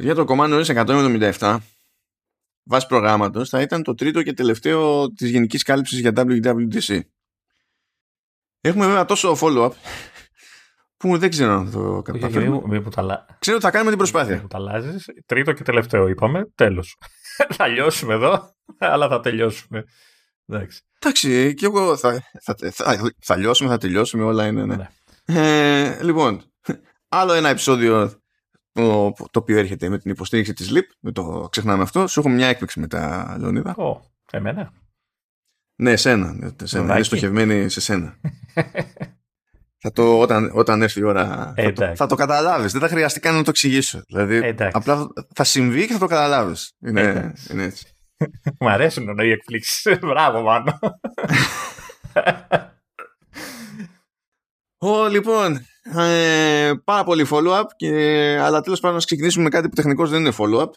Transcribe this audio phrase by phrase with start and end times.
[0.00, 0.86] Για το Command OS
[1.38, 1.56] 177
[2.62, 7.00] βάσει προγράμματος θα ήταν το τρίτο και τελευταίο της γενικής κάλυψης για WWDC.
[8.60, 9.70] Έχουμε βέβαια τόσο follow-up
[10.96, 12.82] που δεν ξέρω αν το καταφέρουμε.
[13.38, 14.46] Ξέρω ότι θα κάνουμε την προσπάθεια.
[14.48, 15.08] τα αλλάζεις.
[15.26, 16.50] Τρίτο και τελευταίο είπαμε.
[16.54, 16.96] Τέλος.
[17.56, 19.84] θα λιώσουμε εδώ, αλλά θα τελειώσουμε.
[20.46, 20.82] Εντάξει.
[20.98, 24.64] Εντάξει, και εγώ θα, θα, θα, θα λιώσουμε, θα τελειώσουμε, όλα είναι.
[24.64, 24.76] Ναι.
[24.76, 24.88] ναι.
[25.24, 26.42] Ε, λοιπόν,
[27.08, 28.19] άλλο ένα επεισόδιο
[28.72, 32.06] το, το οποίο έρχεται με την υποστήριξη της LIP, με το ξεχνάμε αυτό.
[32.06, 33.74] Σου έχω μια έκπληξη μετά, Λεωνίδα.
[33.76, 34.00] Ω,
[34.32, 34.72] εμένα.
[35.80, 36.54] Ναι, εσένα.
[36.62, 36.94] εσένα.
[36.94, 38.16] Είναι στοχευμένη σε σένα.
[39.82, 42.72] θα το, όταν, όταν έρθει η ώρα θα, το, θα το καταλάβεις.
[42.72, 44.02] Δεν θα χρειαστεί καν να το εξηγήσω.
[44.06, 44.76] Δηλαδή, Εντάξει.
[44.76, 46.72] απλά θα συμβεί και θα το καταλάβεις.
[46.80, 47.94] Είναι, είναι έτσι.
[48.60, 49.98] Μ' αρέσουν οι εκπλήξεις.
[50.00, 50.78] Μπράβο, μάλλον.
[54.78, 55.66] Ω, λοιπόν,
[55.98, 57.92] ε, πάρα πολύ follow-up, και,
[58.40, 60.70] αλλά τέλος πάντων να ξεκινήσουμε με κάτι που τεχνικώς δεν είναι follow-up.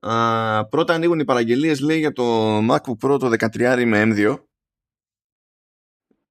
[0.00, 4.38] Α, πρώτα ανοίγουν οι παραγγελίες, λέει, για το MacBook Pro το 13 με M2.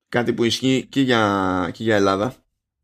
[0.10, 2.36] Κάτι που ισχύει και για, και για Ελλάδα.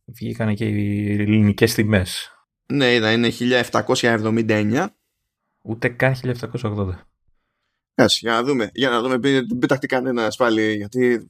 [0.06, 2.32] Βγήκαν και οι ελληνικές τιμές.
[2.66, 3.30] Ναι, είδα, είναι
[4.02, 4.88] 1779.
[5.64, 6.88] Ούτε καν 1780.
[7.96, 8.70] Κάτσε, για να δούμε.
[8.74, 9.20] Για να δούμε,
[9.60, 11.30] πεταχτεί κανένα πάλι, γιατί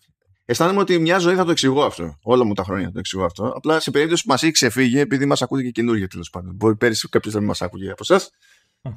[0.50, 2.18] αισθάνομαι ότι μια ζωή θα το εξηγώ αυτό.
[2.24, 3.48] Όλα μου τα χρόνια το εξηγώ αυτό.
[3.56, 6.56] Απλά σε περίπτωση που μας έχει ξεφύγει, επειδή μας ακούτε και καινούργια τέλος πάντων.
[6.56, 8.32] Μπορεί πέρυσι κάποιος να μην μας άκουγε από εσάς.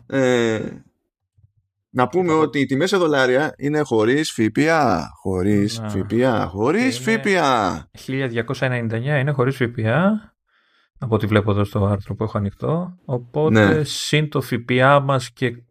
[0.07, 0.61] Ε,
[1.91, 5.11] να πούμε ότι οι τιμές σε δολάρια είναι χωρίς ΦΠΑ.
[5.23, 6.47] Χωρίς ΦΠΑ.
[6.47, 7.91] Χωρίς ΦΠΑ.
[8.07, 10.35] 1299 είναι χωρίς ΦΠΑ.
[10.99, 12.99] Από ό,τι βλέπω εδώ στο άρθρο που έχω ανοιχτό.
[13.05, 13.85] Οπότε ναι.
[13.85, 15.63] συν το ΦΠΑ μας και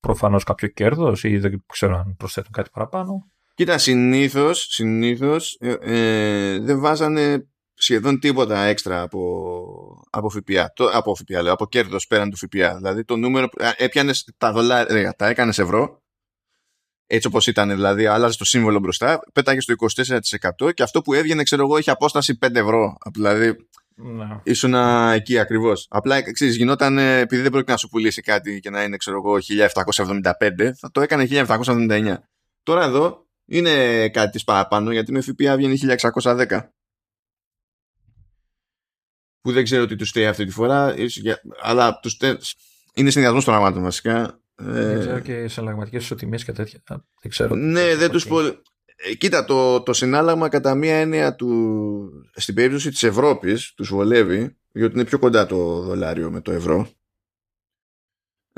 [0.00, 3.26] προφανώς κάποιο κέρδος ή δεν ξέρω αν προσθέτουν κάτι παραπάνω.
[3.58, 10.72] Κοίτα, συνήθως, συνήθως ε, ε, δεν βάζανε σχεδόν τίποτα έξτρα από, από ΦΠΑ.
[10.74, 12.76] Το, από ΦΠΑ λέω, από κέρδος πέραν του ΦΠΑ.
[12.76, 16.02] Δηλαδή το νούμερο, έπιανες τα δολάρια, τα έκανες ευρώ,
[17.06, 19.74] έτσι όπως ήταν δηλαδή, άλλαζες το σύμβολο μπροστά, πέταγες στο
[20.66, 22.96] 24% και αυτό που έβγαινε, ξέρω εγώ, είχε απόσταση 5 ευρώ.
[23.12, 23.56] Δηλαδή,
[23.94, 24.40] να.
[24.44, 24.74] Ήσουν
[25.14, 25.86] εκεί ακριβώς.
[25.90, 29.38] Απλά ξέρεις, γινόταν επειδή δεν πρόκειται να σου πουλήσει κάτι και να είναι, ξέρω εγώ,
[29.40, 32.14] 1775, θα το έκανε 1779.
[32.62, 35.78] Τώρα εδώ είναι κάτι παραπάνω γιατί με ΦΠΑ βγαίνει
[36.22, 36.60] 1610.
[39.40, 40.94] Που δεν ξέρω τι τους στέει αυτή τη φορά,
[41.62, 42.16] αλλά τους
[42.94, 44.40] είναι συνδυασμός των πραγμάτων βασικά.
[44.54, 46.82] Δεν ξέρω και σε αλλαγματικές ισοτιμίες και τέτοια.
[47.22, 47.54] Δεν ξέρω.
[47.54, 48.40] Ναι, δεν τους πω.
[49.00, 54.56] Ε, κοίτα, το, το συνάλλαγμα κατά μία έννοια του, στην περίπτωση της Ευρώπης τους βολεύει,
[54.72, 56.90] διότι είναι πιο κοντά το δολάριο με το ευρώ.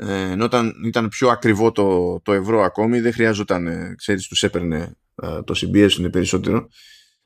[0.03, 4.43] Ε, ενώ όταν ήταν πιο ακριβό το, το ευρώ ακόμη, δεν χρειάζονταν, ε, ξέρεις, τους
[4.43, 6.67] έπαιρνε ε, το συμπιέσουν περισσότερο.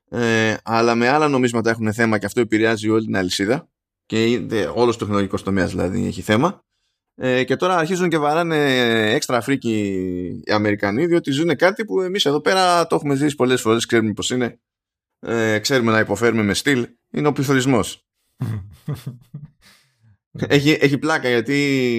[0.10, 3.70] Ε, αλλά με άλλα νομίσματα έχουν θέμα και αυτό επηρεάζει όλη την αλυσίδα
[4.06, 6.64] και όλος το τεχνολογικός τομέας δηλαδή έχει θέμα.
[7.16, 8.58] Ε, και τώρα αρχίζουν και βαράνε
[9.14, 9.78] έξτρα φρίκι
[10.46, 14.14] οι Αμερικανοί, διότι ζουν κάτι που εμείς εδώ πέρα το έχουμε ζήσει πολλές φορές, ξέρουμε
[14.14, 14.60] πώς είναι.
[15.20, 16.88] Ε, ξέρουμε να υποφέρουμε με στυλ.
[17.12, 18.06] Είναι ο πληθωρισμός.
[20.48, 21.54] έχει, έχει πλάκα γιατί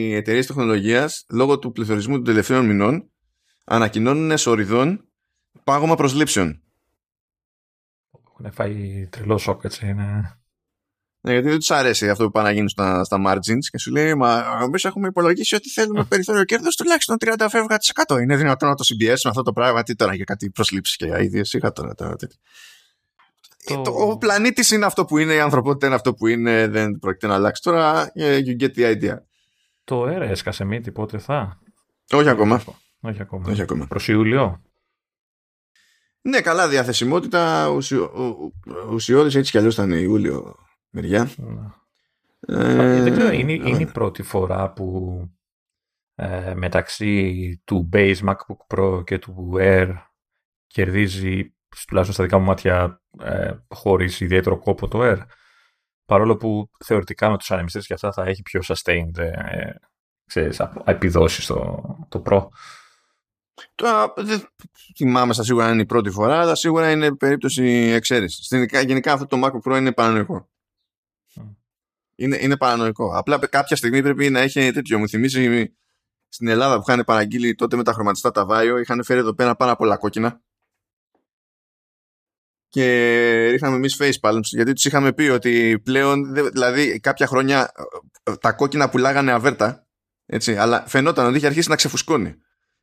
[0.08, 3.10] οι εταιρείες τεχνολογίας λόγω του πληθωρισμού των τελευταίων μηνών
[3.64, 5.08] ανακοινώνουν σοριδών
[5.64, 6.62] πάγωμα προσλήψεων.
[8.28, 9.86] Έχουν φάει τρελό σοκ έτσι.
[9.86, 10.38] Είναι...
[11.20, 13.90] Ναι, γιατί δεν τους αρέσει αυτό που πάνε να γίνουν στα, στα margins και σου
[13.90, 18.20] λέει Μα εμείς έχουμε υπολογίσει ότι θέλουμε περιθώριο κέρδο τουλάχιστον 30 φεύγα τη 100.
[18.20, 19.82] Είναι δυνατόν να το συμπιέσουμε αυτό το πράγμα.
[19.82, 21.94] Τι τώρα για κάτι προσλήψεις και ίδιε είχα τώρα.
[21.94, 22.16] τώρα
[23.74, 23.90] το...
[23.90, 27.34] Ο πλανήτης είναι αυτό που είναι, η ανθρωπότητα είναι αυτό που είναι, δεν πρόκειται να
[27.34, 27.62] αλλάξει.
[27.62, 29.16] Τώρα, you get the idea.
[29.84, 31.60] Το ΕΡΕ έσκασε μύτη, πότε θα;
[32.12, 32.62] Όχι ακόμα.
[33.00, 33.50] Όχι ακόμα.
[33.50, 33.86] Όχι ακόμα.
[33.86, 34.62] Προς Ιούλιο;
[36.20, 37.68] Ναι, καλά διαθεσιμότητα.
[38.90, 40.54] Ουσιώδης έτσι κι αλλιώς ήταν Ιούλιο
[40.90, 41.30] μεριά.
[42.40, 45.20] Ε, δεν ξέρω, είναι, είναι η πρώτη φορά που
[46.14, 49.94] ε, μεταξύ του Base MacBook Pro και του Air
[50.66, 51.55] κερδίζει,
[51.86, 55.18] τουλάχιστον στα δικά μου μάτια, ε, χωρίς ιδιαίτερο κόπο το Air.
[56.06, 59.70] Παρόλο που θεωρητικά με τους ανεμιστές και αυτά θα έχει πιο sustained ε,
[60.26, 62.48] ξέρεις, επιδόσεις το, το Pro.
[63.74, 64.42] Τώρα δεν
[64.96, 67.64] θυμάμαι στα σίγουρα είναι η πρώτη φορά, αλλά σίγουρα είναι περίπτωση
[67.94, 68.48] εξαίρεσης.
[68.84, 70.48] Γενικά αυτό το MacBook Pro είναι παρανοϊκό.
[72.14, 73.16] Είναι, είναι παρανοϊκό.
[73.16, 74.98] Απλά κάποια στιγμή πρέπει να έχει τέτοιο.
[74.98, 75.74] Μου θυμίζει
[76.28, 79.56] στην Ελλάδα που είχαν παραγγείλει τότε με τα χρωματιστά τα Βάιο, είχαν φέρει εδώ πέρα
[79.56, 80.40] πάρα πολλά κόκκινα.
[82.76, 87.72] Και ρίχναμε εμείς facepalms γιατί τους είχαμε πει ότι πλέον, δηλαδή κάποια χρόνια
[88.40, 89.86] τα κόκκινα πουλάγανε αβέρτα,
[90.26, 92.34] έτσι, αλλά φαινόταν ότι είχε αρχίσει να ξεφουσκώνει.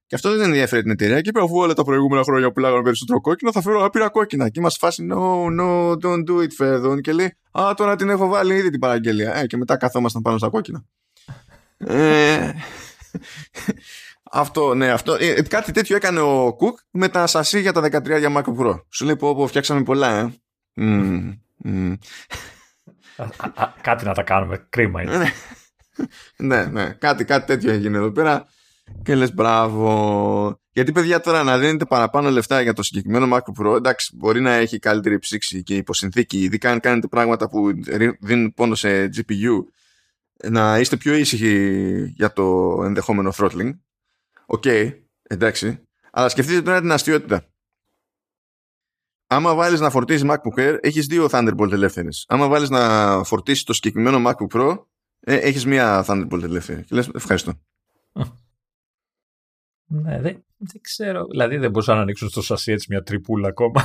[0.06, 1.22] Και αυτό δεν ενδιαφέρει την εταιρεία.
[1.22, 4.50] Και είπε, αφού όλα τα προηγούμενα χρόνια που λέγανε περισσότερο κόκκινο, θα φέρω άπειρα κόκκινα.
[4.50, 7.02] Και μας φάσει, no, no, don't do it, Φέδων.
[7.02, 9.36] Και λέει, Α, τώρα την έχω βάλει ήδη την παραγγελία.
[9.36, 10.86] Ε, και μετά καθόμασταν πάνω στα κόκκινα.
[11.78, 12.52] ε,
[14.36, 15.18] αυτό, ναι, αυτό.
[15.20, 18.80] Ε, κάτι τέτοιο έκανε ο Κουκ με τα σασί για τα 13 για Mac Pro.
[18.90, 20.34] Σου λέει πω, πω φτιάξαμε πολλά, ε.
[20.76, 21.34] Mm,
[21.66, 21.94] mm.
[23.82, 24.66] κάτι να τα κάνουμε.
[24.70, 25.18] Κρίμα είναι.
[25.18, 25.28] ναι,
[26.38, 26.90] ναι, ναι.
[26.90, 28.48] Κάτι, κάτι τέτοιο έγινε εδώ πέρα.
[29.04, 30.62] Και λες μπράβο.
[30.72, 34.54] Γιατί παιδιά τώρα να δίνετε παραπάνω λεφτά για το συγκεκριμένο Mac Pro, εντάξει, μπορεί να
[34.54, 37.72] έχει καλύτερη ψήξη και υποσυνθήκη, ειδικά αν κάνετε πράγματα που
[38.20, 39.64] δίνουν πόνο σε GPU,
[40.50, 43.72] να είστε πιο ήσυχοι για το ενδεχόμενο throttling.
[44.46, 45.84] Okay, εντάξει.
[46.12, 47.48] Αλλά σκεφτείτε τώρα την αστειότητα.
[49.28, 52.26] Άμα βάλεις να φορτίσεις MacBook Air, έχεις δύο Thunderbolt ελεύθερες.
[52.28, 54.86] Άμα βάλεις να φορτίσεις το συγκεκριμένο MacBook Pro,
[55.20, 56.84] ε, έχεις μία Thunderbolt ελεύθερη.
[56.84, 57.54] Και λες, ευχαριστώ.
[59.86, 61.26] Ναι, δεν, δεν ξέρω.
[61.26, 63.84] Δηλαδή δεν μπορούσαν να ανοίξουν στο σασί έτσι μια τρυπούλα ακόμα.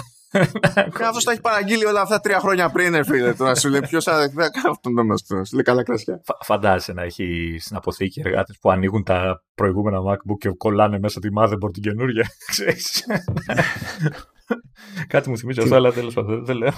[0.92, 3.34] Καθώ τα έχει παραγγείλει όλα αυτά τρία χρόνια πριν, φίλε.
[3.34, 5.44] Τώρα σου λέει ποιος θα κάνει αυτόν τον αυτό.
[5.44, 6.20] Σου λέει καλά κρασιά.
[6.44, 11.28] Φαντάζεσαι να έχει στην αποθήκη εργάτες που ανοίγουν τα προηγούμενα MacBook και κολλάνε μέσα τη
[11.38, 12.26] motherboard την καινούργια.
[15.08, 16.72] Κάτι μου θυμίζει αυτό, αλλά τέλος πάντων δεν λέω.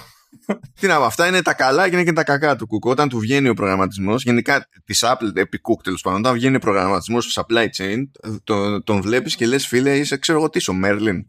[0.79, 2.89] Τι να πω, αυτά είναι τα καλά και είναι και τα κακά του Cook.
[2.89, 6.59] Όταν του βγαίνει ο προγραμματισμός, γενικά της Apple, επί Cook τέλος πάντων, όταν βγαίνει ο
[6.59, 7.97] προγραμματισμός στο supply chain,
[8.43, 11.19] τον, τον βλέπεις και λες, φίλε, είσαι ξέρω εγώ τι, ο Merlin.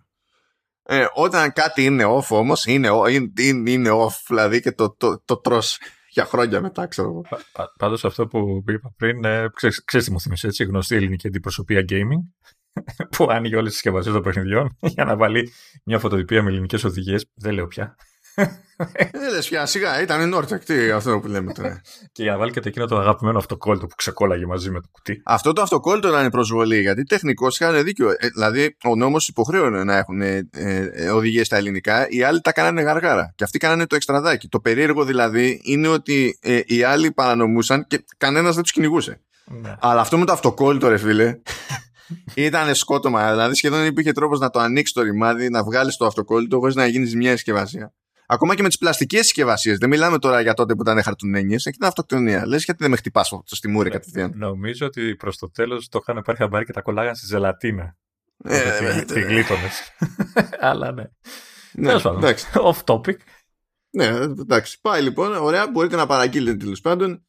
[0.85, 2.89] Ε, όταν κάτι είναι off όμως, είναι,
[3.39, 7.23] είναι, είναι off, δηλαδή και το, το, το, το τρως για χρόνια μετά, ξέρω εγώ.
[7.79, 9.51] Πάντως αυτό που είπα πριν, ε,
[9.85, 12.51] ξέρει τι μου θυμίζει έτσι, γνωστή ελληνική αντιπροσωπεία gaming
[13.17, 15.53] που άνοιγε όλες τις συσκευασίες των παιχνιδιών για να βάλει
[15.85, 17.27] μια φωτοτυπία με ελληνικές οδηγίες.
[17.35, 17.97] Δεν λέω πια.
[19.13, 21.81] Δεν λες πια, σιγά, ήταν Nortec, τι αυτό που λέμε τώρα.
[22.13, 24.89] και για να βάλει και το εκείνο το αγαπημένο αυτοκόλλητο που ξεκόλαγε μαζί με το
[24.91, 25.21] κουτί.
[25.25, 28.11] Αυτό το αυτοκόλλητο ήταν προσβολή, γιατί τεχνικώς είχαν δίκιο.
[28.11, 32.53] Ε, δηλαδή, ο νόμος υποχρέωνε να έχουν ε, ε, οδηγίες στα ελληνικά, οι άλλοι τα
[32.53, 33.33] κάνανε γαργάρα.
[33.35, 34.49] Και αυτοί κάνανε το εξτραδάκι.
[34.49, 39.21] Το περίεργο δηλαδή είναι ότι ε, οι άλλοι παρανομούσαν και κανένας δεν τους κυνηγούσε.
[39.45, 39.75] Ναι.
[39.81, 41.39] Αλλά αυτό με το αυτοκόλλητο, ρε φίλε,
[42.35, 43.31] ήταν σκότωμα.
[43.31, 46.87] Δηλαδή σχεδόν υπήρχε τρόπος να το ανοίξεις το ρημάδι, να βγάλεις το αυτοκόλλητο χωρίς να
[46.87, 47.93] γίνεις μια συσκευασία.
[48.33, 49.79] Ακόμα και με τις πλαστικές συσκευασίες.
[49.79, 51.67] Δεν μιλάμε τώρα για τότε που ήταν χαρτουνένιες.
[51.67, 52.47] Εκεί ήταν αυτοκτονία.
[52.47, 55.99] Λες γιατί δεν με χτυπάς στη μούρη ναι, κατευθείαν; Νομίζω ότι προς το τέλος το
[56.03, 57.97] είχαν πάρει χαμπάρι και τα κολλάγαν στη ζελατίνα.
[58.45, 59.93] Ε, τη γλίτωνες.
[60.71, 61.05] Αλλά ναι.
[61.73, 62.47] Ναι, εντάξει.
[62.55, 63.17] Off topic.
[63.91, 64.81] Ναι, εντάξει.
[64.81, 65.35] Πάει λοιπόν.
[65.35, 65.71] Ωραία.
[65.71, 67.27] Μπορείτε να παραγγείλετε τέλος πάντων.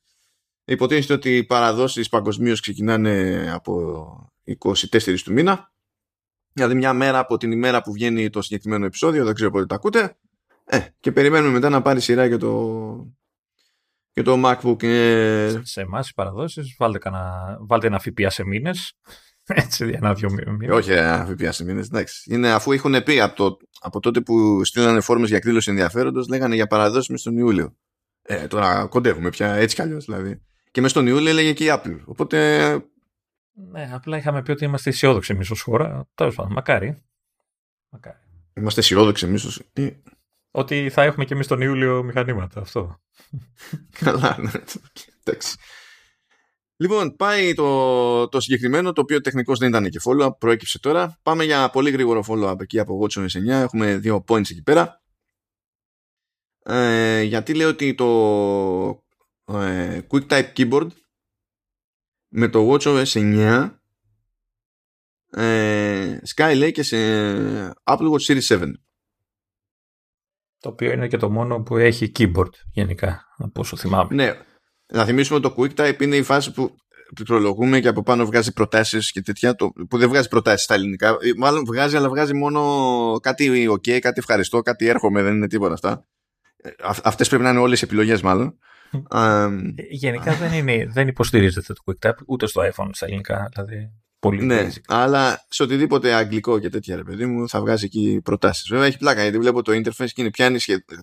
[0.66, 5.72] Υποτίθεται ότι οι παραδόσεις παγκοσμίως ξεκινάνε από 24 του μήνα.
[6.54, 9.76] Δηλαδή μια μέρα από την ημέρα που βγαίνει το συγκεκριμένο επεισόδιο, δεν ξέρω πότε τα
[9.76, 10.18] ακούτε.
[10.74, 13.14] Ε, και περιμένουμε μετά να πάρει σειρά για το,
[14.14, 14.84] για το MacBook.
[14.84, 15.60] Ε...
[15.62, 17.00] Σε εμάς οι παραδόσεις, βάλτε,
[17.60, 18.94] βάλτε ένα ΦΠΑ σε μήνες.
[19.64, 20.74] Έτσι, ένα-δυο μήνε.
[20.74, 21.90] Όχι, ένα ΦΠΑ σε μήνες.
[22.26, 26.56] Είναι αφού έχουν πει από, το, από τότε που στείλανε φόρμες για εκδήλωση ενδιαφέροντος, λέγανε
[26.56, 27.76] για παραδόσεις μες στον Ιούλιο.
[28.22, 30.42] Ε, τώρα κοντεύουμε πια έτσι κι αλλιώς δηλαδή.
[30.72, 32.00] Και μες στον Ιούλιο έλεγε και η Apple.
[32.06, 32.70] Οπότε
[33.54, 36.08] ναι, απλά είχαμε πει ότι είμαστε αισιόδοξοι εμείς ως χώρα.
[36.16, 37.04] Τέλος πάντων, μακάρι.
[37.90, 38.18] μακάρι.
[38.54, 39.64] Είμαστε αισιόδοξοι εμείς ω.
[40.56, 42.62] Ότι θα έχουμε και εμείς τον Ιούλιο μηχανήματα.
[42.62, 43.00] Αυτό.
[44.00, 44.52] Καλά, ναι.
[45.24, 45.58] Εντάξει.
[46.76, 51.20] Λοιπόν, πάει το, το συγκεκριμένο, το οποίο τεχνικώς δεν ήταν και follow-up, προέκυψε τώρα.
[51.24, 53.48] Πάμε για πολύ γρήγορο follow-up εκεί από WatchOS 9.
[53.48, 55.02] Έχουμε δύο points εκεί πέρα.
[56.64, 58.08] Ε, γιατί λέω ότι το
[59.46, 60.88] ε, QuickType Keyboard
[62.28, 63.70] με το WatchOS 9
[65.30, 66.98] ε, Sky λέει και σε
[67.84, 68.72] Apple Watch Series 7.
[70.64, 74.16] Το οποίο είναι και το μόνο που έχει keyboard γενικά, από όσο θυμάμαι.
[74.16, 74.34] Ναι.
[74.94, 76.76] Να θυμίσουμε το QuickType είναι η φάση που
[77.16, 81.10] πληκτρολογούμε και από πάνω βγάζει προτάσεις και τέτοια, το, που δεν βγάζει προτάσεις στα ελληνικά.
[81.10, 85.74] Ε, μάλλον βγάζει, αλλά βγάζει μόνο κάτι ok, κάτι ευχαριστώ, κάτι έρχομαι, δεν είναι τίποτα
[85.74, 86.06] αυτά.
[86.58, 86.70] Ε,
[87.04, 88.58] αυτές πρέπει να είναι όλες οι επιλογές μάλλον.
[89.90, 93.50] Γενικά δεν, είναι, δεν υποστηρίζεται το QuickType ούτε στο iPhone στα ελληνικά.
[93.54, 93.92] Δηλαδή,
[94.24, 98.70] πολύ ναι, αλλά σε οτιδήποτε αγγλικό και τέτοια ρε παιδί μου θα βγάζει εκεί προτάσεις.
[98.70, 100.58] Βέβαια έχει πλάκα γιατί βλέπω το interface και είναι πιάνει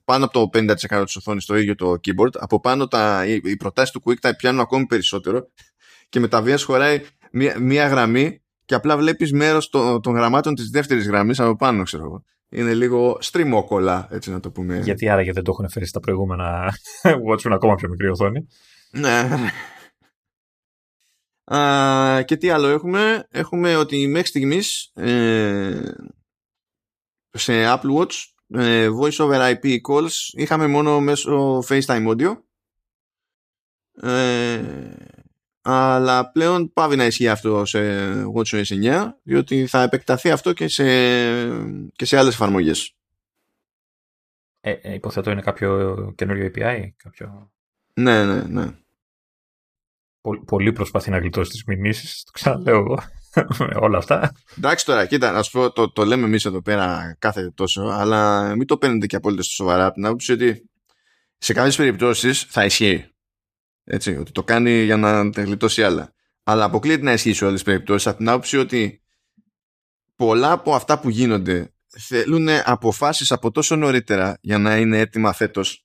[0.05, 0.59] πάνω από το
[0.91, 2.31] 50% της οθόνης το ίδιο το keyboard.
[2.39, 5.51] Από πάνω τα, οι προτάσεις του QuickType πιάνουν ακόμη περισσότερο
[6.09, 7.01] και με τα βίας χωράει
[7.33, 9.71] μία, μία γραμμή και απλά βλέπεις μέρος
[10.03, 14.51] των γραμμάτων της δεύτερης γραμμής από πάνω, ξέρω εγώ είναι λίγο στριμόκολα, έτσι να το
[14.51, 14.79] πούμε.
[14.79, 16.75] Γιατί άραγε δεν το έχουν φέρει στα προηγούμενα
[17.31, 18.47] Watch με ακόμα πιο μικρή οθόνη.
[18.91, 19.29] Ναι.
[21.55, 25.93] Α, και τι άλλο έχουμε; Έχουμε ότι μέχρι στιγμής ε,
[27.31, 28.15] σε Apple Watch
[28.49, 32.37] ε, voice over IP calls είχαμε μόνο μέσω FaceTime audio.
[34.03, 34.95] Ε,
[35.63, 37.79] αλλά πλέον πάβει να ισχύει αυτό σε
[38.35, 40.85] WatchOS 9 διότι θα επεκταθεί αυτό και σε,
[41.91, 42.95] και σε άλλες εφαρμογές.
[44.61, 47.53] Ε, ε, υποθέτω είναι κάποιο καινούριο API, κάποιο...
[47.95, 48.80] Ναι, ναι, ναι.
[50.47, 52.99] Πολύ, προσπαθεί να γλιτώσει τις μηνύσεις, το ξαναλέω εγώ,
[53.59, 54.33] με όλα αυτά.
[54.59, 58.55] Εντάξει τώρα, κοίτα, να σου πω, το, το λέμε εμείς εδώ πέρα κάθε τόσο, αλλά
[58.57, 60.71] μην το παίρνετε και απόλυτα στο σοβαρά από την άποψη ότι
[61.39, 63.05] σε κάποιες περιπτώσεις θα ισχύει.
[63.85, 66.13] Έτσι, ότι το κάνει για να γλιτώσει άλλα.
[66.43, 69.03] Αλλά αποκλείεται να ισχύει σε όλες τις περιπτώσεις από την άποψη ότι
[70.17, 75.85] πολλά από αυτά που γίνονται θέλουν αποφάσεις από τόσο νωρίτερα για να είναι έτοιμα φέτος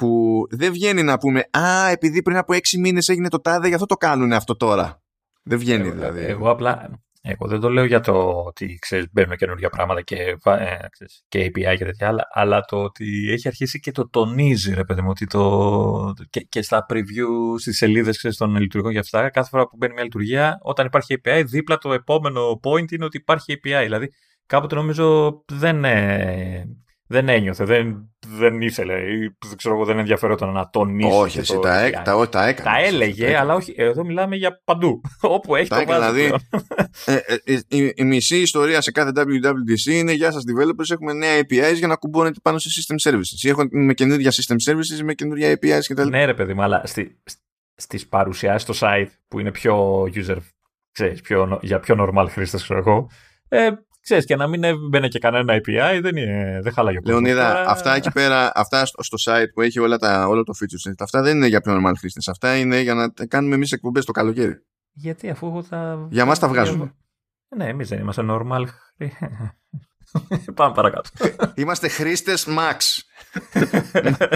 [0.00, 3.74] που δεν βγαίνει να πούμε «Α, επειδή πριν από έξι μήνες έγινε το τάδε, γι'
[3.74, 5.02] αυτό το κάνουν αυτό τώρα».
[5.42, 6.24] Δεν βγαίνει εγώ, δηλαδή.
[6.24, 6.90] Εγώ απλά,
[7.22, 11.44] εγώ δεν το λέω για το ότι ξέρεις, μπαίνουν καινούργια πράγματα και, ε, ξέρεις, και
[11.44, 15.08] API και τέτοια άλλα, αλλά το ότι έχει αρχίσει και το τονίζει, ρε παιδί μου,
[15.10, 19.76] ότι το, και, και στα preview, στις σελίδες των λειτουργικών για αυτά, κάθε φορά που
[19.76, 23.80] μπαίνει μια λειτουργία, όταν υπάρχει API, δίπλα το επόμενο point είναι ότι υπάρχει API.
[23.82, 24.08] Δηλαδή,
[24.46, 26.64] κάποτε νομίζω δεν, ε,
[27.12, 31.18] δεν ένιωθε, δεν, δεν ήθελε ή δεν ξέρω εγώ δεν ενδιαφερόταν να τονίσει.
[31.18, 32.72] Όχι, εσύ το, τα, τα, τα, τα έκανες.
[32.72, 35.00] Τα έλεγε, αλλά όχι, εδώ μιλάμε για παντού.
[35.20, 36.44] Όπου έχει τα το βάζει δηλαδή,
[37.04, 41.12] ε, ε, ε, η, η, μισή ιστορία σε κάθε WWDC είναι «Γεια σας developers, έχουμε
[41.12, 43.42] νέα APIs για να κουμπώνετε πάνω σε system services».
[43.42, 46.08] Ή έχω με καινούργια system services, με καινούργια APIs κτλ.
[46.08, 47.20] Ναι ρε παιδί μου, αλλά στη,
[47.74, 50.36] στις παρουσιάσεις στο site που είναι πιο user,
[50.92, 53.10] ξέρεις, πιο, για πιο normal χρήστες ξέρω εγώ,
[53.48, 53.70] ε,
[54.10, 57.22] ξέρεις, και να μην έμπαινε και κανένα API, δεν, είναι, δεν χαλάει ο κόσμος.
[57.22, 60.94] Λεωνίδα, αυτά εκεί πέρα, αυτά στο, site που έχει όλα τα, όλο το feature set,
[60.98, 62.28] αυτά δεν είναι για πιο normal χρήστες.
[62.28, 64.64] Αυτά είναι για να κάνουμε εμείς εκπομπές το καλοκαίρι.
[64.92, 66.06] Γιατί αφού εγώ θα...
[66.10, 66.94] Για μας τα βγάζουμε.
[67.56, 68.64] Ναι, εμείς δεν είμαστε normal.
[70.54, 71.10] Πάμε παρακάτω.
[71.54, 72.76] Είμαστε χρήστες Max.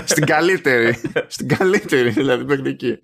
[0.05, 1.01] Στην καλύτερη.
[1.27, 2.99] Στην καλύτερη δηλαδή παιχνική.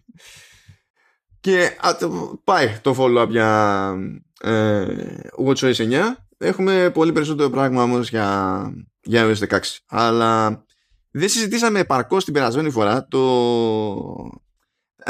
[1.40, 1.96] Και α,
[2.44, 3.92] πάει το follow-up για
[4.40, 4.86] ε,
[5.46, 6.00] WatchOS 9
[6.42, 9.58] Έχουμε πολύ περισσότερο πράγμα όμως για, για iOS 16.
[9.86, 10.64] Αλλά
[11.10, 14.40] δεν συζητήσαμε επαρκώς την περασμένη φορά το,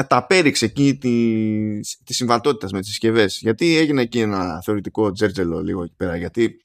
[0.07, 3.39] τα πέριξ εκεί της, της συμβατότητας με τις συσκευές.
[3.41, 6.17] Γιατί έγινε εκεί ένα θεωρητικό τζέρτζελο λίγο εκεί πέρα.
[6.17, 6.57] Γιατί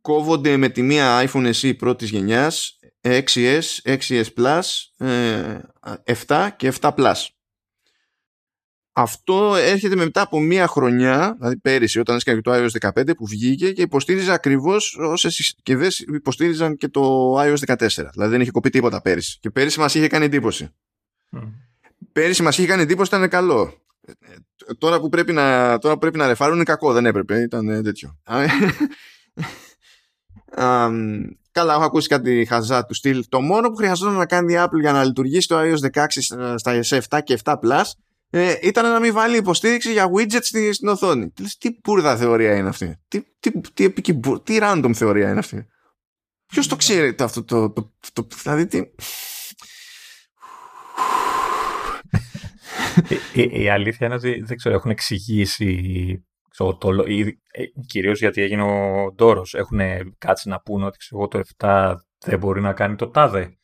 [0.00, 4.62] κόβονται με τη μία iPhone SE πρώτης γενιάς 6S, 6S Plus,
[6.26, 7.26] 7 και 7 Plus
[8.92, 13.72] αυτό έρχεται μετά από μία χρονιά, δηλαδή πέρυσι όταν έσκανε το iOS 15 που βγήκε
[13.72, 17.76] και υποστήριζε ακριβώς όσες συσκευέ υποστήριζαν και το iOS 14.
[17.86, 19.38] Δηλαδή δεν είχε κοπεί τίποτα πέρυσι.
[19.40, 20.68] Και πέρυσι μας είχε κάνει εντύπωση.
[21.36, 21.52] Mm.
[22.12, 23.74] Πέρυσι μας είχε κάνει εντύπωση, ήταν καλό.
[24.78, 28.18] Τώρα που πρέπει να, τώρα που πρέπει να ρεφάρουν είναι κακό, δεν έπρεπε, ήταν τέτοιο.
[31.52, 33.24] καλά, έχω ακούσει κάτι χαζά του στυλ.
[33.28, 36.06] Το μόνο που χρειαζόταν να κάνει η Apple για να λειτουργήσει το iOS 16
[36.54, 37.84] στα S7 και 7 Plus
[38.34, 41.30] ε, ήταν να μην βάλει υποστήριξη για widgets στην, στην οθόνη.
[41.30, 45.66] Τι, τι πούρδα θεωρία είναι αυτή; Τι, τι, τι, τι, τι random θεωρία είναι αυτή;
[46.46, 48.78] Ποιος το ξέρει το, αυτό το, το, το, Δηλαδή τι...
[53.32, 58.62] η, η, αλήθεια είναι ότι δεν ξέρω, έχουν εξηγήσει ξέρω, το, ε, κυρίως γιατί έγινε
[58.62, 59.80] ο Ντόρος έχουν
[60.18, 63.56] κάτσει να πούνε ότι ξέρω, το 7 δεν μπορεί να κάνει το τάδε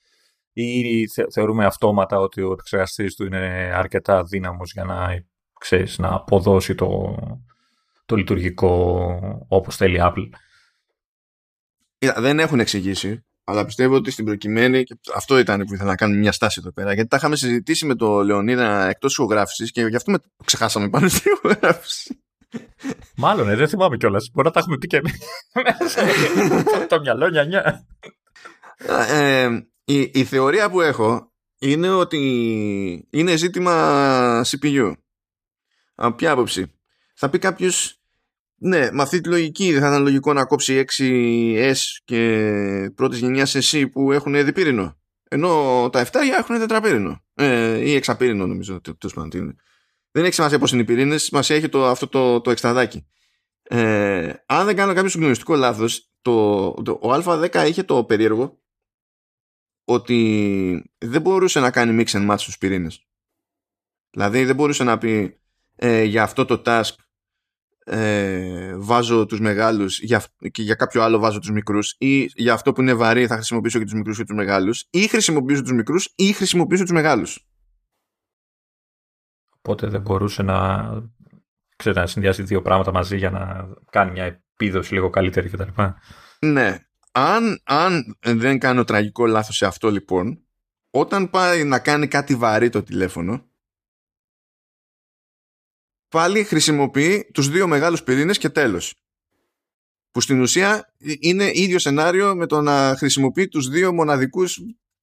[0.63, 5.25] ή θεωρούμε αυτόματα ότι ο επεξεργαστής του είναι αρκετά δύναμος για να,
[5.61, 7.15] ξέρεις, να αποδώσει το,
[8.07, 9.13] το λειτουργικό
[9.49, 10.29] όπως θέλει η Apple.
[12.17, 16.19] Δεν έχουν εξηγήσει, αλλά πιστεύω ότι στην προκειμένη, και αυτό ήταν που ήθελα να κάνουμε
[16.19, 19.97] μια στάση εδώ πέρα, γιατί τα είχαμε συζητήσει με τον Λεωνίδα εκτός ηχογράφησης και γι'
[19.97, 22.23] αυτό με ξεχάσαμε πάνω στην ηχογράφηση.
[23.17, 24.31] Μάλλον, ε, δεν θυμάμαι κιόλας.
[24.33, 25.01] Μπορεί να τα έχουμε πει και
[25.65, 26.03] μέσα.
[26.89, 27.87] το μυαλό, νιανιά.
[29.09, 29.49] Ε,
[29.89, 32.19] η, η θεωρία που έχω είναι ότι
[33.11, 34.93] είναι ζήτημα CPU.
[35.95, 36.73] Από ποια άποψη;
[37.15, 38.01] Θα πει κάποιος,
[38.55, 43.57] ναι, με αυτή τη λογική δεν θα ήταν λογικό να κόψει 6S και πρώτης γενιάς
[43.61, 44.97] SC που έχουν διπύρινο.
[45.29, 47.25] Ενώ τα 7 έχουν τετραπύρινο.
[47.35, 48.81] Ε, ή εξαπύρινο νομίζω.
[48.81, 49.57] Τέλος πάντων.
[50.11, 53.07] Δεν έχει σημασία πώς είναι οι πυρήνες, σημασία έχει το, αυτό το, το εξτραδάκι.
[53.63, 58.59] Ε, αν δεν κάνω κάποιο συγκλονιστικό λάθος, το, το, ο Α10 είχε το περίεργο
[59.89, 63.07] ότι δεν μπορούσε να κάνει mix and match στους πυρήνες.
[64.11, 65.41] Δηλαδή δεν μπορούσε να πει
[65.77, 66.95] ε, για αυτό το task
[67.85, 72.73] ε, βάζω τους μεγάλους για, και για κάποιο άλλο βάζω τους μικρούς ή για αυτό
[72.73, 76.13] που είναι βαρύ θα χρησιμοποιήσω και τους μικρούς και τους μεγάλους ή χρησιμοποιήσω τους μικρούς
[76.17, 77.47] ή χρησιμοποιήσω τους μεγάλους.
[79.59, 80.89] Οπότε δεν μπορούσε να,
[81.77, 85.83] ξέρετε, να συνδυάσει δύο πράγματα μαζί για να κάνει μια επίδοση λίγο καλύτερη κτλ.
[86.41, 86.88] Ναι,
[87.19, 90.43] αν, αν δεν κάνω τραγικό λάθος σε αυτό λοιπόν,
[90.91, 93.51] όταν πάει να κάνει κάτι βαρύ το τηλέφωνο,
[96.09, 98.95] πάλι χρησιμοποιεί τους δύο μεγάλους πυρήνες και τέλος.
[100.11, 104.61] Που στην ουσία είναι ίδιο σενάριο με το να χρησιμοποιεί τους δύο μοναδικούς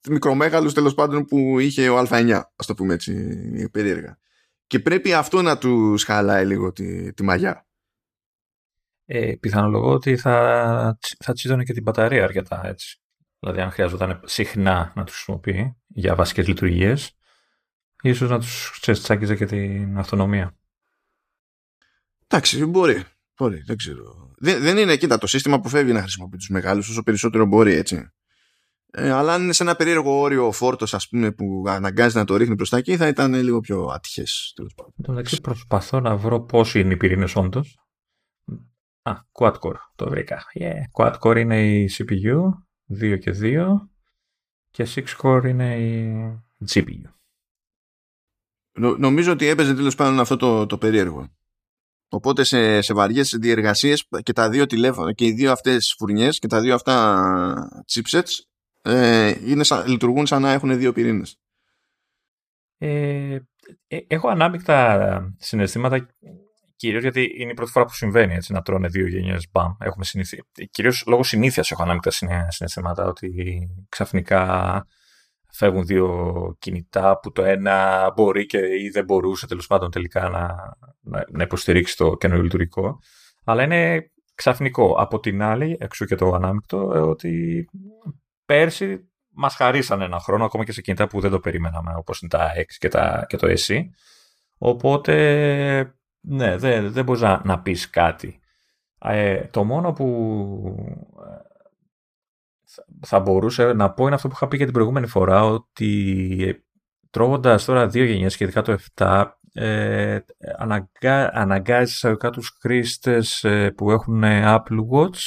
[0.09, 4.17] μικρομέγαλους τέλος πάντων που είχε ο Α9, ας το πούμε έτσι περίεργα.
[4.67, 7.67] και πρέπει αυτό να τους χαλάει λίγο τη, τη μαγιά.
[9.05, 12.99] Ε, πιθανολογώ ότι θα, θα τσίδωνε και την μπαταρία αρκετά έτσι.
[13.39, 17.17] Δηλαδή αν χρειαζόταν συχνά να τους χρησιμοποιεί για βασικές λειτουργίες,
[18.01, 20.55] ίσως να τους τσάκιζε και την αυτονομία.
[22.27, 23.03] Εντάξει, μπορεί.
[23.37, 24.31] Μπορεί, δεν ξέρω.
[24.37, 27.73] Δεν, δεν είναι, κοίτα, το σύστημα που φεύγει να χρησιμοποιεί τους μεγάλους όσο περισσότερο μπορεί,
[27.73, 28.09] έτσι.
[28.91, 32.35] Ε, αλλά αν είναι σε ένα περίεργο όριο φόρτος, ας πούμε, που αναγκάζει να το
[32.35, 34.53] ρίχνει προς τα εκεί, θα ήταν λίγο πιο ατυχές.
[34.57, 37.77] Εν τω μεταξύ, προσπαθώ να βρω πόσοι είναι οι πυρήνες όντως.
[39.07, 40.43] Α, quad-core, το βρήκα.
[40.59, 40.81] Yeah.
[40.99, 42.37] Quad-core είναι η CPU,
[43.01, 43.67] 2 και 2,
[44.69, 46.13] και 6-core είναι η
[46.73, 47.01] GPU.
[48.77, 51.29] Νο, νομίζω ότι έπαιζε τέλος πάντων αυτό το, το περίεργο.
[52.09, 56.47] Οπότε σε, σε βαριές διεργασίες και τα δύο τηλέφωνα και οι δύο αυτές φουρνιές και
[56.47, 58.31] τα δύο αυτά chipsets
[58.81, 61.39] ε, είναι σαν, λειτουργούν σαν να έχουν δύο πυρήνες.
[62.77, 63.39] Ε,
[63.87, 66.07] ε, έχω ανάμεικτα συναισθήματα
[66.75, 69.71] κυρίως γιατί είναι η πρώτη φορά που συμβαίνει έτσι, να τρώνε δύο γενιές μπαμ.
[69.79, 70.43] Έχουμε συνήθει.
[70.71, 73.33] Κυρίως λόγω συνήθειας έχω ανάμεικτα συναισθήματα ότι
[73.89, 74.85] ξαφνικά
[75.51, 80.55] φεύγουν δύο κινητά που το ένα μπορεί και ή δεν μπορούσε τέλος πάντων τελικά να,
[81.31, 82.99] να, υποστηρίξει το καινούριο λειτουργικό.
[83.43, 84.95] Αλλά είναι ξαφνικό.
[84.97, 87.65] Από την άλλη, εξού και το ανάμεικτο, ε, ότι
[88.45, 92.31] πέρσι μας χαρίσαν ένα χρόνο ακόμα και σε κινητά που δεν το περιμέναμε, όπως είναι
[92.31, 93.79] τα X και, τα, και το SE.
[94.57, 95.95] Οπότε,
[96.27, 98.39] ναι, δεν, δεν μπορείς να, να πεις κάτι.
[98.99, 100.05] Ε, το μόνο που
[103.01, 106.65] θα μπορούσε να πω είναι αυτό που είχα πει και την προηγούμενη φορά, ότι
[107.09, 110.19] τρώγοντας τώρα δύο γενιές και ειδικά το 7, ε,
[110.57, 115.19] αναγκα, αναγκάζεις τους χρήστες ε, που έχουν Apple Watch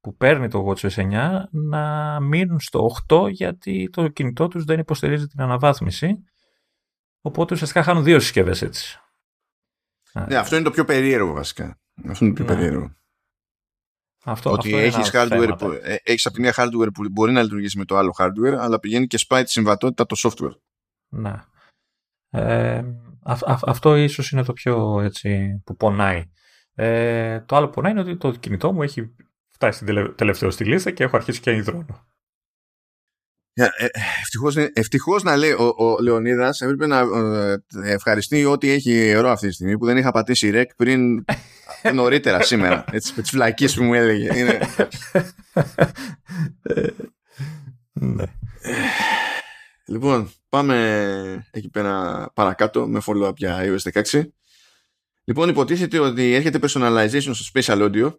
[0.00, 5.26] που παίρνει το Watch S9 να μείνουν στο 8 γιατί το κινητό τους δεν υποστηρίζει
[5.26, 6.24] την αναβάθμιση
[7.20, 8.98] οπότε ουσιαστικά χάνουν δύο συσκευές έτσι.
[10.28, 11.78] Ναι, αυτό είναι το πιο περίεργο βασικά.
[12.08, 12.60] Αυτό είναι το πιο ναι.
[12.60, 12.96] περίεργο.
[14.24, 17.78] Αυτό, ότι έχεις hardware που, ε, έχεις από τη μία hardware που μπορεί να λειτουργήσει
[17.78, 20.56] με το άλλο hardware, αλλά πηγαίνει και σπάει τη συμβατότητα το software.
[21.08, 21.44] Ναι.
[22.30, 22.84] Ε,
[23.62, 26.30] αυτό ίσως είναι το πιο έτσι, που πονάει.
[26.74, 29.14] Ε, το άλλο που πονάει είναι ότι το κινητό μου έχει
[29.48, 32.06] φτάσει στην τελευταίο στη λίστα και έχω αρχίσει και υδρώνω.
[33.60, 33.86] Ε,
[34.20, 39.48] ευτυχώς, ευτυχώς να λέει ο, ο Λεωνίδας έπρεπε να ε, ευχαριστεί ό,τι έχει ιερό αυτή
[39.48, 41.24] τη στιγμή που δεν είχα πατήσει ρεκ πριν
[41.92, 42.84] νωρίτερα σήμερα.
[42.92, 44.38] Έτσι, με τις φλακίες που μου έλεγε.
[44.38, 44.58] Είναι...
[47.92, 48.24] ναι.
[49.86, 54.22] λοιπόν πάμε εκεί πέρα παρακάτω με follow-up για iOS 16
[55.24, 58.12] λοιπόν υποτίθεται ότι έρχεται personalization στο Special Audio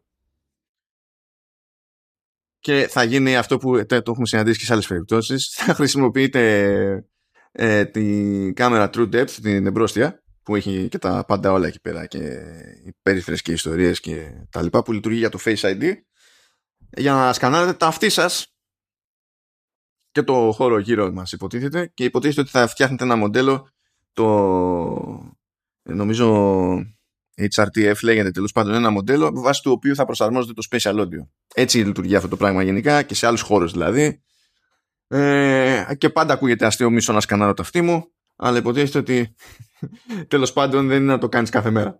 [2.59, 5.47] και θα γίνει αυτό που το έχουμε συναντήσει και σε άλλες περιπτώσεις.
[5.65, 7.05] Θα χρησιμοποιείτε
[7.51, 12.05] ε, την κάμερα True Depth την εμπρόστια που έχει και τα πάντα όλα εκεί πέρα
[12.05, 12.17] και
[12.85, 15.93] οι περίφερες και οι ιστορίες και τα λοιπά που λειτουργεί για το Face ID
[16.97, 18.53] για να σκανάρετε τα αυτή σας
[20.11, 21.91] και το χώρο γύρω μας υποτίθεται.
[21.93, 23.69] Και υποτίθεται ότι θα φτιάχνετε ένα μοντέλο
[24.13, 24.25] το
[25.83, 26.27] νομίζω
[27.55, 31.27] HRTF λέγεται τέλος πάντων ένα μοντέλο βάσει του οποίου θα προσαρμόζεται το Special Audio.
[31.53, 34.21] Έτσι λειτουργεί αυτό το πράγμα γενικά και σε άλλους χώρους δηλαδή.
[35.07, 39.35] Ε, και πάντα ακούγεται αστείο μίσο να σκανάρω το αυτή μου, αλλά υποτίθεται ότι
[40.27, 41.99] τέλος πάντων δεν είναι να το κάνεις κάθε μέρα.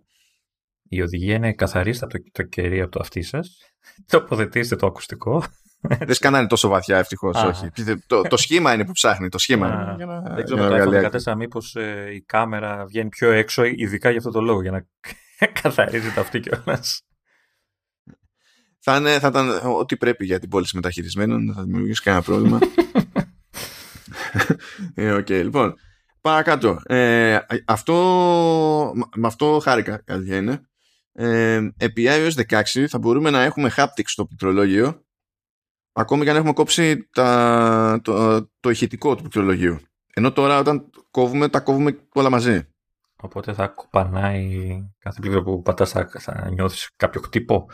[0.88, 3.58] Η οδηγία είναι καθαρίστε το, το κερί από το αυτί σας.
[4.06, 5.44] Τοποθετήστε το ακουστικό.
[5.80, 7.42] Δεν σκανάνε τόσο βαθιά, ευτυχώς.
[7.42, 7.70] Όχι.
[8.06, 9.28] Το, το σχήμα είναι που ψάχνει.
[9.28, 9.94] Το σχήμα.
[9.96, 14.18] Για να, δεν ξέρω μετά το μήπως ε, η κάμερα βγαίνει πιο έξω, ειδικά για
[14.18, 14.86] αυτό το λόγο, για να
[15.62, 17.02] καθαρίζει το αυτή κιόλας.
[18.78, 22.58] Θα, είναι, θα ήταν ό,τι πρέπει για την πώληση μεταχειρισμένων, δεν θα δημιουργήσει κανένα πρόβλημα.
[24.94, 25.74] ε, okay, λοιπόν,
[26.20, 26.80] παρακάτω.
[26.84, 27.94] Ε, αυτό,
[29.16, 30.60] με αυτό χάρηκα, κάτι είναι.
[31.12, 35.04] Ε, επί iOS 16 θα μπορούμε να έχουμε haptics στο πληκτρολόγιο
[35.92, 39.78] ακόμη και αν έχουμε κόψει τα, το, το ηχητικό του πληκτρολογίου.
[40.14, 42.68] Ενώ τώρα όταν κόβουμε, τα κόβουμε όλα μαζί.
[43.22, 44.66] Οπότε θα κουπανάει
[44.98, 47.70] κάθε πλήκτρο που πατάς θα, θα νιώθεις κάποιο χτύπο.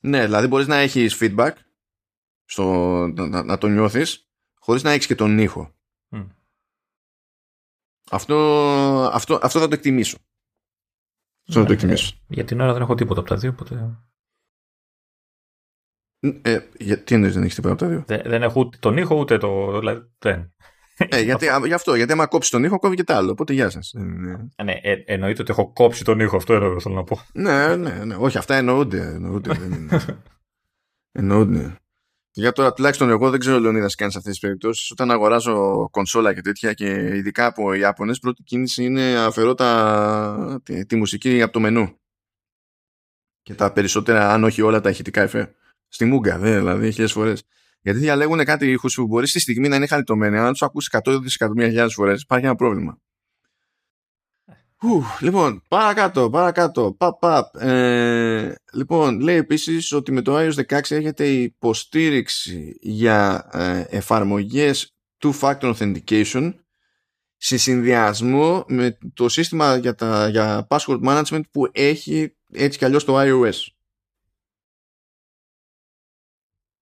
[0.00, 1.52] Ναι, δηλαδή μπορείς να έχεις feedback
[2.44, 2.64] στο,
[3.06, 5.74] να, να το νιώθεις χωρίς να έχεις και τον ήχο.
[8.10, 8.36] Αυτό,
[9.12, 10.18] αυτό, αυτό θα το εκτιμήσω.
[11.48, 12.16] Αυτό θα το εκτιμήσω.
[12.28, 13.98] Για την ώρα δεν έχω τίποτα από τα δύο, οπότε...
[16.42, 19.14] Ε, γιατί εννοείς δεν έχεις τίποτα από τα δύο; Δεν, δεν έχω ούτε τον ήχο
[19.14, 19.78] ούτε το...
[19.78, 20.54] Δηλαδή, δεν.
[21.08, 23.30] Ε, γιατί, γι' αυτό, γιατί άμα κόψεις τον ήχο, κόβει και τα άλλο.
[23.30, 23.92] Οπότε γεια σας.
[24.56, 27.20] Ε, ναι, ε, εννοείται ότι έχω κόψει τον ήχο, αυτό είναι θέλω να πω.
[27.32, 28.14] ναι, ναι, ναι.
[28.18, 29.00] Όχι, αυτά εννοούνται.
[29.00, 30.22] εννοούνται δεν είναι.
[31.18, 31.74] εννοούνται.
[32.32, 34.90] Για τώρα τουλάχιστον εγώ δεν ξέρω Λεωνίδας τι κάνεις σε αυτές τις περιπτώσεις.
[34.90, 40.86] Όταν αγοράζω κονσόλα και τέτοια και ειδικά από Ιάπωνες, πρώτη κίνηση είναι αφαιρώ τα, τη,
[40.86, 41.98] τη, μουσική από το μενού.
[43.42, 45.54] Και τα περισσότερα, αν όχι όλα τα ηχητικά εφέ.
[45.88, 47.44] Στη μούγκα, δε, δηλαδή, χιλιάδε φορές.
[47.80, 51.18] Γιατί διαλέγουν κάτι ήχους που μπορείς στη στιγμή να είναι χαριτωμένοι, αν του ακούσει 100
[51.22, 52.98] δισεκατομμύρια χιλιάδες φορές, υπάρχει ένα πρόβλημα.
[54.82, 56.94] Ου, λοιπόν, παρακάτω, παρακάτω.
[56.98, 57.54] Παπ, παπ.
[57.56, 65.74] Ε, λοιπόν, λέει επίσης ότι με το iOS 16 έχετε υποστήριξη για ε, εφαρμογές two-factor
[65.74, 66.54] authentication
[67.36, 73.04] σε συνδυασμό με το σύστημα για, τα, για password management που έχει έτσι κι αλλιώς
[73.04, 73.56] το iOS.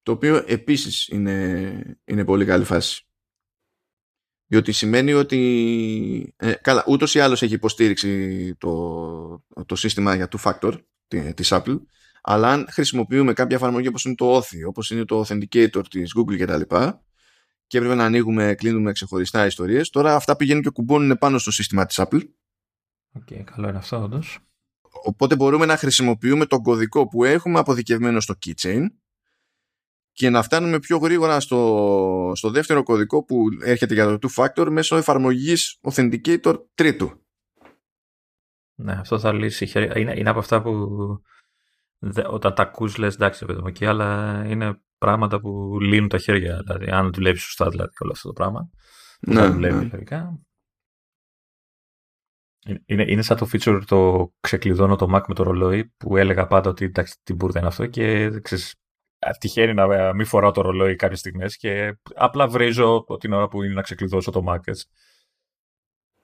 [0.09, 3.07] Το οποίο επίσης είναι, είναι πολύ καλή φάση.
[4.47, 10.43] Διότι σημαίνει ότι ε, καλά, ούτως ή άλλως έχει υποστήριξη το, το σύστημα για two
[10.43, 10.73] factor
[11.35, 11.81] της Apple
[12.23, 16.39] αλλά αν χρησιμοποιούμε κάποια εφαρμογή όπως είναι το Authy, όπως είναι το Authenticator της Google
[16.39, 16.75] κτλ
[17.67, 21.87] και έπρεπε να ανοίγουμε, κλείνουμε ξεχωριστά ιστορίες τώρα αυτά πηγαίνουν και κουμπώνουν πάνω στο σύστημα
[21.87, 22.23] της Apple
[23.13, 24.39] Okay, καλό είναι αυτό όντως.
[25.03, 28.87] Οπότε μπορούμε να χρησιμοποιούμε τον κωδικό που έχουμε αποθηκευμένο στο keychain
[30.19, 34.69] και να φτάνουμε πιο γρήγορα στο, στο δεύτερο κωδικό που έρχεται για το two factor
[34.71, 37.27] μέσω εφαρμογής Authenticator τρίτου.
[38.75, 39.71] Ναι, αυτό θα λύσει.
[39.97, 40.73] Είναι, είναι από αυτά που
[42.27, 46.63] όταν τα ακούς λες εντάξει παιδί μου αλλά είναι πράγματα που λύνουν τα χέρια.
[46.67, 48.71] Δηλαδή, αν δουλεύεις σωστά δηλαδή όλο αυτό το πράγμα.
[49.21, 49.89] Ναι, θα δουλεύει ναι.
[49.93, 50.41] λογικά.
[52.87, 56.71] Είναι, είναι σαν το feature το ξεκλειδώνω το Mac με το ρολόι που έλεγα πάντα
[56.71, 58.75] ότι εντάξει την μπουρδα είναι αυτό και ξέρεις,
[59.39, 63.75] τυχαίνει να μην φοράω το ρολόι κάποιες στιγμές και απλά βρίζω την ώρα που είναι
[63.75, 64.87] να ξεκλειδώσω το Mac έτσι.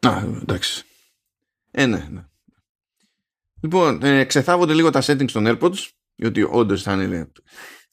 [0.07, 0.85] Α, εντάξει.
[1.71, 2.25] Ε, ναι, ναι.
[3.61, 7.31] Λοιπόν, ε, ξεθάβονται λίγο τα settings των AirPods, γιατί όντως θα είναι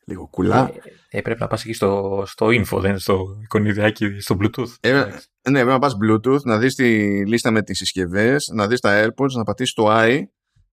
[0.05, 0.71] λίγο κουλά.
[1.09, 4.75] Ε, ε, πρέπει να πας εκεί στο, στο info, δεν είναι στο εικονιδιάκι, στο Bluetooth.
[4.79, 5.09] Ε, ναι,
[5.41, 6.85] πρέπει να πας Bluetooth, να δεις τη
[7.27, 10.21] λίστα με τις συσκευές, να δεις τα AirPods, να πατήσεις το i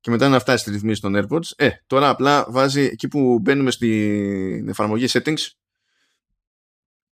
[0.01, 1.51] και μετά να φτάσει στη ρυθμίση των AirPods.
[1.57, 5.47] Ε, τώρα απλά βάζει εκεί που μπαίνουμε στην εφαρμογή settings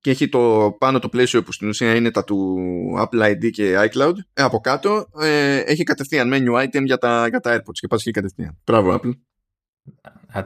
[0.01, 2.59] και έχει το πάνω το πλαίσιο που στην ουσία είναι τα του
[2.99, 4.15] Apple ID και iCloud.
[4.33, 8.01] Ε, από κάτω ε, έχει κατευθείαν menu item για τα, για τα AirPods και πας
[8.01, 8.59] εκεί κατευθείαν.
[8.65, 9.13] Μπράβο Apple.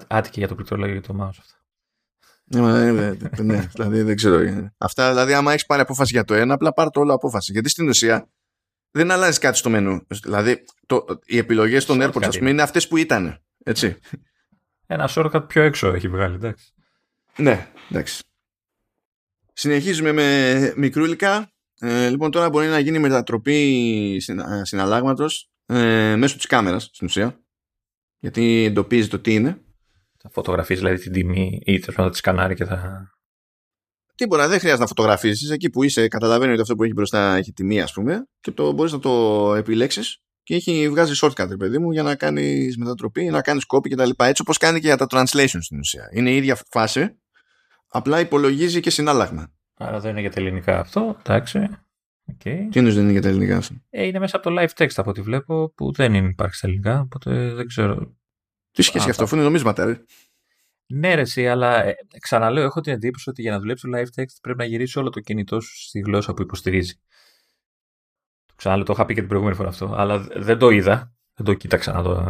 [0.07, 1.55] Άτυχε για το πληκτρολόγιο και το mouse αυτό.
[2.45, 4.71] Ναι, ναι, ναι, δηλαδή δεν ξέρω.
[4.79, 7.53] Αυτά δηλαδή άμα έχεις πάρει απόφαση για το ένα, απλά πάρει το όλο απόφαση.
[7.53, 8.29] Γιατί στην ουσία
[8.91, 10.07] δεν αλλάζει κάτι στο μενού.
[10.23, 13.43] Δηλαδή, το, οι επιλογές των AirPods, ας πούμε, είναι αυτές που ήταν.
[13.65, 13.97] Έτσι.
[14.87, 16.73] Ένα shortcut πιο έξω έχει βγάλει, εντάξει.
[17.37, 18.23] Ναι, εντάξει.
[19.53, 21.53] Συνεχίζουμε με μικρούλικα.
[21.81, 24.23] Ε, λοιπόν, τώρα μπορεί να γίνει μετατροπή
[24.63, 27.41] συναλλάγματος ε, μέσω της κάμερας στην ουσία.
[28.19, 29.61] Γιατί εντοπίζει το τι είναι.
[30.19, 33.11] Θα φωτογραφίζει δηλαδή την τιμή ή θα τη σκανάρει και θα
[34.21, 35.51] Τίποτα, δεν χρειάζεται να φωτογραφίσεις.
[35.51, 38.73] Εκεί που είσαι, καταλαβαίνεις ότι αυτό που έχει μπροστά έχει τιμή, ας πούμε, και το
[38.73, 43.41] μπορείς να το επιλέξεις και έχει βγάζει shortcut, παιδί μου, για να κάνεις μετατροπή, να
[43.41, 44.11] κάνεις copy κτλ.
[44.17, 46.09] Έτσι όπως κάνει και για τα translation στην ουσία.
[46.13, 47.19] Είναι η ίδια φάση,
[47.89, 49.53] απλά υπολογίζει και συνάλλαγμα.
[49.75, 51.69] Άρα δεν είναι για τα ελληνικά αυτό, εντάξει.
[52.33, 52.67] Okay.
[52.71, 54.95] Τι εννοείς δεν είναι για τα ελληνικά αυτό; Ε, είναι μέσα από το live text
[54.97, 58.17] από ό,τι βλέπω που δεν υπάρχει στα ελληνικά, οπότε δεν ξέρω.
[58.71, 60.01] Τι σχέση αυτό, αφού είναι νομίσματα, ρε.
[60.93, 64.21] Ναι, ρε, εσύ, αλλά ε, ξαναλέω, έχω την εντύπωση ότι για να δουλέψει το live
[64.21, 66.95] text πρέπει να γυρίσει όλο το κινητό σου στη γλώσσα που υποστηρίζει.
[68.47, 71.15] Το ξαναλέω, το είχα πει και την προηγούμενη φορά αυτό, αλλά δεν το είδα.
[71.35, 72.21] Δεν το κοίταξα να το,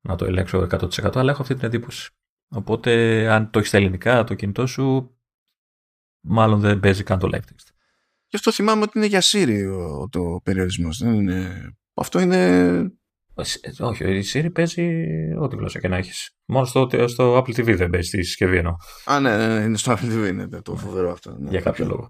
[0.00, 2.10] να το ελέγξω 100%, αλλά έχω αυτή την εντύπωση.
[2.48, 2.92] Οπότε,
[3.28, 5.16] αν το έχεις στα ελληνικά, το κινητό σου,
[6.20, 7.72] μάλλον δεν παίζει καν το live text.
[8.26, 11.02] Γι' αυτό θυμάμαι ότι είναι για Siri ο, το περιορισμός.
[11.94, 12.92] Αυτό είναι ε,
[13.80, 15.04] όχι, η Siri παίζει
[15.40, 16.30] ό,τι γλώσσα και να έχεις.
[16.44, 18.76] Μόνο στο, στο Apple TV δεν παίζει τη συσκευή εννοώ.
[19.04, 21.36] Α, ναι, ναι, ναι, είναι στο Apple TV, είναι το φοβερό αυτό.
[21.38, 22.08] Ναι, για κάποιο λόγο.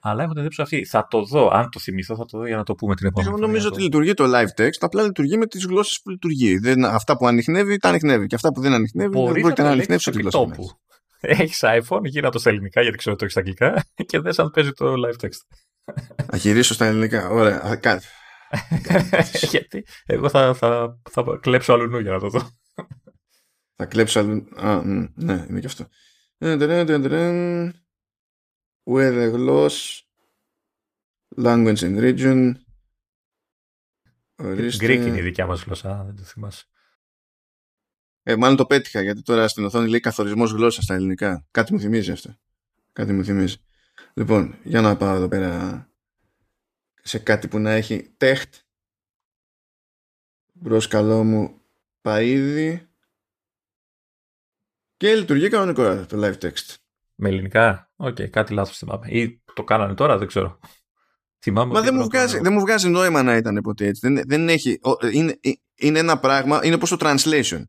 [0.00, 0.84] Αλλά έχω την εντύπωση αυτή.
[0.84, 3.30] Θα το δω, αν το θυμηθώ, θα το δω για να το πούμε την επόμενη
[3.30, 6.58] Εγώ νομίζω ότι λειτουργεί το live text, απλά λειτουργεί με τις γλώσσες που λειτουργεί.
[6.58, 8.26] Δεν, αυτά που ανοιχνεύει, τα ανοιχνεύει.
[8.26, 10.46] Και αυτά που δεν ανοιχνεύει, Μπορείς δεν πρόκειται να ανοιχνεύεις σε γλώσσα.
[11.20, 14.38] Έχεις iPhone, γύρω το στα ελληνικά, γιατί ξέρω ότι το έχεις στα αγγλικά, και δες
[14.38, 15.58] αν παίζει το live text.
[16.26, 17.28] Θα γυρίσω στα ελληνικά.
[17.28, 17.80] Ωραία.
[19.50, 22.50] Γιατί; Εγώ θα, θα, θα κλέψω αλλού για να το δω.
[23.76, 24.46] θα κλέψω αλλού.
[24.56, 24.82] Α,
[25.14, 25.86] ναι, είναι και αυτό.
[28.88, 30.00] Where the gloss
[31.36, 32.54] language and region
[34.42, 36.64] Greek είναι η δικιά μας γλώσσα, δεν το θυμάσαι.
[38.22, 41.46] Ε, μάλλον το πέτυχα γιατί τώρα στην οθόνη λέει καθορισμός γλώσσας στα ελληνικά.
[41.50, 42.36] Κάτι μου θυμίζει αυτό.
[42.92, 43.56] Κάτι μου θυμίζει.
[44.14, 45.88] Λοιπόν, για να πάω εδώ πέρα
[47.06, 48.54] σε κάτι που να έχει text,
[50.52, 51.60] μπρος καλό μου
[52.02, 52.80] παιδί
[54.96, 56.74] Και λειτουργεί κανονικά το live text.
[57.14, 59.06] Με ελληνικά; Okay, κάτι λάθος θυμάμαι.
[59.08, 60.58] Ή το κάνανε τώρα, δεν ξέρω.
[61.38, 64.08] Θυμάμαι Μα δεν μου, βγάζει, δεν μου βγάζει νόημα να ήταν ποτέ έτσι.
[64.08, 64.80] Δεν, δεν έχει,
[65.12, 65.40] είναι,
[65.74, 67.62] είναι ένα πράγμα, είναι όπως το translation.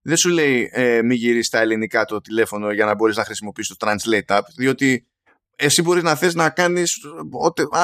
[0.00, 3.76] Δεν σου λέει ε, μη γυρίσεις στα ελληνικά το τηλέφωνο για να μπορείς να χρησιμοποιήσεις
[3.76, 5.08] το translate app, διότι
[5.56, 6.98] εσύ μπορεί να θες να κάνεις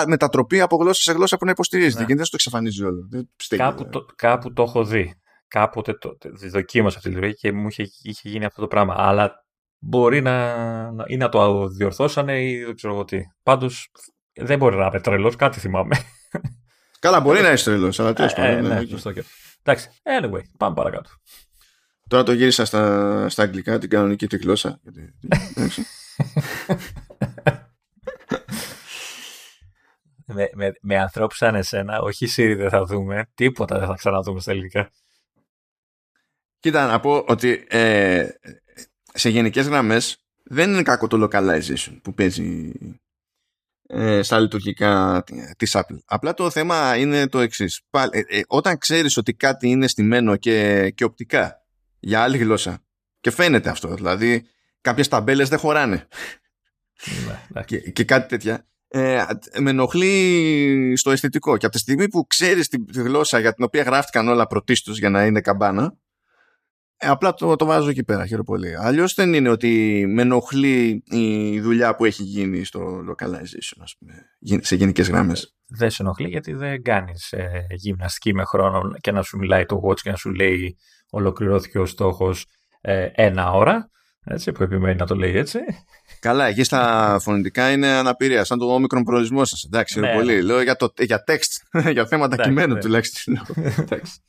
[0.06, 2.06] μετατροπή από γλώσσα σε γλώσσα που να υποστηρίζεται ναι.
[2.06, 3.08] και δεν το εξαφανίζει όλο.
[3.56, 5.14] Κάπου το, κάπου το έχω δει.
[5.48, 8.94] Κάποτε το, το, δοκίμασα αυτή τη λειτουργία και μου είχε, είχε γίνει αυτό το πράγμα.
[8.96, 9.44] Αλλά
[9.78, 10.54] μπορεί να,
[10.90, 13.20] να, ή να το διορθώσανε ή δεν ξέρω εγώ τι.
[13.42, 13.90] Πάντως
[14.32, 15.96] δεν μπορεί να είναι τρελός, κάτι θυμάμαι.
[16.98, 18.50] Καλά, μπορεί να είσαι τρελός, αλλά τέλος πάντων.
[18.50, 19.22] Ε, ναι, ναι, ναι.
[19.62, 21.10] Εντάξει, anyway, πάμε παρακάτω.
[22.08, 24.80] Τώρα το γύρισα στα, στα αγγλικά, την κανονική τη γλώσσα.
[30.32, 34.40] με, με, με ανθρώπους σαν εσένα, όχι Siri δεν θα δούμε, τίποτα δεν θα ξαναδούμε
[34.40, 34.90] στα ελληνικά.
[36.58, 38.28] Κοίτα, να πω ότι ε,
[39.14, 42.72] σε γενικές γραμμές δεν είναι κακό το localization που παίζει
[43.86, 45.24] ε, στα λειτουργικά
[45.56, 45.98] της Apple.
[46.04, 47.80] Απλά το θέμα είναι το εξής.
[48.10, 51.64] Ε, ε, όταν ξέρεις ότι κάτι είναι στημένο και, και οπτικά
[51.98, 52.82] για άλλη γλώσσα
[53.20, 54.46] και φαίνεται αυτό, δηλαδή
[54.80, 56.08] κάποιες ταμπέλες δεν χωράνε
[57.48, 59.24] ναι, και, και κάτι τέτοια, ε,
[59.58, 63.82] με ενοχλεί στο αισθητικό και από τη στιγμή που ξέρεις τη γλώσσα για την οποία
[63.82, 65.94] γράφτηκαν όλα πρωτίστως για να είναι καμπάνα
[67.02, 68.76] ε, απλά το, το βάζω εκεί πέρα, χαίρομαι πολύ.
[68.76, 74.14] Αλλιώς δεν είναι ότι με ενοχλεί η δουλειά που έχει γίνει στο localization, ας πούμε,
[74.62, 75.56] σε γενικές γραμμές.
[75.66, 79.80] Δεν σε ενοχλεί γιατί δεν κάνεις ε, γυμναστική με χρόνο και να σου μιλάει το
[79.84, 80.76] watch και να σου λέει
[81.10, 82.46] ολοκληρώθηκε ο στόχος
[82.80, 83.90] ε, ένα ώρα.
[84.24, 85.58] Έτσι, που επιμένει να το λέει έτσι.
[86.20, 89.64] Καλά, εκεί στα φωνητικά είναι αναπηρία, σαν το όμικρον προορισμό σας.
[89.64, 90.14] Εντάξει, ναι.
[90.14, 90.42] πολύ.
[90.42, 92.80] Λέω για, το, για text, για θέματα κειμένου ναι.
[92.80, 93.40] τουλάχιστον.
[93.80, 94.20] Εντάξει.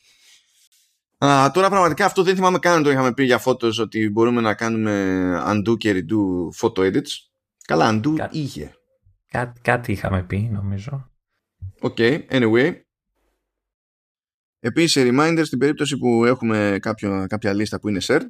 [1.26, 4.54] Α, τώρα πραγματικά αυτό δεν θυμάμαι καν το είχαμε πει για φώτος ότι μπορούμε να
[4.54, 6.18] κάνουμε undo και redo
[6.62, 7.10] photo edits.
[7.66, 8.30] Καλά, undo Κά...
[8.32, 8.76] είχε.
[9.32, 9.54] Κά...
[9.62, 11.12] Κάτι είχαμε πει νομίζω.
[11.80, 12.74] Okay, anyway.
[14.60, 18.28] Επίσης reminder στην περίπτωση που έχουμε κάποιο, κάποια λίστα που είναι shared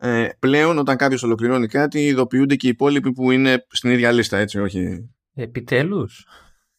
[0.00, 4.38] ε, πλέον όταν κάποιος ολοκληρώνει κάτι ειδοποιούνται και οι υπόλοιποι που είναι στην ίδια λίστα
[4.38, 6.26] έτσι όχι; Επιτέλους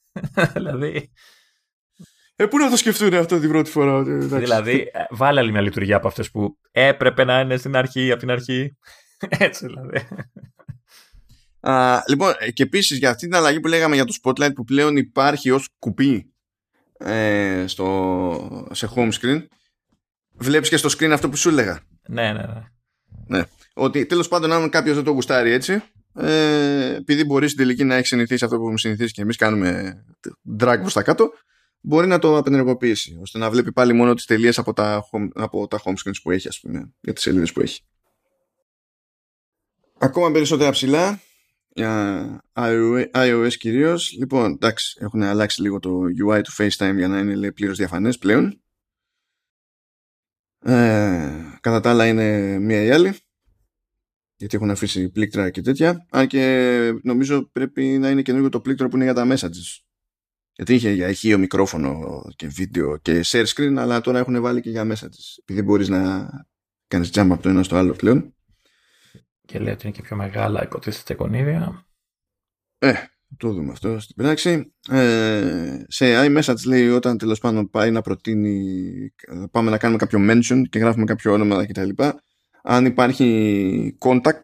[0.53, 1.11] δηλαδή
[2.41, 3.97] ε, πού να το σκεφτούν αυτό την πρώτη φορά.
[3.97, 8.11] Ε, δηλαδή, ε, βάλε άλλη μια λειτουργία από αυτές που έπρεπε να είναι στην αρχή,
[8.11, 8.77] από την αρχή.
[9.47, 10.07] Έτσι δηλαδή.
[11.59, 14.63] Α, λοιπόν, ε, και επίσης για αυτή την αλλαγή που λέγαμε για το Spotlight που
[14.63, 16.33] πλέον υπάρχει ως κουπί
[16.97, 19.45] ε, στο, σε home screen,
[20.31, 21.79] βλέπεις και στο screen αυτό που σου έλεγα.
[22.07, 22.63] Ναι, ναι, ναι.
[23.31, 23.43] Ναι.
[23.73, 25.83] Ότι τέλος πάντων, αν κάποιος δεν το γουστάρει έτσι,
[26.15, 30.03] ε, επειδή μπορεί στην τελική να έχει συνηθίσει αυτό που έχουμε συνηθίσει και εμείς κάνουμε
[30.59, 31.33] drag προς τα κάτω,
[31.81, 35.67] μπορεί να το απενεργοποιήσει ώστε να βλέπει πάλι μόνο τις τελείες από τα, home, από
[35.67, 37.81] τα home screens που έχει ας πούμε για τις σελίδες που έχει.
[39.97, 41.19] Ακόμα περισσότερα ψηλά
[41.69, 42.43] για
[43.13, 44.11] iOS κυρίως.
[44.17, 48.17] Λοιπόν εντάξει έχουν αλλάξει λίγο το UI του FaceTime για να είναι λέει, πλήρως διαφανές
[48.17, 48.60] πλέον
[50.63, 53.15] ε, κατά τα άλλα είναι μία ή άλλη
[54.35, 58.87] γιατί έχουν αφήσει πλήκτρα και τέτοια αν και νομίζω πρέπει να είναι καινούργιο το πλήκτρο
[58.87, 59.81] που είναι για τα messages
[60.61, 64.69] γιατί είχε για ηχείο μικρόφωνο και βίντεο και share screen, αλλά τώρα έχουν βάλει και
[64.69, 65.17] για μέσα τη.
[65.41, 66.29] Επειδή μπορείς να
[66.87, 68.35] κάνεις jump από το ένα στο άλλο πλέον.
[69.45, 71.87] Και λέει ότι είναι και πιο μεγάλα υποτίθεται κονίδια.
[72.77, 72.93] Ε,
[73.37, 74.73] το δούμε αυτό στην πράξη.
[74.89, 79.13] Ε, σε iMessage λέει όταν τέλος πάντων πάει να προτείνει,
[79.51, 81.89] πάμε να κάνουμε κάποιο mention και γράφουμε κάποιο όνομα κτλ.
[82.63, 84.41] Αν υπάρχει contact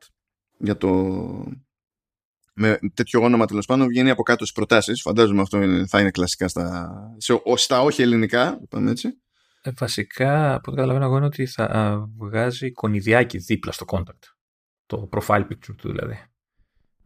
[0.57, 0.91] για το
[2.59, 5.01] με τέτοιο όνομα τέλος πάντων βγαίνει από κάτω στις προτάσεις.
[5.01, 8.61] Φαντάζομαι αυτό είναι, θα είναι κλασικά στα, σε, στα όχι ελληνικά.
[8.69, 9.17] Πάμε έτσι.
[9.61, 14.35] Ε, βασικά, από ό,τι καταλαβαίνω εγώ είναι ότι θα βγάζει κονιδιάκι δίπλα στο contact.
[14.85, 16.17] Το profile picture του δηλαδή.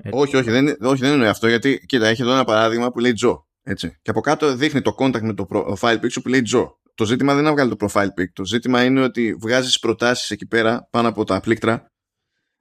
[0.09, 1.47] Όχι, όχι δεν, όχι, δεν είναι αυτό.
[1.47, 3.35] Γιατί, κοίτα, έχει εδώ ένα παράδειγμα που λέει Joe.
[3.63, 3.97] Έτσι.
[4.01, 6.67] Και από κάτω δείχνει το contact με το profile picture που λέει Joe.
[6.95, 8.31] Το ζήτημα δεν είναι να βγάλει το profile picture.
[8.33, 11.85] Το ζήτημα είναι ότι βγάζεις προτάσεις εκεί πέρα πάνω από τα πλήκτρα.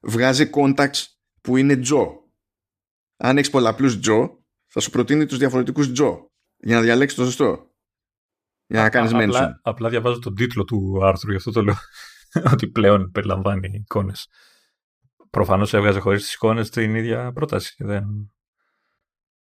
[0.01, 1.05] Βγάζει contacts
[1.41, 2.21] που είναι Joe
[3.23, 7.71] αν έχεις πολλαπλούς Τζο, θα σου προτείνει τους διαφορετικούς Τζο για να διαλέξεις το σωστό.
[8.67, 9.25] Για να κάνεις mention.
[9.25, 11.75] Απλά, απλά διαβάζω τον τίτλο του άρθρου, γι' αυτό το λέω.
[12.53, 14.29] ότι πλέον περιλαμβάνει εικόνες.
[15.31, 17.75] Προφανώς έβγαζε χωρίς τις εικόνες την ίδια πρόταση.
[17.79, 18.05] Δεν,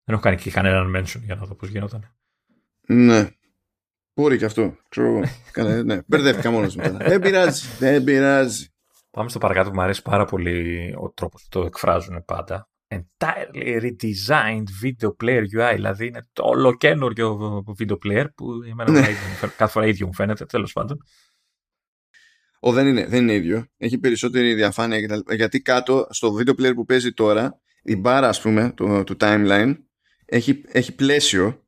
[0.04, 2.14] δεν έχω κάνει και κανέναν mention για να δω πώς γινόταν.
[2.86, 3.28] Ναι.
[4.14, 4.76] Μπορεί και αυτό.
[4.88, 5.22] Ξέρω,
[5.84, 6.00] ναι.
[6.06, 6.96] Μπερδεύτηκα μόνος μου.
[6.98, 7.68] δεν πειράζει.
[7.78, 8.68] Δεν πειράζει.
[9.10, 13.80] Πάμε στο παρακάτω που μου αρέσει πάρα πολύ ο τρόπος που το εκφράζουν πάντα entirely
[13.82, 19.06] redesigned video player UI, δηλαδή είναι το ολοκένουργιο video player που εμένα ναι.
[19.56, 21.02] κάθε φορά ίδιο μου φαίνεται, τέλος πάντων.
[22.60, 23.66] Ο, δεν είναι, δεν είναι ίδιο.
[23.76, 28.72] Έχει περισσότερη διαφάνεια γιατί κάτω στο video player που παίζει τώρα η μπάρα ας πούμε
[28.76, 29.74] του, του timeline
[30.24, 31.66] έχει, έχει πλαίσιο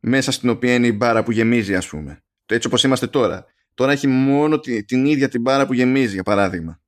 [0.00, 2.22] μέσα στην οποία είναι η μπάρα που γεμίζει ας πούμε.
[2.46, 3.46] Έτσι όπως είμαστε τώρα.
[3.74, 6.80] Τώρα έχει μόνο την, την ίδια την μπάρα που γεμίζει για παράδειγμα.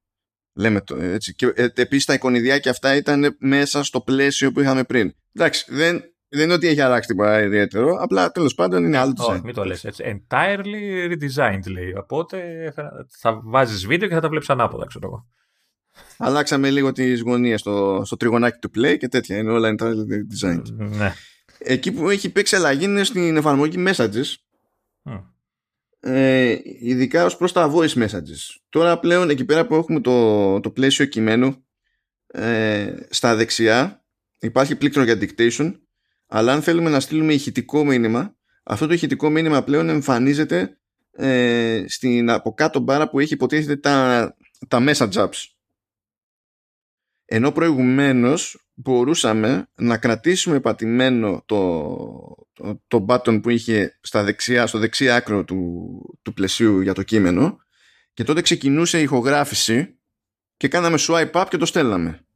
[0.54, 1.34] Λέμε το έτσι.
[1.34, 5.14] Και ε, επίσης τα εικονιδιάκια αυτά ήταν μέσα στο πλαίσιο που είχαμε πριν.
[5.32, 9.30] Εντάξει, δεν, δεν είναι ότι έχει αλλάξει τίποτα ιδιαίτερο, απλά τέλος πάντων είναι άλλο design.
[9.30, 10.04] Όχι, μην το λες έτσι.
[10.06, 11.94] Entirely redesigned λέει.
[11.96, 15.26] Οπότε θα, θα βάζεις βίντεο και θα τα βλέπεις ανάποδα, ξέρω εγώ.
[16.18, 19.36] Αλλάξαμε λίγο τις γωνίες στο, στο τριγωνάκι του play και τέτοια.
[19.36, 20.72] Είναι όλα entirely designed.
[20.72, 21.12] Ναι.
[21.58, 24.34] Εκεί που έχει παίξει αλλαγή είναι στην εφαρμογή messages.
[25.04, 25.22] Mm.
[26.00, 28.56] Ε, ειδικά ως προς τα voice messages.
[28.68, 31.64] Τώρα πλέον εκεί πέρα που έχουμε το, το πλαίσιο κειμένου
[32.26, 34.04] ε, στα δεξιά
[34.38, 35.72] υπάρχει πλήκτρο για dictation
[36.28, 40.78] αλλά αν θέλουμε να στείλουμε ηχητικό μήνυμα, αυτό το ηχητικό μήνυμα πλέον εμφανίζεται
[41.12, 44.36] ε, στην από κάτω μπάρα που έχει υποτίθεται τα,
[44.68, 45.44] τα message apps.
[47.24, 54.78] Ενώ προηγουμένως μπορούσαμε να κρατήσουμε πατημένο το, το, το button που είχε στα δεξιά, στο
[54.78, 57.58] δεξί άκρο του, του πλαισίου για το κείμενο
[58.14, 59.98] και τότε ξεκινούσε η ηχογράφηση
[60.56, 62.26] και κάναμε swipe up και το στέλναμε.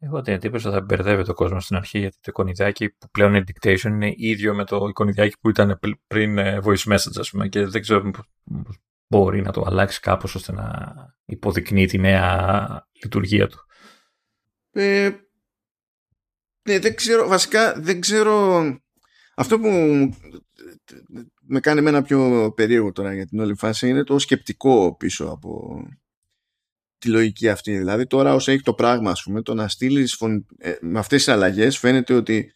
[0.00, 3.34] Έχω την εντύπωση ότι θα μπερδεύει το κόσμο στην αρχή γιατί το εικονιδιάκι που πλέον
[3.34, 7.48] είναι dictation είναι ίδιο με το εικονιδιάκι που ήταν πριν ε, voice message ας πούμε
[7.48, 8.10] και δεν ξέρω
[9.08, 13.66] μπορεί να το αλλάξει κάπως ώστε να υποδεικνύει τη νέα λειτουργία του.
[14.70, 15.10] Ε,
[16.62, 18.62] ναι, δεν ξέρω, βασικά δεν ξέρω
[19.34, 19.68] αυτό που
[21.40, 25.82] με κάνει ένα πιο περίεργο τώρα για την όλη φάση είναι το σκεπτικό πίσω από
[26.98, 27.78] τη λογική αυτή.
[27.78, 30.22] Δηλαδή τώρα όσο έχει το πράγμα ας πούμε το να στείλεις
[30.58, 32.52] ε, με αυτές τις αλλαγές φαίνεται ότι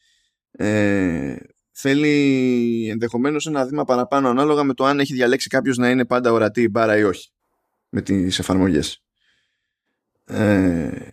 [0.50, 1.36] ε,
[1.72, 6.32] θέλει ενδεχομένως ένα βήμα παραπάνω ανάλογα με το αν έχει διαλέξει κάποιος να είναι πάντα
[6.32, 7.30] ορατή η μπάρα ή όχι
[7.88, 9.02] με τις εφαρμογές.
[10.24, 11.08] Ε,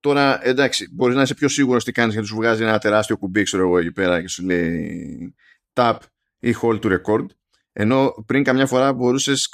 [0.00, 3.42] τώρα εντάξει μπορείς να είσαι πιο σίγουρος τι κάνεις γιατί σου βγάζει ένα τεράστιο κουμπί
[3.42, 5.34] ξέρω εγώ εκεί πέρα και σου λέει
[5.72, 5.96] tap
[6.38, 7.26] ή hold to record
[7.72, 9.48] ενώ πριν καμιά φορά μπορούσες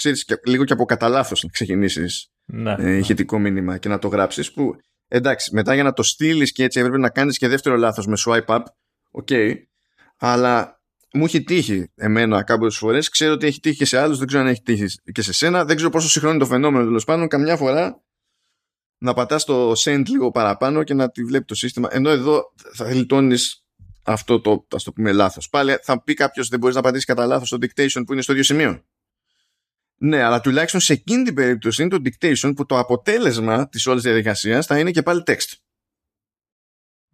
[0.45, 2.97] λίγο και από κατά λάθος να ξεκινήσεις ναι, ε, ναι.
[2.97, 4.53] ηχητικό μήνυμα και να το γράψεις.
[4.53, 4.77] Που
[5.09, 8.17] εντάξει, μετά για να το στείλεις και έτσι έπρεπε να κάνεις και δεύτερο λάθος με
[8.27, 8.63] swipe up.
[9.11, 9.55] Okay,
[10.17, 10.81] αλλά
[11.13, 13.09] μου έχει τύχει εμένα κάποιες φορές.
[13.09, 15.65] Ξέρω ότι έχει τύχει και σε άλλους, δεν ξέρω αν έχει τύχει και σε σένα.
[15.65, 17.29] Δεν ξέρω πόσο συχνό είναι το φαινόμενο τέλος πάντων.
[17.29, 18.03] Καμιά φορά
[18.99, 21.89] να πατάς το send λίγο παραπάνω και να τη βλέπει το σύστημα.
[21.93, 23.66] Ενώ εδώ θα γλιτώνεις
[24.07, 25.41] αυτό το, α το πούμε, λάθο.
[25.51, 28.33] Πάλι θα πει κάποιο δεν μπορεί να απαντήσει κατά λάθο το dictation που είναι στο
[28.33, 28.83] ίδιο σημείο.
[29.99, 34.01] Ναι, αλλά τουλάχιστον σε εκείνη την περίπτωση είναι το dictation που το αποτέλεσμα τη όλη
[34.01, 35.53] διαδικασία θα είναι και πάλι text.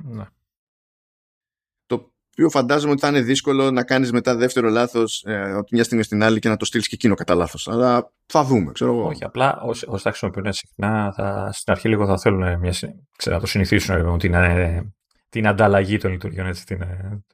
[0.04, 0.24] Ναι.
[1.86, 5.84] Το οποίο φαντάζομαι ότι θα είναι δύσκολο να κάνει μετά δεύτερο λάθο ε, από μια
[5.84, 7.72] στιγμή στην άλλη και να το στείλει και εκείνο κατά λάθο.
[7.72, 9.06] Αλλά θα δούμε, ξέρω εγώ.
[9.06, 12.74] Όχι, απλά όσοι, όσοι τα χρησιμοποιούν συχνά, θα, στην αρχή λίγο θα θέλουν μια,
[13.16, 14.92] ξέρω, να το συνηθίσουν ότι είναι
[15.32, 17.24] την ανταλλαγή των λειτουργιών, έτσι, την, ε,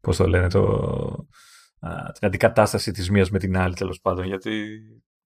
[0.00, 1.26] πώς το λένε, το,
[2.12, 4.80] την αντικατάσταση της μίας με την άλλη τέλος πάντων, γιατί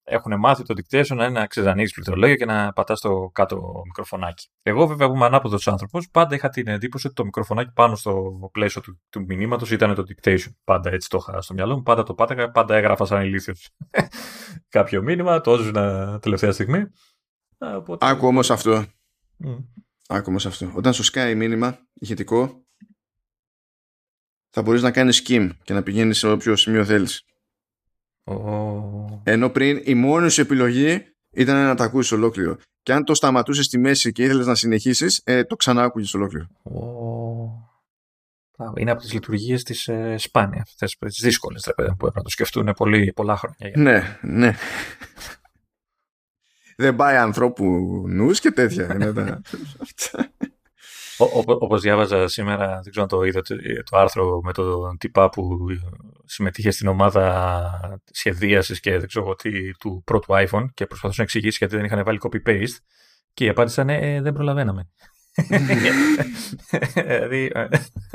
[0.05, 4.49] έχουν μάθει το dictation να είναι να ξεζανείς πληκτρολόγιο και να πατάς το κάτω μικροφωνάκι.
[4.63, 8.33] Εγώ, βέβαια, που είμαι ανάποδος άνθρωπος, πάντα είχα την εντύπωση ότι το μικροφωνάκι πάνω στο
[8.53, 10.51] πλαίσιο του, του μηνύματος ήταν το dictation.
[10.65, 13.71] Πάντα έτσι το είχα στο μυαλό μου, πάντα το πάταγα, πάντα έγραφα σαν ηλίθιος
[14.77, 16.85] κάποιο μήνυμα, το έζηνα τελευταία στιγμή.
[17.59, 18.07] Οπότε...
[18.07, 18.85] Άκου όμως αυτό.
[20.13, 20.73] Άκου όμως αυτό.
[20.75, 22.67] Όταν σου σκάει μήνυμα ηχητικό,
[24.51, 27.25] θα μπορείς να κάνεις skim και να πηγαίνεις σε όποιο σημείο θέλεις.
[28.25, 29.21] Oh.
[29.23, 32.57] Ενώ πριν η μόνη σου επιλογή ήταν να τα ακούσεις ολόκληρο.
[32.83, 36.47] Και αν το σταματούσες στη μέση και ήθελες να συνεχίσεις, ε, το ξανά άκουγες ολόκληρο.
[36.65, 36.79] Oh.
[38.77, 42.73] Είναι από τις λειτουργίες της ε, σπάνια, αυτές τις δύσκολες που έπρεπε να το σκεφτούν
[42.77, 43.73] πολύ, πολλά χρόνια.
[43.77, 44.55] Ναι, ναι
[46.81, 47.65] δεν πάει ανθρώπου
[48.09, 48.95] νους και τέτοια.
[48.95, 49.41] είναι
[51.47, 53.41] Όπως διάβαζα σήμερα, δεν ξέρω αν το είδα
[53.91, 55.59] το άρθρο με τον τυπά που
[56.25, 57.71] συμμετείχε στην ομάδα
[58.11, 62.05] σχεδίασης και δεν ξέρω τι του πρώτου iPhone και προσπαθούσε να εξηγήσει γιατί δεν είχαν
[62.05, 62.77] βάλει copy-paste.
[63.35, 64.89] Και η απάντηση ήταν «Ε, δεν προλαβαίναμε.
[67.07, 67.69] δηλαδή, ε,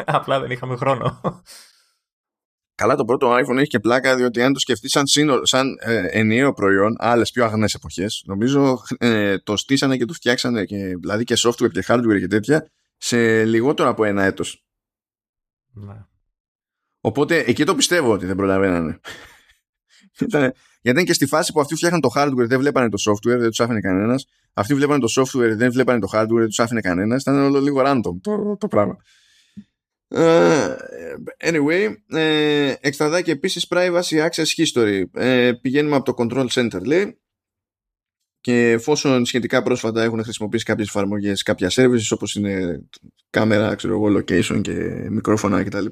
[0.05, 1.21] απλά δεν είχαμε χρόνο.
[2.75, 5.03] Καλά, το πρώτο iPhone έχει και πλάκα, διότι αν το σκεφτείς σαν,
[5.43, 10.65] σαν ε, ενιαίο προϊόν, άλλες πιο αγνές εποχές, νομίζω ε, το στήσανε και το φτιάξανε,
[10.65, 14.65] και, δηλαδή και software και hardware και τέτοια, σε λιγότερο από ένα έτος.
[15.73, 16.05] Ναι.
[17.01, 18.99] Οπότε εκεί το πιστεύω ότι δεν προλαβαίνανε.
[20.85, 23.49] γιατί ήταν και στη φάση που αυτοί φτιάχναν το hardware, δεν βλέπανε το software, δεν
[23.49, 24.27] τους άφηνε κανένας.
[24.53, 27.21] Αυτοί βλέπανε το software, δεν βλέπανε το hardware, δεν τους άφηνε κανένας.
[27.21, 28.97] Ήταν όλο λίγο random το, το πράγμα.
[30.07, 30.75] Uh,
[31.43, 35.03] anyway, ε, εξτραδάκι επίσης privacy access history.
[35.13, 37.19] Ε, πηγαίνουμε από το control center λέει
[38.41, 42.81] και εφόσον σχετικά πρόσφατα έχουν χρησιμοποιήσει κάποιες εφαρμογές, κάποια services όπως είναι
[43.29, 44.73] κάμερα, ξέρω εγώ, location και
[45.09, 45.85] μικρόφωνα κτλ.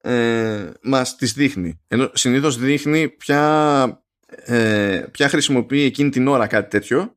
[0.00, 1.80] Ε, μας τις δείχνει.
[1.88, 7.16] Ενώ συνήθως δείχνει ποια, ε, ποια χρησιμοποιεί εκείνη την ώρα κάτι τέτοιο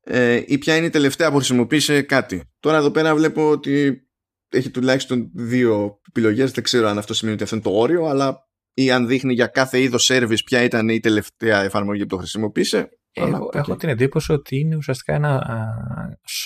[0.00, 2.42] ε, ή ποια είναι η τελευταία που χρησιμοποίησε κάτι.
[2.60, 4.05] Τώρα εδώ πέρα βλέπω ότι
[4.56, 6.50] έχει τουλάχιστον δύο επιλογές.
[6.50, 9.46] Δεν ξέρω αν αυτό σημαίνει ότι αυτό είναι το όριο, αλλά ή αν δείχνει για
[9.46, 12.88] κάθε είδος service ποια ήταν η τελευταία εφαρμογή που το χρησιμοποίησε.
[13.18, 15.42] Έχω, έχω την εντύπωση ότι είναι ουσιαστικά ένα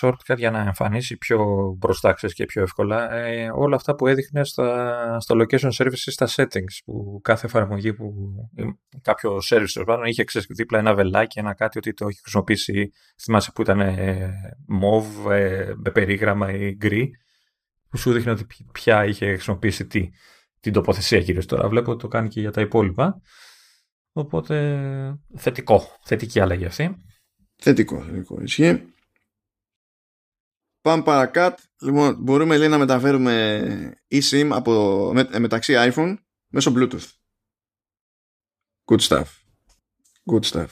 [0.00, 1.44] shortcut για να εμφανίσει πιο
[1.78, 6.82] μπροστά και πιο εύκολα ε, όλα αυτά που έδειχνε στα, στο location services στα settings
[6.84, 8.14] που κάθε εφαρμογή που
[9.02, 12.90] κάποιο service πάνω είχε ξέρεις, δίπλα ένα βελάκι, ένα κάτι ότι το έχει χρησιμοποιήσει
[13.22, 14.32] θυμάσαι που ήταν ε,
[14.82, 17.10] mauve ε, με περίγραμμα ή γκρι
[17.90, 20.10] που σου δείχνει ότι ποια είχε χρησιμοποιήσει τι,
[20.60, 23.20] την τοποθεσία κυρίως τώρα βλέπω ότι το κάνει και για τα υπόλοιπα
[24.12, 26.96] Οπότε θετικό, θετική αλλαγή αυτή.
[27.56, 28.92] Θετικό, θετικό, ισχύει.
[30.80, 31.62] Πάμε παρακάτω.
[31.82, 34.72] Λοιπόν, μπορούμε λέει, να μεταφέρουμε eSIM από,
[35.14, 36.16] με, μεταξύ iPhone
[36.52, 37.08] μέσω Bluetooth.
[38.84, 39.26] Good stuff.
[40.32, 40.68] Good stuff.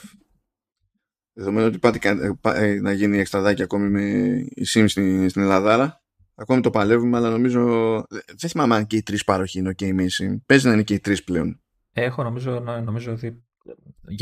[1.33, 4.01] Δεδομένου ότι πάτε ε, να γίνει εξτραδάκι ακόμη με
[4.49, 5.98] η SIM στην, στην Ελλάδα.
[6.41, 7.61] Ακόμη το παλεύουμε, αλλά νομίζω.
[8.09, 10.41] Δεν θυμάμαι αν και οι τρεις πάροχοι είναι OK με eSIM.
[10.45, 11.61] Παίζει να είναι και οι τρεις πλέον.
[11.93, 13.43] Έχω, νομίζω, νομίζω ότι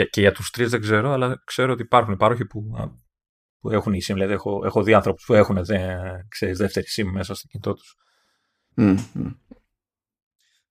[0.10, 2.64] και για τους τρεις δεν ξέρω, αλλά ξέρω ότι υπάρχουν υπάρχοι που,
[3.60, 4.14] που έχουν η SIM.
[4.14, 5.98] Δηλαδή έχω, έχω δει άνθρωπους που έχουν δε,
[6.28, 7.96] ξέρεις, δεύτερη SIM μέσα στο κινητό τους.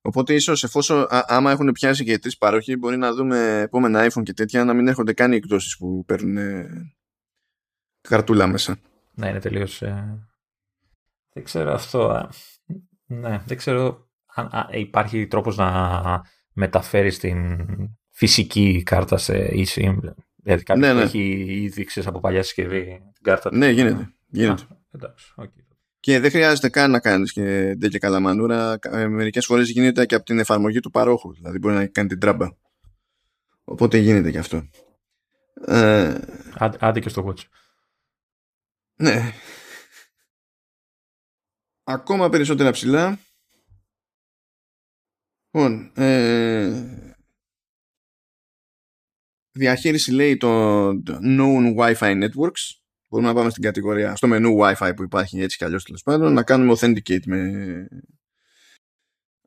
[0.01, 4.23] Οπότε ίσως εφόσον άμα έχουν πιάσει και οι τρεις παρόχοι, μπορεί να δούμε επόμενα iPhone
[4.23, 6.65] και τέτοια να μην έρχονται καν οι εκδόσεις που παίρνουν
[8.01, 8.77] καρτούλα μέσα.
[9.13, 9.81] Ναι, είναι τελείως.
[9.81, 10.27] Ε...
[11.37, 12.29] Δεν ξέρω αυτό.
[13.05, 16.21] Ναι, δεν ξέρω αν υπάρχει τρόπος να
[16.53, 17.57] μεταφέρεις την
[18.11, 19.97] φυσική κάρτα σε eSIM.
[20.43, 21.01] Δηλαδή κάποιος ναι, ναι.
[21.01, 21.19] έχει
[21.63, 22.83] ήδη ξέρεις, από παλιά συσκευή
[23.13, 24.13] την κάρτα Ναι, γίνεται.
[24.27, 24.61] γίνεται.
[24.61, 25.75] Α, εντάξει, okay.
[25.99, 28.77] Και δεν χρειάζεται καν να κάνεις και τέτοια καλαμανούρα.
[28.81, 31.33] Ε, Μερικές φορές γίνεται και από την εφαρμογή του παρόχου.
[31.33, 32.47] Δηλαδή μπορεί να κάνει την τράμπα.
[33.63, 34.69] Οπότε γίνεται και αυτό.
[35.65, 36.17] Ε...
[36.79, 37.43] Άντε και στο watch.
[38.95, 39.33] Ναι.
[41.89, 43.19] Ακόμα περισσότερα ψηλά
[45.49, 46.83] Λοιπόν, ε,
[49.51, 52.77] διαχείριση λέει των known Wi-Fi networks.
[53.07, 56.33] Μπορούμε να πάμε στην κατηγορία, στο μενού Wi-Fi που υπάρχει έτσι κι αλλιώς τέλος πάντων,
[56.33, 57.87] να κάνουμε authenticate με, ε,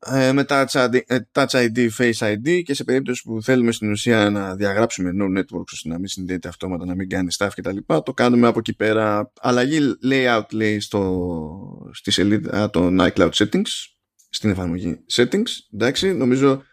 [0.09, 4.29] με touch, ID, ε, touch ID, Face ID και σε περίπτωση που θέλουμε στην ουσία
[4.29, 7.77] να διαγράψουμε no networks ώστε να μην συνδέεται αυτόματα, να μην κάνει staff κτλ.
[7.85, 9.31] Το κάνουμε από εκεί πέρα.
[9.39, 13.91] Αλλαγή layout λέει στο, στη σελίδα των iCloud settings
[14.29, 15.49] στην εφαρμογή settings.
[15.73, 16.63] Εντάξει, νομίζω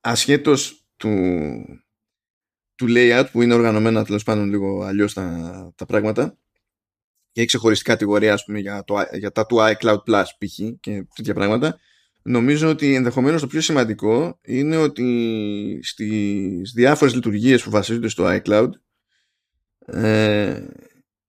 [0.00, 1.10] ασχέτως του,
[2.74, 6.38] του layout που είναι οργανωμένα τέλος πάντων λίγο αλλιώς τα, τα πράγματα
[7.32, 10.80] και έχει ξεχωριστή κατηγορία ας πούμε, για, το, για τα του iCloud Plus π.χ.
[10.80, 11.78] και τέτοια πράγματα
[12.22, 18.70] νομίζω ότι ενδεχομένως το πιο σημαντικό είναι ότι στις διάφορες λειτουργίες που βασίζονται στο iCloud
[19.86, 20.66] ε,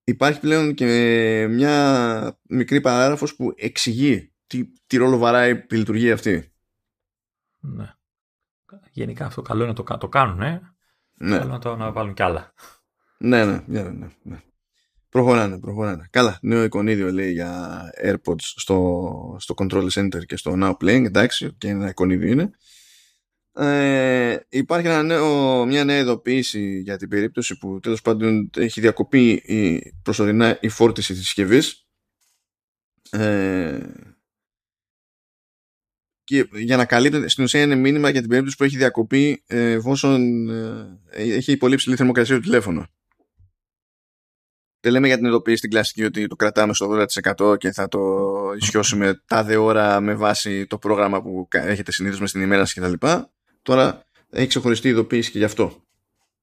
[0.03, 6.53] υπάρχει πλέον και μια μικρή παράγραφος που εξηγεί τι, τι ρόλο βαράει η λειτουργία αυτή.
[7.59, 7.93] Ναι.
[8.91, 10.61] Γενικά αυτό καλό είναι να το, το κάνουν, ε.
[11.13, 11.37] Ναι.
[11.37, 12.53] Καλό να το να βάλουν κι άλλα.
[13.17, 14.41] Ναι, ναι, ναι, ναι, ναι.
[15.11, 16.07] Προχωράνε, προχωράνε.
[16.09, 21.55] Καλά, νέο εικονίδιο λέει για AirPods στο, στο Control Center και στο Now Playing, εντάξει,
[21.57, 22.51] και ένα εικονίδιο είναι.
[23.53, 29.31] Ε, υπάρχει ένα νέο, μια νέα ειδοποίηση για την περίπτωση που τέλος πάντων έχει διακοπεί
[29.31, 31.85] η, προσωρινά η φόρτιση της συσκευής.
[33.09, 33.79] Ε,
[36.23, 39.71] και για να καλύπτει στην ουσία είναι μήνυμα για την περίπτωση που έχει διακοπεί ε,
[39.71, 42.87] εφόσον ε, έχει πολύ ψηλή θερμοκρασία το τηλέφωνο.
[44.81, 47.05] Δεν λέμε για την ειδοποίηση στην κλασική ότι το κρατάμε στο
[47.39, 47.99] 80% και θα το
[48.57, 53.07] ισιώσουμε τάδε ώρα με βάση το πρόγραμμα που έχετε συνήθως με στην ημέρα σας κτλ.
[53.61, 55.83] Τώρα έχει ξεχωριστή ειδοποίηση και γι' αυτό.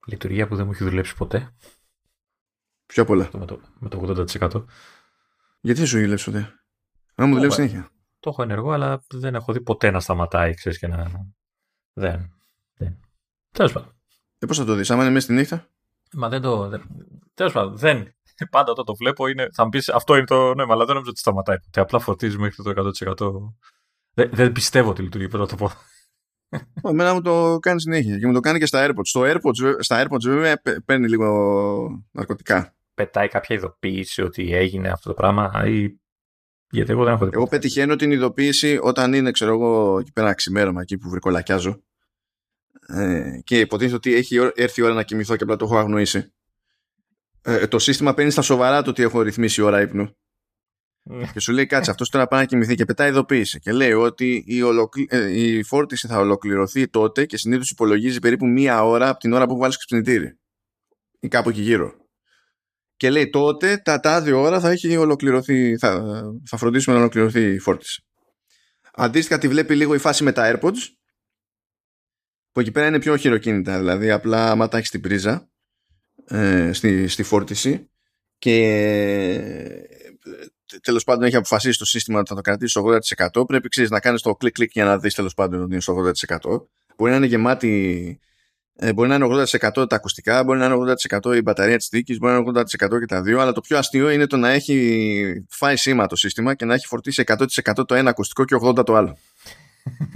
[0.07, 1.55] Λειτουργία που δεν μου έχει δουλέψει ποτέ.
[2.87, 3.29] Πιο πολλά.
[3.33, 4.65] Με το, με το 80%.
[5.61, 6.55] Γιατί δεν σου δουλέψει ποτέ;
[7.15, 10.79] Να μου δουλεύει συνέχεια το έχω ενεργό, αλλά δεν έχω δει ποτέ να σταματάει, ξέρεις,
[10.79, 11.11] και να...
[11.93, 12.33] Δεν.
[12.77, 13.01] δεν.
[13.53, 13.93] Τέλος πάντων.
[14.39, 15.69] Ε, πώς θα το δεις, άμα είναι μέσα στη νύχτα;
[16.13, 16.69] Μα δεν το...
[16.69, 16.83] Δεν...
[17.35, 18.15] Τέλος πάντων, δεν.
[18.51, 19.49] Πάντα όταν το βλέπω είναι...
[19.53, 21.81] θα μου πεις αυτό είναι το νόημα, αλλά δεν νομίζω ότι σταματάει ποτέ.
[21.81, 23.31] Απλά φορτίζει μέχρι το 100%.
[24.15, 25.71] Δεν, δεν πιστεύω ότι λειτουργεί, πρέπει να το πω.
[26.91, 29.07] Εμένα μου το κάνει συνέχεια και μου το κάνει και στα AirPods.
[29.07, 31.29] Στο AirPods, στα AirPods βέβαια παίρνει λίγο
[32.11, 32.77] ναρκωτικά.
[32.95, 35.99] Πετάει κάποια ειδοποίηση ότι έγινε αυτό το πράγμα ή
[36.71, 40.81] γιατί εγώ δεν έχω Εγώ πετυχαίνω την ειδοποίηση όταν είναι, ξέρω εγώ, εκεί πέρα ξημέρωμα,
[40.81, 41.83] εκεί που βρικολακιάζω.
[42.87, 46.33] Ε, και υποτίθεται ότι έχει έρθει η ώρα να κοιμηθώ και απλά το έχω αγνοήσει.
[47.49, 50.17] Ε, το σύστημα παίρνει στα σοβαρά το ότι έχω ρυθμίσει η ώρα ύπνου.
[51.03, 51.31] Ναι.
[51.33, 53.59] και σου λέει κάτσε αυτός τώρα πάει να κοιμηθεί και πετάει ειδοποίηση.
[53.59, 55.07] Και λέει ότι η, ολοκλη...
[55.11, 59.47] Ε, η φόρτιση θα ολοκληρωθεί τότε και συνήθως υπολογίζει περίπου μία ώρα από την ώρα
[59.47, 60.39] που βάλει ξυπνητήρι.
[61.21, 61.93] Ή κάπου εκεί γύρω.
[62.97, 67.59] Και λέει τότε τα τάδε ώρα θα έχει ολοκληρωθεί θα, θα φροντίσουμε να ολοκληρωθεί η
[67.59, 68.05] φόρτιση.
[68.93, 70.79] Αντίστοιχα τη βλέπει λίγο η φάση με τα AirPods
[72.53, 73.79] που εκεί πέρα είναι πιο χειροκίνητα.
[73.79, 75.51] Δηλαδή απλά άμα τα έχεις στην πρίζα
[76.29, 77.89] ε, στη, στη φόρτιση
[78.39, 78.55] και
[80.83, 82.99] τέλος πάντων έχει αποφασίσει το σύστημα ότι θα το κρατήσει στο
[83.41, 85.81] 80% πρέπει ξέρεις, να κάνεις το κλικ κλικ για να δεις τέλος πάντων ότι είναι
[85.81, 86.61] στο 80%
[86.97, 88.19] μπορεί να είναι γεμάτη
[88.81, 92.19] ε, μπορεί να είναι 80% τα ακουστικά, μπορεί να είναι 80% η μπαταρία της θήκης,
[92.19, 93.41] μπορεί να είναι 80% και τα δύο.
[93.41, 96.87] Αλλά το πιο αστείο είναι το να έχει φάει σήμα το σύστημα και να έχει
[96.87, 99.19] φορτίσει 100% το ένα ακουστικό και 80% το άλλο.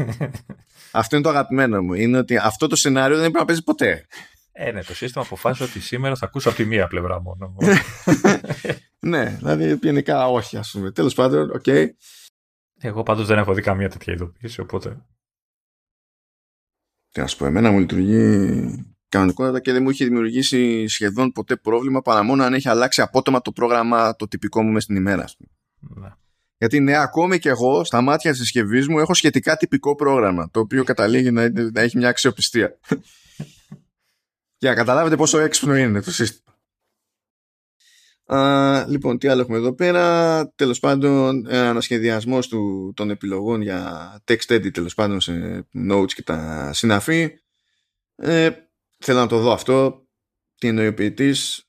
[0.91, 1.95] αυτό είναι το αγαπημένο μου.
[1.95, 4.07] Είναι ότι αυτό το σενάριο δεν πρέπει να παίζει ποτέ.
[4.53, 7.57] Ε, ναι, το σύστημα αποφάσισε ότι σήμερα θα ακούσω από τη μία πλευρά μόνο.
[9.13, 10.91] ναι, δηλαδή γενικά όχι, ας πούμε.
[10.91, 11.87] Τέλος πάντων, okay.
[12.81, 15.05] Εγώ πάντως δεν έχω δει καμία τέτοια ειδοποίηση, οπότε.
[17.11, 21.57] Τι να σου πω, εμένα μου λειτουργεί κανονικότατα και δεν μου έχει δημιουργήσει σχεδόν ποτέ
[21.57, 25.25] πρόβλημα παρά μόνο αν έχει αλλάξει απότομα το πρόγραμμα το τυπικό μου μες στην ημέρα.
[25.79, 26.09] Ναι.
[26.59, 30.61] Γιατί ναι, ακόμη και εγώ στα μάτια της συσκευής μου έχω σχετικά τυπικό πρόγραμμα το
[30.61, 32.79] οποίο καταλήγει να, να έχει μια αξιοπιστία.
[34.63, 36.57] Για να καταλάβετε πόσο έξυπνο είναι το σύστημα.
[38.25, 40.49] Α, λοιπόν, τι άλλο έχουμε εδώ πέρα.
[40.55, 46.71] Τέλος πάντων, ανασχεδιασμός του, των επιλογών για text edit, τέλος πάντων, σε notes και τα
[46.73, 47.31] συναφή.
[48.17, 48.51] Ε,
[48.99, 50.07] θέλω να το δω αυτό.
[50.55, 51.69] Τι εννοεί ο ποιητής.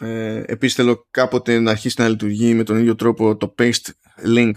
[0.00, 3.90] Ε, επίσης θέλω κάποτε να αρχίσει να λειτουργεί με τον ίδιο τρόπο το paste
[4.24, 4.52] link.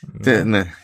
[0.00, 0.42] ναι.
[0.50, 0.74] ναι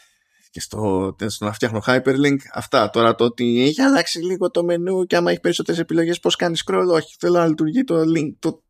[0.56, 2.90] και στο, στο να φτιάχνω hyperlink αυτά.
[2.90, 6.64] Τώρα το ότι έχει αλλάξει λίγο το μενού και άμα έχει περισσότερες επιλογές πώς κάνεις
[6.66, 8.34] scroll, όχι θέλω να λειτουργεί το link.
[8.38, 8.64] Το...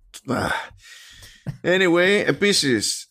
[1.62, 3.11] Anyway, επίσης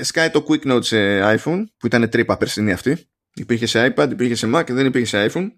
[0.00, 0.96] σκάει το Quick Note σε
[1.36, 3.10] iPhone που ήταν τρύπα περσινή αυτή.
[3.34, 5.48] Υπήρχε σε iPad, υπήρχε σε Mac, δεν υπήρχε σε iPhone.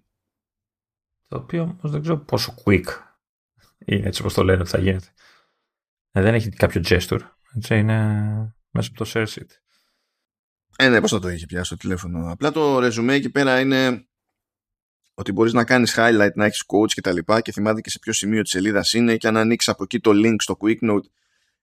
[1.27, 2.85] Το οποίο όμως δεν ξέρω πόσο quick
[3.85, 5.07] είναι έτσι όπως το λένε ότι θα γίνεται.
[6.11, 7.21] Ε, δεν έχει κάποιο gesture.
[7.55, 7.95] Έτσι είναι
[8.69, 9.64] μέσα από το share sheet.
[10.77, 12.31] Ε, ναι, πώς θα το είχε πιάσει το τηλέφωνο.
[12.31, 14.07] Απλά το ρεζουμέ εκεί πέρα είναι
[15.13, 17.99] ότι μπορείς να κάνεις highlight, να έχεις coach και τα λοιπά και θυμάται και σε
[17.99, 21.05] ποιο σημείο της σελίδας είναι και αν ανοίξεις από εκεί το link στο quick note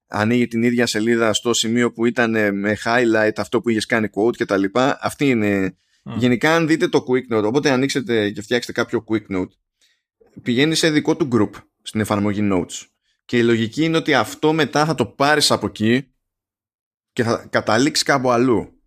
[0.07, 4.37] ανοίγει την ίδια σελίδα στο σημείο που ήταν με highlight αυτό που είχες κάνει quote
[4.37, 4.99] και τα λοιπά.
[5.01, 5.77] Αυτή είναι...
[6.05, 9.51] Γενικά αν δείτε το quick note, οπότε ανοίξετε και φτιάξετε κάποιο quick note,
[10.43, 11.51] πηγαίνει σε δικό του group
[11.83, 12.87] στην εφαρμογή notes.
[13.25, 16.13] Και η λογική είναι ότι αυτό μετά θα το πάρεις από εκεί
[17.13, 18.82] και θα καταλήξεις κάπου αλλού.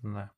[0.00, 0.28] Ναι.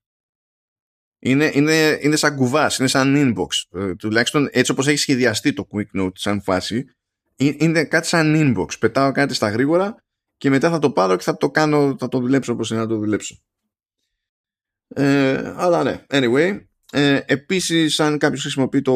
[1.18, 3.80] Είναι, είναι, είναι σαν κουβάς, είναι σαν inbox.
[3.80, 6.84] Ε, τουλάχιστον έτσι όπως έχει σχεδιαστεί το quick note σαν φάση,
[7.36, 8.78] είναι κάτι σαν inbox.
[8.78, 10.04] Πετάω κάτι στα γρήγορα
[10.36, 12.86] και μετά θα το πάρω και θα το κάνω, θα το δουλέψω όπως είναι να
[12.86, 13.36] το δουλέψω.
[14.88, 16.60] Ε, αλλά ναι, anyway.
[16.92, 18.94] Ε, επίσης, αν κάποιος χρησιμοποιεί το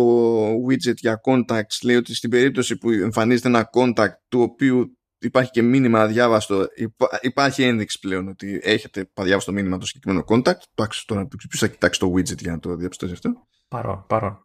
[0.69, 5.63] widget για contacts, λέει ότι στην περίπτωση που εμφανίζεται ένα contact του οποίου υπάρχει και
[5.63, 6.67] μήνυμα αδιάβαστο.
[7.21, 10.61] υπάρχει ένδειξη πλέον ότι έχετε αδιάβαστο μήνυμα το συγκεκριμένο contact.
[10.75, 13.31] Εντάξει, τώρα ποιο θα κοιτάξει το widget για να το διαπιστώσει αυτό.
[13.69, 14.45] Παρόν, παρόν.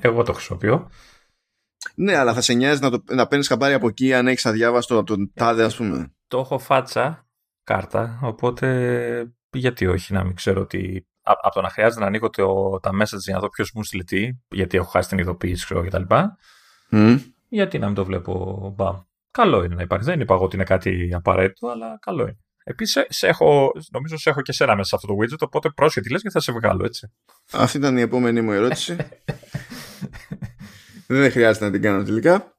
[0.00, 0.90] Εγώ το χρησιμοποιώ.
[1.94, 4.98] Ναι, αλλά θα σε νοιάζει να, το, να παίρνεις χαμπάρι από εκεί αν έχεις αδιάβαστο
[4.98, 6.14] από τον τάδε, ας πούμε.
[6.28, 7.26] Το έχω φάτσα
[7.64, 11.06] κάρτα, οπότε γιατί όχι να μην ξέρω ότι.
[11.28, 14.04] Από το να χρειάζεται να ανοίγω το, τα message για να δω ποιος μου στείλει
[14.04, 16.02] τι, γιατί έχω χάσει την ειδοποίηση, ξέρω κτλ.
[16.90, 17.20] Mm.
[17.48, 19.00] Γιατί να μην το βλέπω μπαμ.
[19.36, 20.04] Καλό είναι να υπάρχει.
[20.04, 22.38] Δεν είπα εγώ ότι είναι κάτι απαραίτητο, αλλά καλό είναι.
[22.64, 23.24] Επίσης,
[23.92, 26.40] νομίζω σε έχω και σένα μέσα σε αυτό το widget, οπότε πρόσχετη λες και θα
[26.40, 27.12] σε βγάλω, έτσι.
[27.52, 28.96] Αυτή ήταν η επόμενη μου ερώτηση.
[31.06, 32.56] Δεν χρειάζεται να την κάνω τελικά.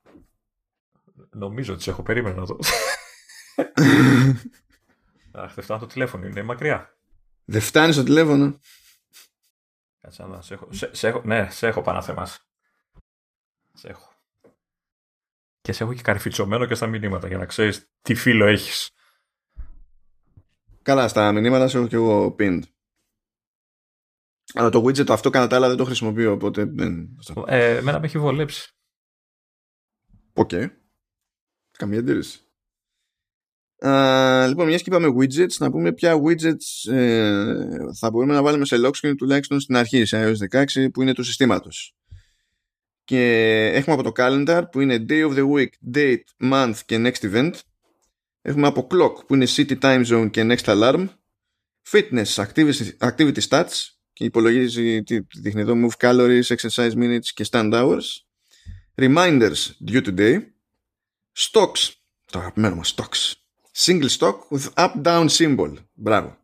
[1.30, 2.57] Νομίζω ότι σε έχω περίμενα να το.
[5.41, 6.97] Αχ, δεν φτάνω το τηλέφωνο, είναι μακριά.
[7.45, 8.59] Δεν φτάνει στο τηλέφωνο.
[10.01, 10.67] Κάτσε να σε έχω.
[10.71, 12.01] Σε, έχω ναι, σε έχω πάνω
[13.73, 14.16] Σε έχω
[15.68, 18.91] και σε έχω και καρφιτσωμένο και στα μηνύματα για να ξέρεις τι φίλο έχεις.
[20.82, 22.61] Καλά, στα μηνύματα σε έχω και εγώ pinned.
[24.53, 27.18] Αλλά το widget το αυτό κατά τα άλλα δεν το χρησιμοποιώ, οπότε δεν...
[27.45, 28.72] Ε, εμένα με έχει βολέψει.
[30.34, 30.68] Okay.
[31.72, 32.41] Καμία αντίρρηση.
[33.82, 37.47] Uh, λοιπόν, μιας και είπαμε widgets, να πούμε ποια widgets ε,
[37.99, 41.13] θα μπορούμε να βάλουμε σε lock screen τουλάχιστον στην αρχή, σε iOS 16, που είναι
[41.13, 41.97] του συστήματος
[43.08, 43.22] και
[43.74, 47.51] έχουμε από το calendar που είναι day of the week, date, month και next event.
[48.41, 51.08] Έχουμε από clock που είναι city time zone και next alarm.
[51.91, 57.74] Fitness, activity, activity stats και υπολογίζει, τι δείχνει εδώ, move calories, exercise minutes και stand
[57.74, 58.03] hours.
[58.95, 60.39] reminders due today,
[61.38, 61.91] stocks,
[62.32, 63.34] το αγαπημένο μας stocks,
[63.86, 66.38] single stock with up-down symbol, μπράβο.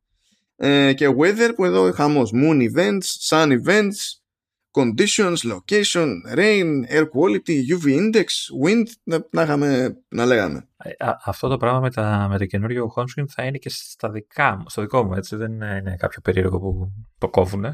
[0.56, 4.23] Ε, και weather που εδώ χαμός, moon events, sun events,
[4.74, 8.28] conditions, location, rain, air quality, UV index,
[8.64, 10.68] wind, να, να, είχαμε, να λέγαμε.
[10.78, 10.92] Ε,
[11.26, 14.58] αυτό το πράγμα με, τα, με το καινούριο home screen θα είναι και στα δικά
[14.58, 17.66] μου, στο δικό μου, έτσι, δεν είναι κάποιο περίεργο που το κόβουν.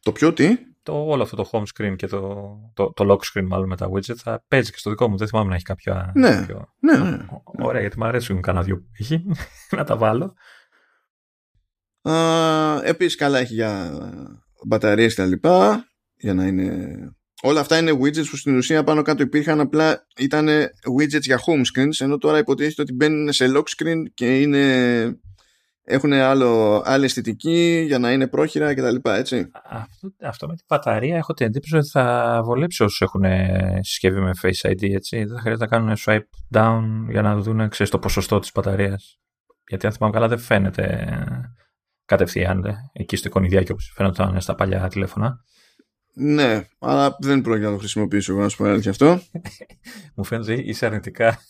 [0.00, 3.46] Το πιο τι; Το, όλο αυτό το home screen και το, το, το lock screen
[3.46, 5.16] μάλλον με τα widget θα παίζει και στο δικό μου.
[5.16, 6.12] Δεν θυμάμαι να έχει κάποια...
[6.14, 6.74] Ναι, κάποιο...
[6.80, 7.26] ναι, ναι.
[7.44, 9.24] Ωραία, γιατί μου αρέσουν κανένα δυο που έχει
[9.76, 10.34] να τα βάλω.
[12.02, 13.98] Uh, επίσης καλά έχει για
[14.66, 15.84] μπαταρίες και τα λοιπά
[16.16, 16.96] για να είναι...
[17.42, 20.48] Όλα αυτά είναι widgets που στην ουσία πάνω κάτω υπήρχαν απλά ήταν
[20.98, 25.18] widgets για home screens ενώ τώρα υποτίθεται ότι μπαίνουν σε lock screen και είναι
[25.84, 28.96] έχουν άλλο, άλλη αισθητική για να είναι πρόχειρα κτλ.
[29.02, 29.50] Έτσι.
[29.64, 33.24] Αυτό, αυτό με την μπαταρία έχω την εντύπωση ότι θα βολέψει όσους έχουν
[33.80, 34.92] συσκευή με Face ID.
[34.94, 35.24] Έτσι.
[35.24, 39.18] Δεν θα χρειάζεται να κάνουν swipe down για να δουν ξέρεις, το ποσοστό της μπαταρίας.
[39.68, 41.08] Γιατί αν θυμάμαι καλά δεν φαίνεται
[42.04, 45.44] κατευθείαν εκεί στο εικονιδιάκι όπως φαίνονταν στα παλιά τηλέφωνα.
[46.16, 49.20] Ναι, αλλά δεν πρόκειται να το χρησιμοποιήσω εγώ να σου πω αλήθεια αυτό.
[50.16, 51.40] Μου φαίνεται είσαι αρνητικά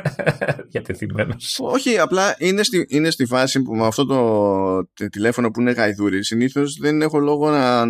[0.70, 1.58] διατεθειμένος.
[1.62, 6.24] Όχι, απλά είναι στη, είναι στη φάση που με αυτό το τηλέφωνο που είναι γαϊδούρι
[6.24, 7.84] συνήθως δεν έχω λόγο να,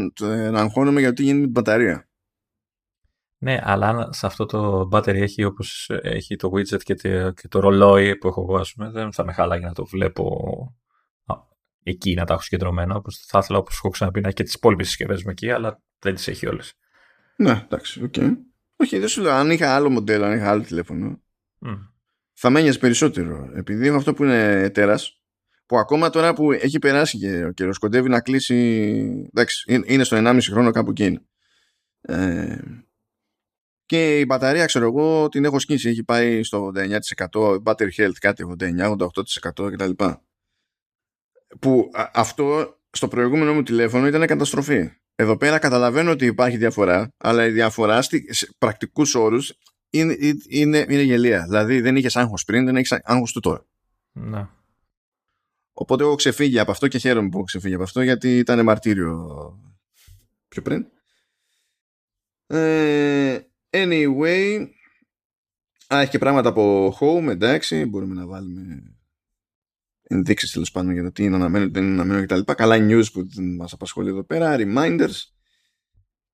[0.50, 2.06] να αγχώνομαι για τι γίνεται με την μπαταρία.
[3.38, 7.60] Ναι, αλλά σε αυτό το battery έχει όπως έχει το widget και το, και το
[7.60, 10.26] ρολόι που έχω εγώ, ας πούμε, δεν θα με χάλαγε να το βλέπω
[11.82, 12.94] εκεί να τα έχω συγκεντρωμένα.
[12.94, 15.82] Όπως θα ήθελα, όπως έχω ξαναπεί, να έχει και τις υπόλοιπες συσκευές μου εκεί, αλλά
[15.98, 16.74] δεν τις έχει όλες.
[17.36, 18.30] Ναι, εντάξει, okay.
[18.76, 21.22] Όχι, δεν σου λέω, αν είχα άλλο μοντέλο, αν είχα άλλο τηλέφωνο,
[21.66, 21.78] mm.
[22.32, 23.50] θα με ένοιαζε περισσότερο.
[23.54, 25.22] Επειδή έχω αυτό που είναι τέρας,
[25.66, 28.56] που ακόμα τώρα που έχει περάσει και ο καιρός κοντεύει να κλείσει,
[29.32, 31.18] εντάξει, είναι στο 1,5 χρόνο κάπου εκεί
[32.00, 32.56] Ε,
[33.86, 35.88] και η μπαταρία, ξέρω εγώ, την έχω σκίσει.
[35.88, 36.72] Έχει πάει στο
[37.32, 40.04] 89%, battery health κάτι 89-88% κτλ.
[41.60, 44.90] Που αυτό στο προηγούμενο μου τηλέφωνο ήταν καταστροφή.
[45.14, 49.58] Εδώ πέρα καταλαβαίνω ότι υπάρχει διαφορά, αλλά η διαφορά σε πρακτικούς όρους
[49.90, 50.16] είναι,
[50.48, 51.42] είναι, είναι γελία.
[51.42, 53.66] Δηλαδή δεν είχες άγχος πριν, δεν έχεις άγχος του τώρα.
[54.12, 54.48] Ναι.
[55.72, 59.28] Οπότε έχω ξεφύγει από αυτό και χαίρομαι που έχω ξεφύγει από αυτό γιατί ήταν μαρτύριο
[60.48, 60.86] πιο πριν.
[62.46, 63.38] Ε,
[63.70, 64.66] anyway,
[65.94, 68.96] α, έχει και πράγματα από home, εντάξει, μπορούμε να βάλουμε
[70.12, 72.52] ενδείξεις τέλος πάντων για το τι είναι αναμένο, τι δεν είναι αναμένο κτλ.
[72.52, 75.32] Καλά news που μας απασχολεί εδώ πέρα, reminders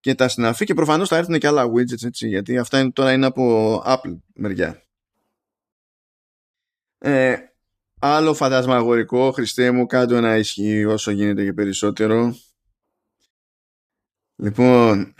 [0.01, 3.12] και τα συναφή και προφανώς θα έρθουν και άλλα widgets έτσι, γιατί αυτά είναι, τώρα
[3.12, 4.83] είναι από Apple μεριά.
[6.99, 7.37] Ε,
[8.01, 12.37] άλλο φαντασμαγορικό, Χριστέ μου, κάτω να ισχύει όσο γίνεται και περισσότερο.
[14.37, 15.14] Λοιπόν,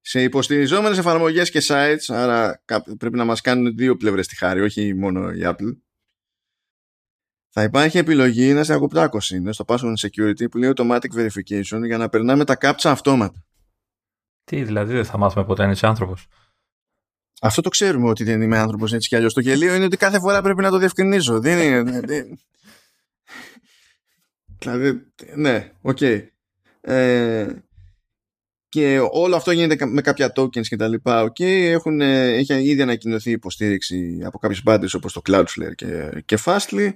[0.00, 2.62] σε υποστηριζόμενες εφαρμογές και sites, άρα
[2.98, 5.76] πρέπει να μας κάνουν δύο πλευρές τη χάρη, όχι μόνο η Apple,
[7.52, 11.98] θα υπάρχει επιλογή να σε ακουπτάκωση είναι στο password security που λέει automatic verification για
[11.98, 13.44] να περνάμε τα captcha αυτόματα.
[14.44, 16.26] Τι, δηλαδή δεν θα μάθουμε ποτέ αν είσαι άνθρωπος;
[17.40, 19.34] Αυτό το ξέρουμε ότι δεν είμαι άνθρωπος έτσι κι αλλιώς.
[19.34, 21.40] Το γελίο είναι ότι κάθε φορά πρέπει να το διευκρινίζω.
[21.40, 22.00] Δεν είναι.
[24.58, 25.02] δηλαδή,
[25.34, 26.26] ναι, okay.
[26.80, 27.46] Ε,
[28.68, 31.32] και όλο αυτό γίνεται με κάποια tokens και τα λοιπά.
[31.32, 36.92] Okay, έχουν, έχει ήδη ανακοινωθεί υποστήριξη από κάποιες μεριές όπως το Cloudflare και, και Fastly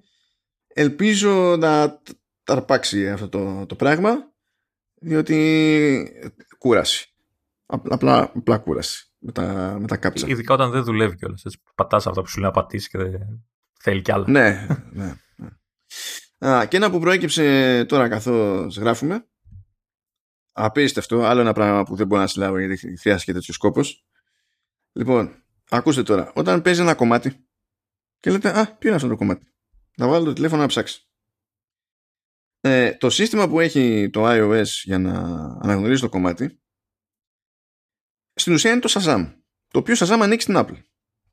[0.75, 2.01] ελπίζω να
[2.45, 4.33] τ' αρπάξει αυτό το, το πράγμα
[4.95, 6.13] διότι
[6.59, 7.09] κούραση.
[7.67, 9.09] Απλά, απλά κούραση.
[9.19, 10.27] Με τα, με τα CAPTCHA.
[10.29, 13.45] Ειδικά όταν δεν δουλεύει κιόλας έτσι, πατάς αυτό που σου λέει να πατήσεις και δεν
[13.81, 16.49] θέλει κι άλλο ναι, ναι, ναι.
[16.49, 19.29] Α, και ένα που προέκυψε τώρα καθώς γράφουμε.
[20.53, 24.07] Απίστευτο άλλο ένα πράγμα που δεν μπορώ να συλλάβω γιατί χρειάζεται τέτοιος σκόπος.
[24.93, 26.33] Λοιπόν ακούστε τώρα.
[26.35, 27.47] Όταν παίζει ένα κομμάτι
[28.21, 29.54] και λέτε α ποιο είναι αυτό το κομμάτι;
[29.97, 31.09] Να βάλω το τηλέφωνο να ψάξει.
[32.61, 35.13] Ε, το σύστημα που έχει το iOS για να
[35.63, 36.63] αναγνωρίζει το κομμάτι
[38.35, 39.35] στην ουσία είναι το Shazam
[39.69, 40.83] το οποίο Shazam ανοίξει στην Apple.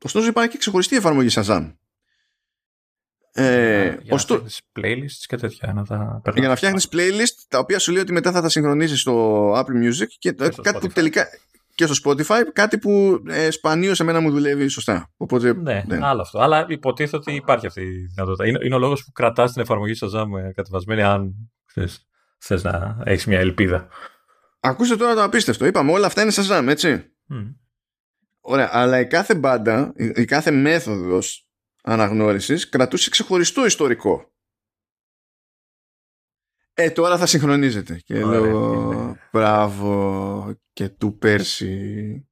[0.04, 1.76] Ωστόσο υπάρχει και ξεχωριστή εφαρμογή Shazam.
[3.34, 7.78] Ε, για, να φτιάχνεις playlists και τέτοια να τα για να φτιάχνεις playlist τα οποία
[7.78, 11.26] σου λέει ότι μετά θα τα συγχρονίσεις στο Apple Music και, και κάτι που τελικά
[11.74, 15.12] και στο Spotify, κάτι που ε, σπανίως σε μένα μου δουλεύει σωστά.
[15.16, 16.38] Οπότε, ναι, ναι, άλλο αυτό.
[16.40, 18.46] Αλλά υποτίθεται ότι υπάρχει αυτή η δυνατότητα.
[18.46, 21.34] Είναι, είναι ο λόγος που κρατάς την εφαρμογή Shazam ε, κατεβασμένη, αν
[22.38, 23.88] θες να έχεις μια ελπίδα.
[24.60, 25.66] Ακούστε τώρα το απίστευτο.
[25.66, 27.12] Είπαμε όλα αυτά είναι Shazam, έτσι.
[27.30, 27.54] Mm.
[28.40, 31.48] Ωραία, αλλά η κάθε μπάντα, η, η κάθε μέθοδος
[31.82, 34.31] αναγνώρισης κρατούσε ξεχωριστό ιστορικό.
[36.74, 38.00] Ε, τώρα θα συγχρονίζεται.
[38.04, 42.26] Και Ωραία, λέω, μπράβο και του πέρσι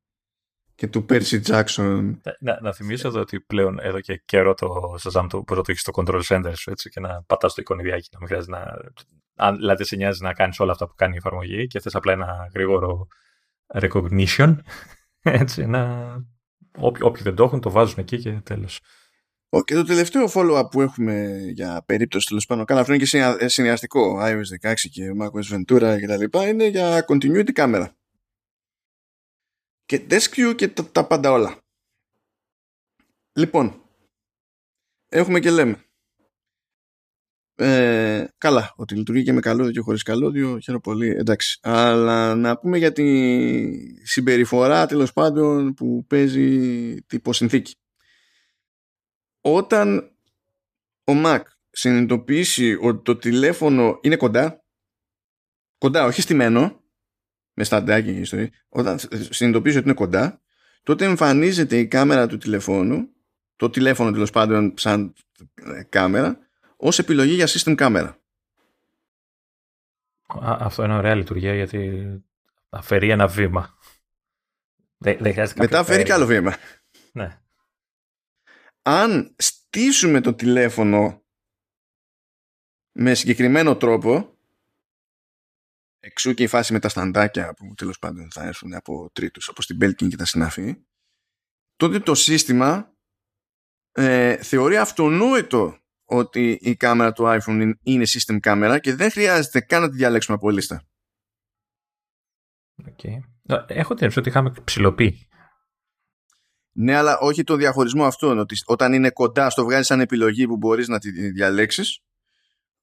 [0.81, 2.21] και του Πέρσι Τζάξον.
[2.39, 5.81] Να, να θυμίσω εδώ ότι πλέον εδώ και καιρό το Shazam το μπορεί το έχεις
[5.81, 8.09] στο control center σου έτσι, και να πατάς το εικονιδιάκι.
[8.13, 8.75] Να μην χρειάζεται να.
[9.37, 12.13] Αν δηλαδή σε νοιάζει να κάνεις όλα αυτά που κάνει η εφαρμογή και θες απλά
[12.13, 13.07] ένα γρήγορο
[13.75, 14.57] recognition.
[15.43, 16.15] Έτσι, να...
[16.79, 18.81] Όποιοι, όποιοι δεν το έχουν το βάζουν εκεί και τέλος.
[19.65, 24.19] Και το τελευταίο follow-up που έχουμε για περίπτωση τέλος πάντων, καλά αυτό είναι και συνδυαστικό
[24.21, 26.39] iOS 16 και macOS Ventura κτλ.
[26.49, 27.95] είναι για continuity κάμερα
[29.91, 31.59] και desk και τα, τα πάντα όλα.
[33.33, 33.83] Λοιπόν,
[35.09, 35.85] έχουμε και λέμε.
[37.55, 41.59] Ε, καλά, ότι λειτουργεί και με καλώδιο και χωρίς καλώδιο, χαίρομαι πολύ, εντάξει.
[41.63, 47.75] Αλλά να πούμε για τη συμπεριφορά τέλος πάντων που παίζει τύπο συνθήκη.
[49.41, 50.13] Όταν
[51.05, 54.65] ο Mac συνειδητοποιήσει ότι το τηλέφωνο είναι κοντά,
[55.79, 56.83] κοντά όχι στημένο,
[57.55, 58.99] με σταντάκι και ιστορία, όταν
[59.31, 60.41] συνειδητοποιήσει ότι είναι κοντά,
[60.83, 63.09] τότε εμφανίζεται η κάμερα του τηλεφώνου,
[63.57, 65.15] το τηλέφωνο τέλος πάντων σαν
[65.55, 66.39] ε, κάμερα,
[66.77, 68.19] ως επιλογή για system κάμερα.
[70.43, 72.05] Αυτό είναι ωραία λειτουργία γιατί
[72.69, 73.79] αφαιρεί ένα βήμα.
[74.99, 75.19] Δεν,
[75.57, 76.57] Μετά αφαιρεί και άλλο βήμα.
[77.13, 77.41] Ναι.
[78.83, 81.25] Αν στήσουμε το τηλέφωνο
[82.93, 84.35] με συγκεκριμένο τρόπο
[86.03, 89.67] Εξού και η φάση με τα σταντάκια που τέλος πάντων θα έρθουν από τρίτους όπως
[89.67, 90.85] την Belkin και τα συνάφη
[91.77, 92.95] τότε το σύστημα
[93.93, 99.83] ε, θεωρεί αυτονόητο ότι η κάμερα του iPhone είναι system κάμερα και δεν χρειάζεται καν
[99.83, 100.83] να τη διαλέξουμε από λίστα.
[102.85, 103.19] Okay.
[103.67, 105.29] Έχω την ότι είχαμε ψηλοποιεί.
[106.81, 108.39] Ναι, αλλά όχι το διαχωρισμό αυτόν.
[108.39, 112.01] Ότι όταν είναι κοντά, στο βγάζει σαν επιλογή που μπορείς να τη διαλέξεις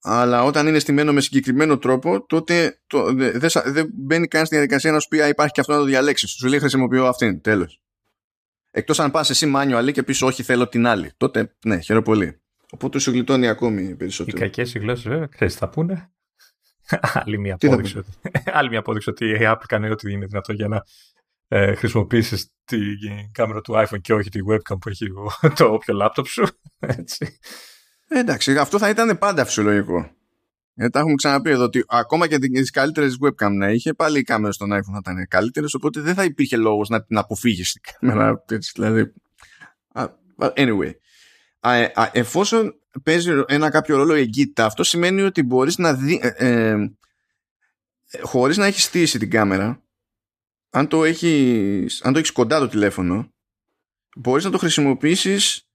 [0.01, 2.79] αλλά όταν είναι στημένο με συγκεκριμένο τρόπο, τότε
[3.13, 6.29] δεν δε, μπαίνει καν στη διαδικασία να σου πει υπάρχει και αυτό να το διαλέξεις.
[6.31, 7.41] Σου λέει χρησιμοποιώ αυτήν.
[7.41, 7.81] Τέλος.
[8.71, 11.11] Εκτός αν πας εσύ manual και πεις όχι, θέλω την άλλη.
[11.17, 12.41] Τότε ναι, χαίρομαι πολύ.
[12.71, 14.37] Οπότε σου γλιτώνει ακόμη περισσότερο.
[14.37, 16.11] Οι κακές γλώσσες, βέβαια, ξέρεις τι θα πούνε.
[17.01, 18.09] άλλη, μια απόδειξη ότι,
[18.57, 20.83] άλλη μια απόδειξη ότι η Apple κάνει ό,τι είναι δυνατό για να
[21.47, 25.07] ε, χρησιμοποιήσεις την κάμερα του iPhone και όχι τη webcam που έχει
[25.57, 26.47] το όποιο λάπτοπ σου.
[26.79, 27.39] Έτσι.
[28.07, 30.11] Ε, εντάξει, αυτό θα ήταν πάντα φυσιολογικό.
[30.73, 34.23] Γιατί τα έχουμε ξαναπεί εδώ ότι ακόμα και τις καλύτερες webcam να είχε, πάλι οι
[34.23, 37.81] κάμερες στον iPhone θα ήταν καλύτερες, οπότε δεν θα υπήρχε λόγος να την αποφύγεις την
[37.91, 38.43] κάμερα.
[38.51, 39.13] Έτσι, δηλαδή.
[40.37, 40.91] Anyway.
[41.59, 46.19] Ε, εφόσον παίζει ένα κάποιο ρόλο εγκύτητα, αυτό σημαίνει ότι μπορείς να δει.
[46.23, 46.89] Ε, ε,
[48.21, 49.81] χωρίς να έχεις στήσει την κάμερα,
[50.69, 53.33] αν το έχεις, αν το έχεις κοντά το τηλέφωνο,
[54.15, 55.69] μπορείς να το χρησιμοποιήσεις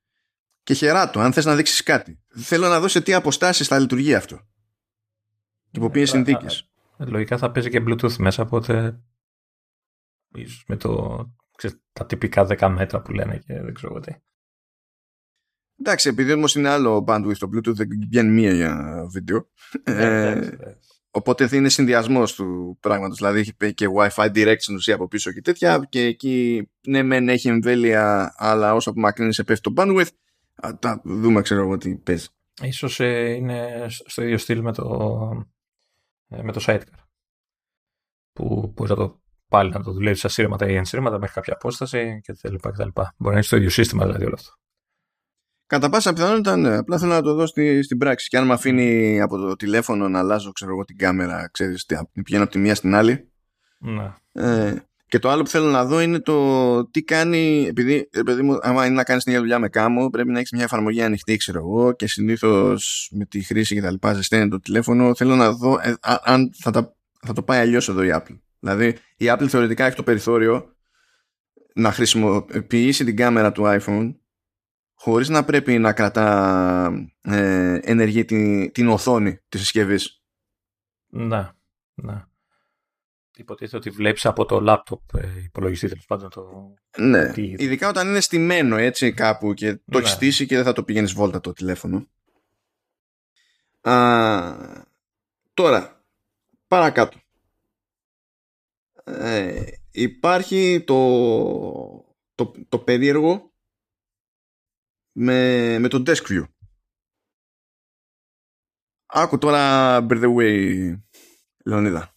[0.63, 2.21] και χεράτο, αν θες να δείξεις κάτι.
[2.29, 4.37] Θέλω να δω σε τι αποστάσεις θα λειτουργεί αυτό.
[5.71, 6.71] Και υπό ποιες ε, συνθήκες.
[6.97, 9.01] Λογικά θα παίζει και Bluetooth μέσα, οπότε
[10.35, 11.25] ίσως με το,
[11.57, 14.13] ξέρεις, τα τυπικά 10 μέτρα που λένε και δεν ξέρω τι.
[15.81, 19.49] Εντάξει, επειδή όμως είναι άλλο bandwidth το Bluetooth, δεν βγαίνει μία για βίντεο.
[19.91, 20.57] Ναι, ε,
[21.15, 23.17] οπότε θα είναι συνδυασμός του πράγματος.
[23.17, 25.87] Δηλαδή έχει και WiFi direct στην ουσία από πίσω και τέτοια.
[25.89, 30.11] Και εκεί ναι, μεν έχει εμβέλεια, αλλά όσο απομακρύνει πέφτει το bandwidth
[30.79, 32.29] τα δούμε, ξέρω εγώ τι παίζει.
[32.63, 35.19] Ίσως ε, είναι στο ίδιο στυλ με το,
[36.29, 37.05] ε, με το Sidecar.
[38.33, 42.55] Που μπορείς να το πάλι να το δουλεύεις ασύρματα ή ενσύρματα μέχρι κάποια απόσταση κτλ.
[42.55, 44.53] Μπορεί να είναι στο ίδιο σύστημα δηλαδή όλο αυτό.
[45.73, 46.77] Κατά πάσα πιθανότητα, ναι.
[46.77, 48.29] Απλά θέλω να το δω στη, στην πράξη.
[48.29, 51.87] Και αν με αφήνει από το τηλέφωνο να αλλάζω, ξέρω εγώ, την κάμερα, ξέρεις,
[52.25, 53.29] πηγαίνω από τη μία στην άλλη.
[53.79, 54.15] Ναι.
[54.33, 54.75] Ε,
[55.07, 58.87] και το άλλο που θέλω να δω είναι το τι κάνει, επειδή, επειδή μου, άμα
[58.87, 61.59] είναι να κάνεις την ίδια δουλειά με κάμω, πρέπει να έχεις μια εφαρμογή ανοιχτή, ξέρω
[61.59, 65.15] εγώ, και συνήθως με τη χρήση και τα λοιπά ζεσταίνει το τηλέφωνο.
[65.15, 66.95] Θέλω να δω ε, αν θα, τα,
[67.27, 68.39] θα το πάει αλλιώς εδώ η Apple.
[68.59, 70.75] Δηλαδή, η Apple θεωρητικά έχει το περιθώριο
[71.75, 74.15] να χρησιμοποιήσει την κάμερα του iPhone
[75.03, 80.23] χωρίς να πρέπει να κρατά ε, ενεργή την, την οθόνη της συσκευής.
[81.09, 81.49] Ναι,
[81.95, 82.25] ναι
[83.37, 86.75] υποτίθεται ότι βλέπεις από το λάπτοπ ε, υπολογιστή τέλος πάντων το...
[86.99, 90.17] Ναι, ειδικά όταν είναι στημένο έτσι κάπου και το έχεις ναι.
[90.17, 92.07] στήσει και δεν θα το πηγαίνεις βόλτα το τηλέφωνο.
[93.81, 94.57] Α,
[95.55, 96.05] τώρα,
[96.69, 97.19] παρακάτω.
[99.05, 100.99] Ε, υπάρχει το,
[102.35, 103.52] το, το περίεργο
[105.13, 106.45] με, με το desk view.
[109.07, 110.95] Άκου τώρα, by the way,
[111.65, 112.13] Λεωνίδα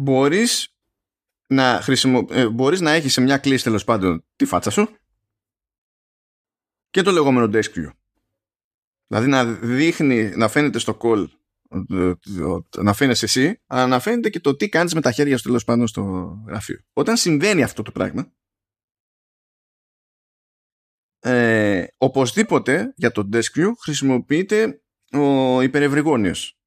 [0.00, 0.74] μπορείς
[1.46, 2.26] να, χρησιμο...
[2.30, 4.96] Ε, μπορείς να έχεις σε μια κλίση τέλος πάντων τη φάτσα σου
[6.90, 7.90] και το λεγόμενο desk view.
[9.06, 11.26] Δηλαδή να δείχνει, να φαίνεται στο call
[12.76, 15.64] να φαίνεσαι εσύ, αλλά να φαίνεται και το τι κάνεις με τα χέρια σου τέλος
[15.64, 16.02] πάντων στο
[16.46, 16.80] γραφείο.
[16.92, 18.32] Όταν συμβαίνει αυτό το πράγμα,
[21.20, 26.60] ε, οπωσδήποτε για το desk view χρησιμοποιείται ο υπερευρυγόνιος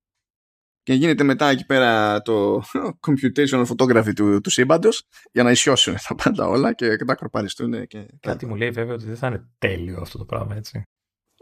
[0.83, 2.63] και γίνεται μετά εκεί πέρα το
[3.07, 7.87] computational photography του, του σύμπαντος για να ισιώσουν τα πάντα όλα και, και τα κροπαριστούν.
[7.87, 10.83] Και, Κάτι μου λέει βέβαια ότι δεν θα είναι τέλειο αυτό το πράγμα έτσι.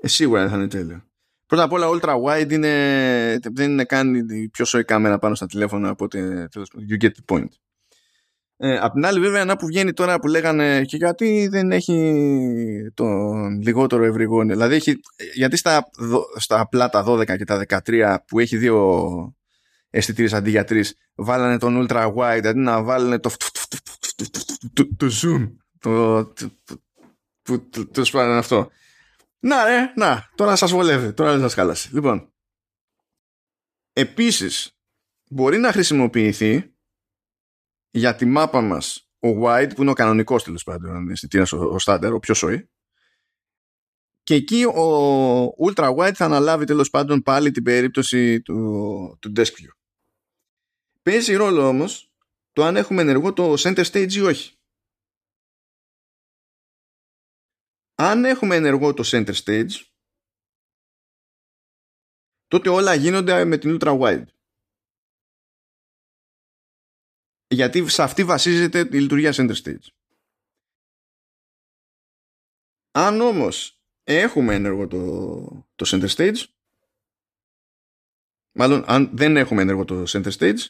[0.01, 1.05] Ε, σίγουρα δεν θα είναι τέλειο.
[1.45, 5.45] Πρώτα απ' όλα ultra wide είναι, δεν είναι καν η πιο σοή κάμερα πάνω στα
[5.45, 6.49] τηλέφωνα οπότε
[6.89, 7.49] you get the point.
[8.63, 12.91] Ε, απ' την άλλη βέβαια ένα που βγαίνει τώρα που λέγανε και γιατί δεν έχει
[12.93, 13.05] το
[13.63, 14.53] λιγότερο ευρυγόνιο.
[14.53, 14.99] Δηλαδή έχει,
[15.33, 15.89] γιατί στα,
[16.35, 19.35] στα απλά τα 12 και τα 13 που έχει δύο
[19.89, 23.31] αισθητήρες αντί για τρεις, βάλανε τον ultra wide αντί να βάλουν το,
[24.97, 25.51] το, zoom.
[25.79, 28.69] Το, το, το, το, αυτό.
[29.39, 31.89] Να ρε, να, τώρα σας βολεύει, τώρα δεν σας χάλασε.
[31.93, 32.33] Λοιπόν,
[33.93, 34.77] επίσης
[35.29, 36.71] μπορεί να χρησιμοποιηθεί
[37.91, 41.75] για τη μάπα μας ο wide που είναι ο κανονικός τέλος πάντων αισθητήρα ο, ο
[41.85, 42.69] standard, ο πιο σοή
[44.23, 49.41] και εκεί ο ultra wide θα αναλάβει τέλος πάντων πάλι την περίπτωση του, του desk
[49.41, 49.71] view.
[51.01, 52.13] Παίζει ρόλο όμως
[52.51, 54.55] το αν έχουμε ενεργό το center stage ή όχι.
[57.95, 59.85] Αν έχουμε ενεργό το center stage
[62.47, 64.25] τότε όλα γίνονται με την ultra wide.
[67.51, 69.87] Γιατί σε αυτή βασίζεται η λειτουργία center stage.
[72.91, 76.43] Αν όμως έχουμε ένεργο το, το center stage,
[78.51, 80.65] μάλλον αν δεν έχουμε ένεργο το center stage,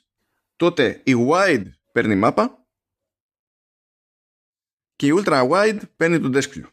[0.55, 2.65] τότε η wide παίρνει μάπα
[4.95, 6.69] και η ultra wide παίρνει το desk view.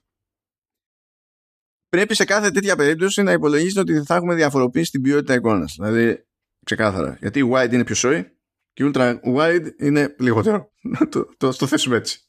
[1.88, 5.74] Πρέπει σε κάθε τέτοια περίπτωση να υπολογίσετε ότι θα έχουμε διαφοροποίηση στην ποιότητα εικόνας.
[5.78, 6.26] Δηλαδή,
[6.64, 7.16] ξεκάθαρα.
[7.20, 8.37] Γιατί η wide είναι πιο σόη
[8.78, 10.72] και ultra wide είναι λιγότερο.
[11.10, 12.20] το, το, το θέσουμε έτσι.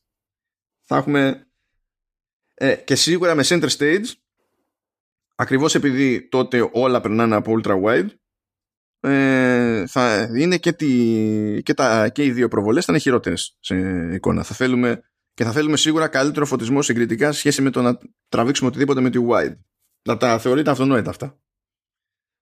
[0.85, 1.47] Θα έχουμε
[2.53, 4.05] ε, και σίγουρα με center stage
[5.35, 8.07] ακριβώς επειδή τότε όλα περνάνε από ultra wide
[8.99, 13.75] ε, θα είναι και, τη, και, τα, και οι δύο προβολές θα είναι χειρότερες σε
[14.13, 14.43] εικόνα.
[14.43, 15.01] Θα θέλουμε,
[15.33, 17.97] και θα θέλουμε σίγουρα καλύτερο φωτισμό συγκριτικά σε σχέση με το να
[18.29, 19.57] τραβήξουμε οτιδήποτε με τη wide.
[20.01, 21.39] Να τα θεωρείτε αυτονόητα αυτά.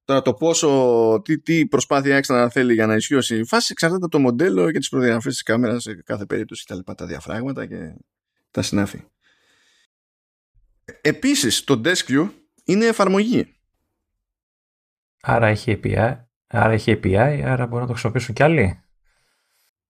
[0.07, 4.11] Τώρα το πόσο, τι, τι προσπάθεια έξτρα θέλει για να ισχύσει η φάση εξαρτάται από
[4.11, 7.93] το μοντέλο και τις προδιαγραφές της κάμερας σε κάθε περίπτωση τα λοιπά, τα διαφράγματα και
[8.51, 9.03] τα συνάφη.
[11.01, 12.29] Επίσης το Desk View
[12.63, 13.59] είναι εφαρμογή.
[15.21, 18.81] Άρα έχει API, άρα έχει API, άρα μπορούν να το χρησιμοποιήσουν κι άλλοι.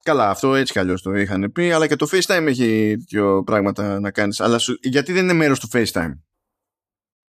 [0.03, 3.99] Καλά, αυτό έτσι κι αλλιώς το είχαν πει, αλλά και το FaceTime έχει δύο πράγματα
[3.99, 4.39] να κάνεις.
[4.39, 6.13] Αλλά γιατί δεν είναι μέρος του FaceTime;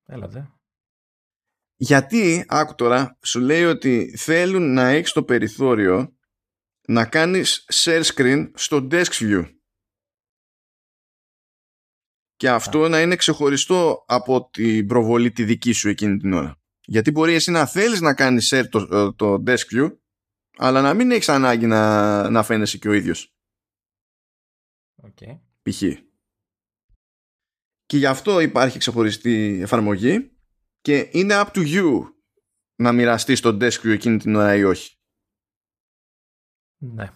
[0.06, 0.57] Έλατε.
[1.80, 6.16] Γιατί, άκου τώρα, σου λέει ότι θέλουν να έχεις το περιθώριο
[6.86, 9.56] να κάνεις share screen στο desk view.
[12.36, 16.60] Και αυτό να είναι ξεχωριστό από την προβολή τη δική σου εκείνη την ώρα.
[16.84, 19.96] Γιατί μπορεί εσύ να θέλεις να κάνεις share το, ε, το desk view,
[20.56, 23.34] αλλά να μην έχεις ανάγκη να, να φαίνεσαι και ο ίδιος.
[25.02, 25.40] Okay.
[25.62, 25.82] Π.χ.
[27.84, 30.37] Και γι' αυτό υπάρχει ξεχωριστή εφαρμογή
[30.88, 32.00] και είναι up to you
[32.74, 34.96] να μοιραστεί το desk view εκείνη την ώρα ή όχι.
[36.78, 37.10] Ναι.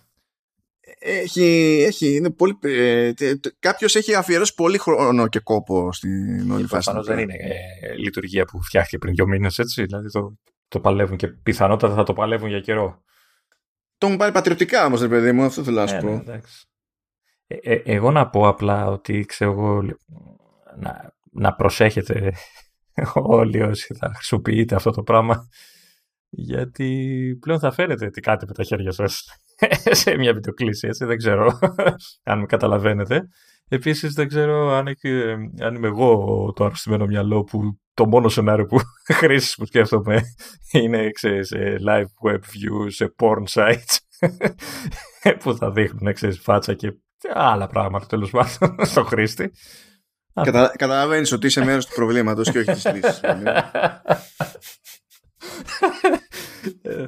[0.98, 3.12] Έχει, έχει, είναι πολύ, ε,
[3.58, 6.68] κάποιος έχει αφιερώσει πολύ χρόνο και κόπο στην όλη φάση.
[6.68, 7.34] Προφανώς δεν είναι
[7.80, 9.84] ε, λειτουργία που φτιάχτηκε πριν δύο μήνες, έτσι.
[9.84, 13.02] Δηλαδή το, το παλεύουν και πιθανότατα θα το παλεύουν για καιρό.
[13.98, 16.06] Το έχουν πάρει πατριωτικά όμως, ρε παιδί μου, αυτό θέλω να σου Ε, πω.
[16.06, 16.66] ναι, εντάξει.
[17.46, 19.82] Ε, ε, εγώ να πω απλά ότι ξέρω εγώ
[20.76, 22.32] να, να προσέχετε
[23.38, 25.48] όλοι όσοι θα χρησιμοποιείτε αυτό το πράγμα
[26.34, 29.24] γιατί πλέον θα φαίνεται τι κάνετε με τα χέρια σας
[30.00, 31.58] σε μια βιντεοκλήση, έτσι, δεν ξέρω
[32.30, 33.28] αν με καταλαβαίνετε.
[33.68, 35.08] Επίσης δεν ξέρω αν, έχει,
[35.60, 38.80] αν είμαι εγώ το αρρωστημένο μυαλό που το μόνο σενάριο που
[39.12, 40.20] χρήσης που σκέφτομαι
[40.72, 43.96] είναι ξέρεις, σε live web view, σε porn sites
[45.40, 46.92] που θα δείχνουν ξέρεις, φάτσα και
[47.34, 49.50] άλλα πράγματα τέλος πάντων στο χρήστη.
[50.34, 53.20] Κατα, καταλαβαίνεις ότι είσαι μέρος του προβλήματος και όχι της λύσης.
[56.82, 57.06] Ε,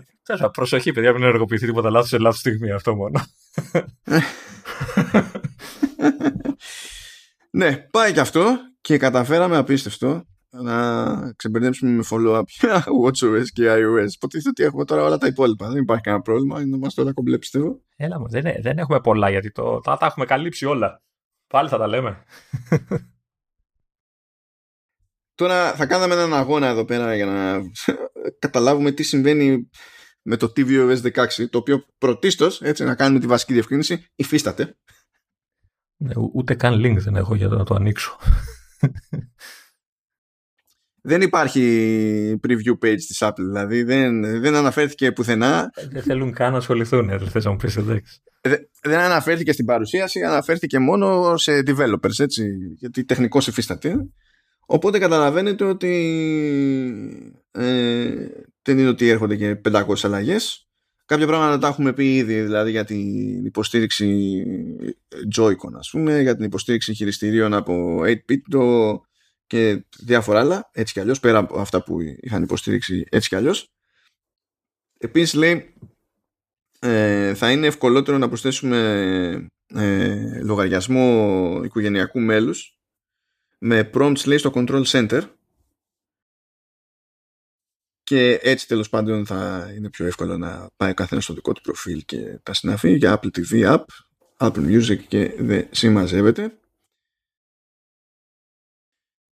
[0.53, 3.21] προσοχή, παιδιά, μην ενεργοποιηθεί τίποτα λάθος σε λάθος στιγμή αυτό μόνο.
[7.51, 14.13] ναι, πάει και αυτό και καταφέραμε απίστευτο να ξεμπερδέψουμε με follow-up για WatchOS και iOS.
[14.15, 15.69] Υποτίθεται ότι έχουμε τώρα όλα τα υπόλοιπα.
[15.69, 16.61] Δεν υπάρχει κανένα πρόβλημα.
[16.61, 17.81] Είναι μας τώρα κομπλέ, πιστεύω.
[17.97, 21.03] Έλα μου, δεν, δεν έχουμε πολλά γιατί το, τα, τα έχουμε καλύψει όλα.
[21.47, 22.25] Πάλι θα τα λέμε.
[25.35, 27.61] Τώρα θα κάναμε έναν αγώνα εδώ πέρα για να
[28.45, 29.71] καταλάβουμε τι συμβαίνει
[30.23, 34.77] με το tvOS 16, το οποίο πρωτίστως, έτσι να κάνουμε τη βασική διευκρίνηση, υφίσταται.
[35.97, 38.17] Ναι, ούτε καν link δεν έχω για να το ανοίξω.
[41.09, 45.71] δεν υπάρχει preview page της Apple, δηλαδή δεν, δεν αναφέρθηκε πουθενά.
[45.91, 48.23] Δεν θέλουν καν να ασχοληθούν, ε, θες να μου πεις εντάξει.
[48.83, 52.45] Δεν αναφέρθηκε στην παρουσίαση, αναφέρθηκε μόνο σε developers, έτσι,
[52.79, 53.97] γιατί τεχνικός υφίσταται.
[54.67, 55.95] Οπότε καταλαβαίνετε ότι
[57.51, 58.27] ε,
[58.63, 60.69] δεν είναι ότι έρχονται και 500 αλλαγές.
[61.07, 64.43] Κάποια πράγματα τα έχουμε πει ήδη, δηλαδή για την υποστήριξη
[65.37, 68.99] Joy-Con, ας πούμε, για την υποστήριξη χειριστηρίων από 8-bit
[69.47, 73.73] και διάφορα άλλα, έτσι κι αλλιώς, πέρα από αυτά που είχαν υποστήριξη έτσι κι αλλιώς.
[74.99, 75.75] Επίσης λέει,
[76.79, 82.79] ε, θα είναι ευκολότερο να προσθέσουμε ε, λογαριασμό οικογενειακού μέλους
[83.67, 85.23] με prompts λέει στο control center
[88.03, 91.61] και έτσι τέλος πάντων θα είναι πιο εύκολο να πάει ο καθένας στο δικό του
[91.61, 93.85] προφίλ και τα συναφή για Apple TV App,
[94.37, 96.59] Apple Music και δεν συμμαζεύεται.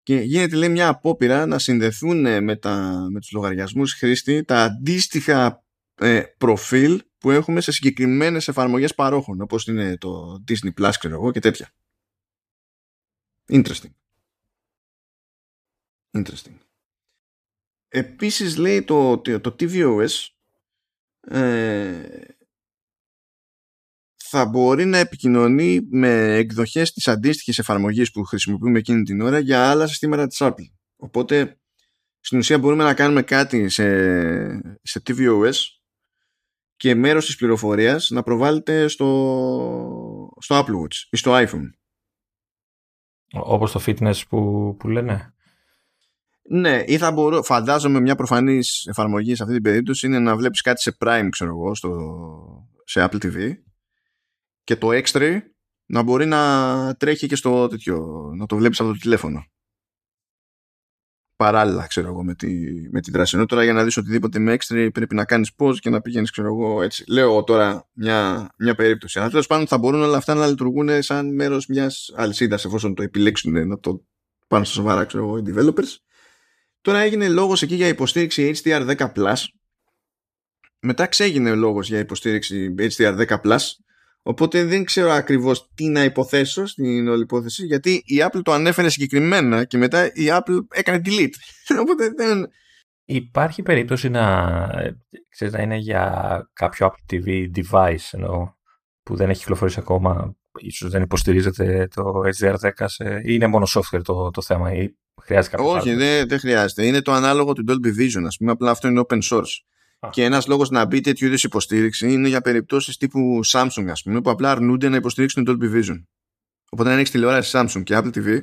[0.03, 5.63] Και γίνεται λέει μια απόπειρα να συνδεθούν με, τα, με τους λογαριασμούς χρήστη τα αντίστοιχα
[5.95, 11.31] ε, προφίλ που έχουμε σε συγκεκριμένες εφαρμογές παρόχων όπως είναι το Disney Plus ξέρω εγώ
[11.31, 11.71] και τέτοια.
[13.51, 13.98] Interesting.
[16.17, 16.57] Interesting.
[17.87, 20.27] Επίσης λέει το, το, το tvOS
[21.21, 22.21] ε,
[24.15, 29.69] θα μπορεί να επικοινωνεί με εκδοχές της αντίστοιχης εφαρμογής που χρησιμοποιούμε εκείνη την ώρα για
[29.69, 30.69] άλλα συστήματα της Apple.
[30.95, 31.59] Οπότε
[32.19, 33.85] στην ουσία μπορούμε να κάνουμε κάτι σε,
[34.81, 35.53] σε tvOS
[36.75, 41.69] και μέρος της πληροφορίας να προβάλλεται στο, στο Apple Watch ή στο iPhone.
[43.31, 45.33] Όπως το fitness που, που λένε.
[46.51, 50.61] Ναι, ή θα μπορώ, φαντάζομαι μια προφανής εφαρμογή σε αυτή την περίπτωση είναι να βλέπεις
[50.61, 53.53] κάτι σε Prime, ξέρω εγώ, στο, σε Apple TV
[54.63, 55.39] και το Extra
[55.85, 59.45] να μπορεί να τρέχει και στο τέτοιο, να το βλέπεις από το τηλέφωνο.
[61.35, 62.47] Παράλληλα, ξέρω εγώ, με, τη,
[62.91, 63.35] με την δράση.
[63.35, 66.31] Ενώ τώρα για να δεις οτιδήποτε με Extra πρέπει να κάνεις pause και να πηγαίνεις,
[66.31, 67.03] ξέρω εγώ, έτσι.
[67.07, 69.19] Λέω τώρα μια, μια περίπτωση.
[69.19, 73.03] Αλλά τέλος πάντων θα μπορούν όλα αυτά να λειτουργούν σαν μέρος μιας αλυσίδας εφόσον το
[73.03, 74.05] επιλέξουν να το
[74.47, 76.08] πάνε στο σοβαρά, ξέρω εγώ, οι developers
[76.81, 79.33] Τώρα έγινε λόγος εκεί για υποστήριξη HDR10+.
[80.81, 83.57] Μετά ξέγινε λόγος για υποστήριξη HDR10+.
[84.21, 88.89] Οπότε δεν ξέρω ακριβώς τι να υποθέσω στην όλη υπόθεση γιατί η Apple το ανέφερε
[88.89, 91.33] συγκεκριμένα και μετά η Apple έκανε delete.
[91.81, 92.47] Οπότε δεν...
[93.05, 94.57] Υπάρχει περίπτωση να,
[95.29, 98.57] ξέρεις, να είναι για κάποιο Apple TV device ενώ,
[99.03, 102.03] που δεν έχει κυκλοφορήσει ακόμα ίσως δεν υποστηρίζεται το
[102.37, 103.03] HDR10 σε...
[103.05, 104.89] ή είναι μόνο software το, το θέμα ή
[105.19, 106.85] χρειάζεται κάποιο Όχι, δεν, δεν χρειάζεται.
[106.85, 109.57] Είναι το ανάλογο του Dolby Vision, ας πούμε, απλά αυτό είναι open source.
[110.09, 114.21] Και ένας λόγος να μπει τέτοιου είδους υποστήριξη είναι για περιπτώσεις τύπου Samsung, ας πούμε,
[114.21, 116.03] που απλά αρνούνται να υποστηρίξουν το Dolby Vision.
[116.69, 118.41] Οπότε αν έχεις τηλεόραση Samsung και Apple TV,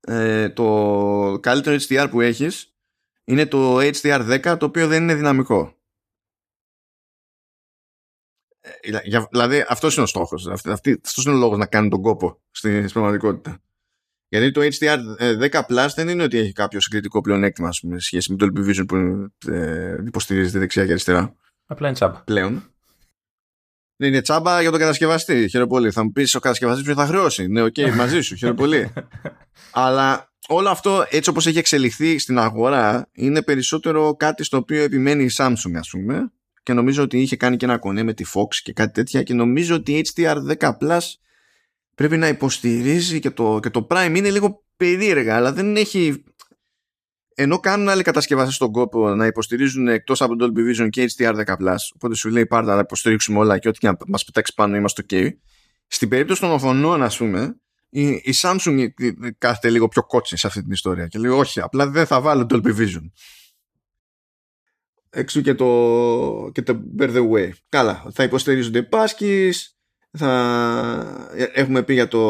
[0.00, 2.74] ε, το καλύτερο HDR που έχεις
[3.24, 5.74] είναι το HDR10, το οποίο δεν είναι δυναμικό.
[8.60, 8.70] Ε,
[9.30, 10.46] δηλαδή αυτός είναι ο στόχος.
[10.46, 13.62] Αυτός είναι ο λόγος να κάνει τον κόπο στην πραγματικότητα.
[14.32, 18.46] Γιατί το HDR10 Plus δεν είναι ότι έχει κάποιο συγκριτικό πλεονέκτημα σε σχέση με το
[18.46, 18.96] Dolby Vision που
[19.50, 21.34] ε, υποστηρίζεται δεξιά και αριστερά.
[21.66, 22.22] Απλά είναι τσάμπα.
[22.22, 22.72] Πλέον.
[23.96, 25.48] Δεν είναι τσάμπα για τον κατασκευαστή.
[25.48, 25.90] Χαίρομαι πολύ.
[25.90, 27.46] Θα μου πεις ο κατασκευαστής ποιο θα χρεώσει.
[27.46, 28.36] Ναι, okay, μαζί σου.
[28.36, 28.92] Χαίρομαι πολύ.
[29.70, 35.24] Αλλά όλο αυτό έτσι όπως έχει εξελιχθεί στην αγορά είναι περισσότερο κάτι στο οποίο επιμένει
[35.24, 38.54] η Samsung ας πούμε και νομίζω ότι είχε κάνει και ένα κονέ με τη Fox
[38.62, 41.00] και κάτι τέτοια και νομίζω ότι η HDR10 Plus
[42.00, 44.12] πρέπει να υποστηρίζει και το, και το Prime.
[44.14, 46.24] Είναι λίγο περίεργα αλλά δεν έχει
[47.34, 51.76] ενώ κάνουν άλλοι κατασκευαστές στον κόπο να υποστηρίζουν εκτός από Dolby Vision και HDR10 Plus
[51.94, 55.04] οπότε σου λέει πάρτα να υποστηρίξουμε όλα και ό,τι και να μας πετάξει πάνω είμαστε
[55.10, 55.30] ok
[55.86, 58.86] στην περίπτωση των οθονών ας πούμε η, η Samsung
[59.38, 62.46] κάθεται λίγο πιο κότσι σε αυτή την ιστορία και λέει όχι απλά δεν θα βάλω
[62.50, 63.10] Dolby Vision
[65.10, 67.50] Έξω και το, και το Bear the Way.
[67.68, 69.79] Καλά, θα υποστηρίζονται πάσκεις,
[70.18, 71.30] θα...
[71.34, 72.20] Ε, έχουμε πει για το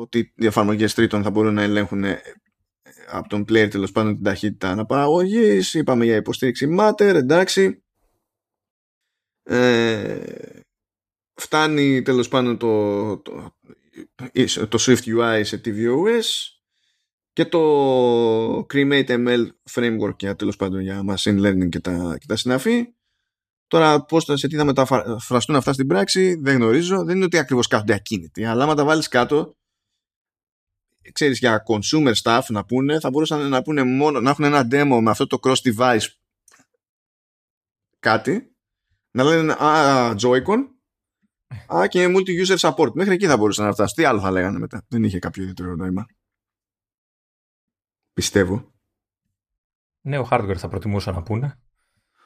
[0.00, 2.22] ότι οι εφαρμογές τρίτων θα μπορούν να ελέγχουν ε,
[3.10, 5.74] από τον player τέλος πάντων την ταχύτητα αναπαραγωγής.
[5.74, 7.82] Είπαμε για υποστήριξη Matter, εντάξει.
[9.42, 10.22] Ε,
[11.34, 13.54] φτάνει τέλος πάντων το, το,
[14.68, 16.58] το Swift UI σε tvOS
[17.32, 22.36] και το Cremate ML framework για τέλος πάντων για machine learning και τα, και τα
[22.36, 22.92] συναφή.
[23.68, 27.04] Τώρα πώς θα, σε τι θα μεταφραστούν αυτά στην πράξη δεν γνωρίζω.
[27.04, 28.44] Δεν είναι ότι ακριβώς κάθονται ακίνητοι.
[28.44, 29.56] Αλλά άμα τα βάλεις κάτω
[31.12, 34.98] ξέρεις, για consumer stuff να πούνε, θα μπορούσαν να πούνε μόνο, να έχουν ένα demo
[35.02, 36.06] με αυτό το cross device
[37.98, 38.56] κάτι,
[39.10, 40.58] να λένε α, Joy-Con,
[41.74, 42.92] α, και multi-user support.
[42.94, 43.96] Μέχρι εκεί θα μπορούσαν να φτάσουν.
[43.96, 44.84] Τι άλλο θα λέγανε μετά.
[44.88, 46.06] Δεν είχε κάποιο ιδιαίτερο νόημα.
[48.12, 48.72] Πιστεύω.
[50.00, 51.60] Νέο hardware θα προτιμούσα να πούνε.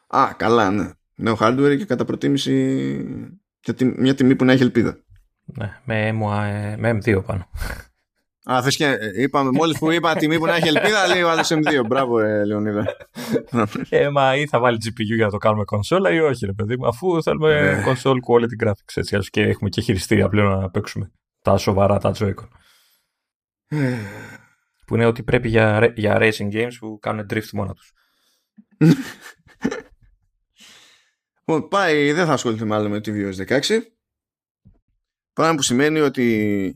[0.06, 0.90] Α, καλά, ναι.
[1.14, 2.96] Νέο hardware και κατά προτίμηση
[3.64, 4.96] για μια τιμή που να έχει ελπίδα.
[5.44, 6.12] Ναι, με,
[6.76, 7.48] με M2 πάνω.
[8.50, 11.30] Α, θες και ε, είπαμε, μόλις που είπα τιμή που να έχει ελπίδα, λέει ο
[11.30, 11.86] άλλος M2.
[11.86, 12.96] Μπράβο, ε, Λεωνίδα.
[13.88, 16.76] Ε, μα ή θα βάλει GPU για να το κάνουμε κονσόλα ή όχι, ρε παιδί
[16.76, 17.84] μου, αφού θέλουμε ναι.
[17.86, 21.10] console quality graphics, έτσι, και έχουμε και χειριστήρια πλέον να παίξουμε
[21.42, 22.48] τα σοβαρά, τα Joy-Con.
[24.86, 27.92] που είναι ότι πρέπει για, για racing games που κάνουν drift μόνο τους.
[31.44, 33.60] Λοιπόν, πάει, δεν θα ασχοληθεί μάλλον με τη VOS 16.
[35.32, 36.24] Πράγμα που σημαίνει ότι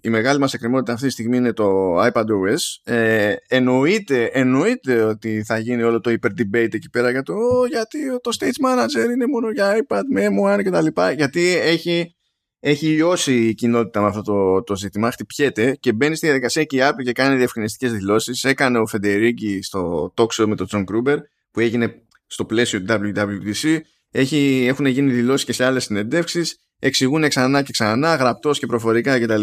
[0.03, 2.93] η μεγάλη μας εκκρεμότητα αυτή τη στιγμή είναι το iPadOS.
[2.93, 7.35] Ε, εννοείται, εννοείται ότι θα γίνει όλο το hyper-debate εκεί πέρα για το
[7.69, 11.11] γιατί το Stage Manager είναι μόνο για iPad με M1 και τα λοιπά.
[11.11, 12.15] Γιατί έχει,
[12.61, 16.77] έχει λιώσει η κοινότητα με αυτό το, το ζήτημα, χτυπιέται και μπαίνει στη διαδικασία και
[16.77, 18.45] η Apple και κάνει διευκρινιστικές δηλώσεις.
[18.45, 21.17] Έκανε ο Φεντερίγκη στο talk show με τον John Gruber
[21.51, 23.81] που έγινε στο πλαίσιο του WWDC
[24.11, 26.59] έχει, έχουν γίνει δηλώσεις και σε άλλες συνεντεύξεις.
[26.79, 29.43] Εξηγούν ξανά και ξανά, γραπτός και προφορικά κτλ.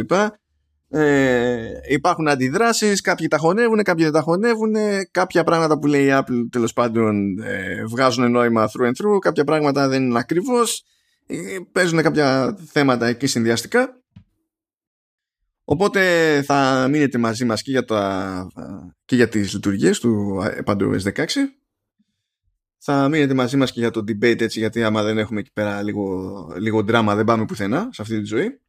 [0.95, 4.74] Ε, υπάρχουν αντιδράσεις, κάποιοι τα χωνεύουν, κάποιοι δεν τα χωνεύουν,
[5.11, 9.43] κάποια πράγματα που λέει η Apple τέλος πάντων ε, βγάζουν νόημα through and through, κάποια
[9.43, 10.84] πράγματα δεν είναι ακριβώς,
[11.28, 11.36] ε,
[11.72, 14.01] παίζουν κάποια θέματα εκεί συνδυαστικά.
[15.64, 16.01] Οπότε
[16.45, 18.47] θα μείνετε μαζί μας και για, τα,
[19.05, 21.26] και για τις λειτουργίες του iPadOS 16
[22.86, 25.82] θα μείνετε μαζί μας και για το debate έτσι γιατί άμα δεν έχουμε εκεί πέρα
[25.82, 28.62] λίγο, λίγο δράμα δεν πάμε πουθενά σε αυτή τη ζωή.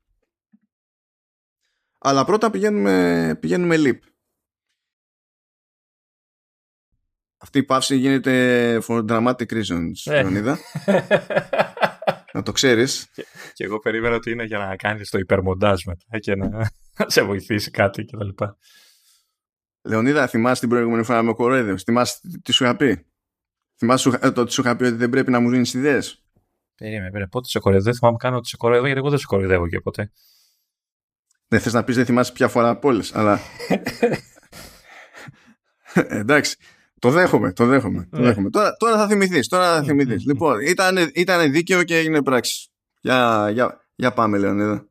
[1.98, 3.98] Αλλά πρώτα πηγαίνουμε, πηγαίνουμε leap.
[7.36, 10.20] Αυτή η παύση γίνεται for dramatic reasons, ε.
[10.20, 10.58] Λεωνίδα.
[12.32, 13.10] να το ξέρεις.
[13.52, 16.70] Και, εγώ περίμενα ότι είναι για να κάνεις το υπερμοντάζ μετά και να
[17.14, 18.44] σε βοηθήσει κάτι κτλ.
[19.82, 21.82] Λεωνίδα, θυμάσαι την προηγούμενη φορά με ο Κορέδιος.
[21.82, 23.06] Θυμάσαι τι σου είχα πει;
[23.77, 25.99] Θυμάσαι το ότι σου είχα πει ότι δεν πρέπει να μου δίνει ιδέε.
[26.75, 27.27] Περίμενε, περίμενε.
[27.27, 27.89] Πότε σε κοροϊδεύω.
[27.89, 30.11] Δεν θυμάμαι καν ότι σε κοροϊδεύω, γιατί εγώ δεν σε κοροϊδεύω και ποτέ.
[31.47, 33.39] Δεν θε να πει δεν θυμάσαι ποια φορά από όλε, αλλά.
[35.93, 36.57] Εντάξει.
[36.99, 38.07] Το δέχομαι, το δέχομαι.
[38.11, 38.27] Το ναι.
[38.27, 38.49] δέχομαι.
[38.49, 39.47] Τώρα, τώρα θα θυμηθεί.
[39.47, 40.13] Τώρα θα θυμηθεί.
[40.13, 42.69] λοιπόν, ήταν, ήταν δίκαιο και έγινε πράξη.
[43.01, 44.87] Για, για, για πάμε, Λεωνίδα.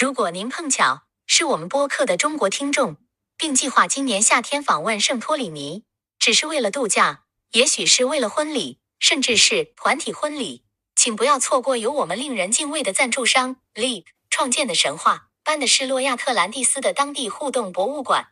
[0.00, 2.96] 如果您碰巧是我们播客的中国听众，
[3.36, 5.84] 并计划今年夏天访问圣托里尼，
[6.18, 10.64] 只是为了度假， 也许是为了婚礼，甚至是团体婚礼，
[10.94, 18.26] 请不要错过由我们令人敬畏的赞助商 Leap 创建的神话般的施洛亚特兰蒂斯的当地互动博物馆。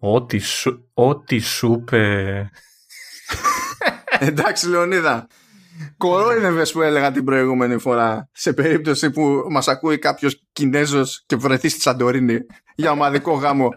[0.00, 2.50] Ό,τι σου, ό,τι σου είπε.
[4.18, 5.26] Εντάξει, Λεωνίδα.
[5.96, 8.28] Κορόιδευε που έλεγα την προηγούμενη φορά.
[8.32, 12.38] Σε περίπτωση που μα ακούει κάποιο Κινέζο και βρεθεί στη Σαντορίνη
[12.74, 13.68] για ομαδικό γάμο.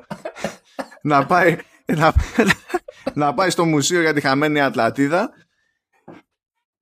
[1.02, 1.58] να πάει.
[1.97, 2.14] να,
[3.14, 5.30] να πάει στο μουσείο για τη χαμένη Ατλαντίδα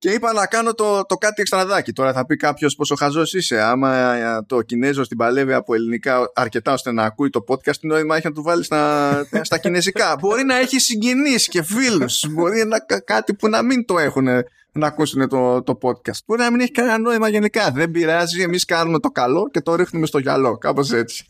[0.01, 1.93] και είπα να κάνω το, το κάτι εξτραδάκι.
[1.93, 3.61] Τώρα θα πει κάποιος πόσο χαζός είσαι.
[3.61, 8.15] Άμα το Κινέζος την παλεύει από ελληνικά αρκετά ώστε να ακούει το podcast, τι νόημα
[8.15, 9.11] έχει να του βάλεις στα,
[9.47, 12.25] στα κινέζικα; Μπορεί να έχει συγγενείς και φίλους.
[12.29, 14.27] Μπορεί να κάτι που να μην το έχουν
[14.71, 16.19] να ακούσουν το, το podcast.
[16.25, 17.71] Μπορεί να μην έχει κανένα νόημα γενικά.
[17.71, 18.41] Δεν πειράζει.
[18.41, 20.57] Εμείς κάνουμε το καλό και το ρίχνουμε στο γυαλό.
[20.57, 21.25] Κάπως έτσι.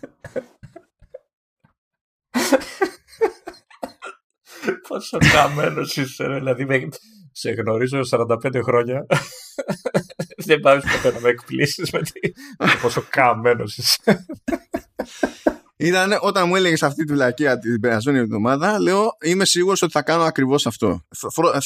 [4.87, 6.89] Πόσο καμένο είσαι, δηλαδή
[7.31, 9.05] σε γνωρίζω 45 χρόνια.
[10.45, 12.01] Δεν πάει ποτέ να με εκπλήσεις με
[12.81, 14.25] πόσο καμένο είσαι.
[15.75, 20.01] Ήταν όταν μου έλεγες αυτή τη βλακία την περασμένη εβδομάδα, λέω είμαι σίγουρος ότι θα
[20.01, 21.05] κάνω ακριβώς αυτό.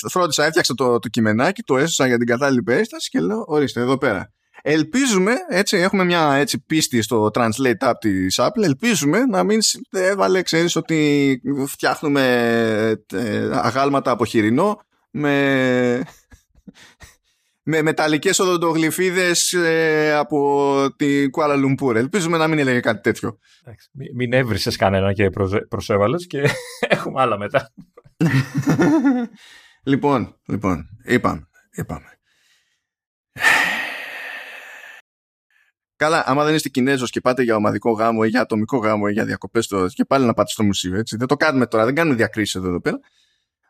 [0.09, 3.97] Φρόντισα, έφτιαξα το, το κειμενάκι, το έσωσα για την κατάλληλη περίσταση και λέω: Ορίστε, εδώ
[3.97, 4.33] πέρα.
[4.67, 9.59] Ελπίζουμε, έτσι, έχουμε μια έτσι, πίστη στο translate app της Apple, ελπίζουμε να μην
[9.91, 12.23] έβαλε, ξέρεις, ότι φτιάχνουμε
[13.13, 14.79] ε, αγάλματα από χοιρινό
[15.11, 16.01] με,
[17.63, 21.95] με μεταλλικές οδοντογλυφίδες ε, από την Κουάλα Λουμπούρ.
[21.97, 23.39] Ελπίζουμε να μην έλεγε κάτι τέτοιο.
[24.15, 25.29] Μην έβρισες κανένα και
[25.69, 26.49] προσέβαλες και
[26.95, 27.73] έχουμε άλλα μετά.
[29.91, 32.14] λοιπόν, λοιπόν, είπαμε, είπαμε.
[35.95, 39.11] Καλά, άμα δεν είστε Κινέζος και πάτε για ομαδικό γάμο ή για ατομικό γάμο ή
[39.11, 39.87] για διακοπές το...
[39.87, 41.17] και πάλι να πάτε στο μουσείο, έτσι.
[41.17, 42.99] Δεν το κάνουμε τώρα, δεν κάνουμε διακρίσεις εδώ, εδώ πέρα.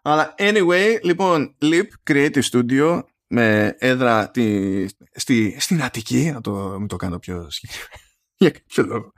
[0.01, 6.87] Αλλά anyway, λοιπόν, Leap Creative Studio με έδρα τη, στη, στην Αττική, να το, μην
[6.87, 8.01] το κάνω πιο συγκεκριμένο,
[8.37, 9.13] για κάποιο λόγο.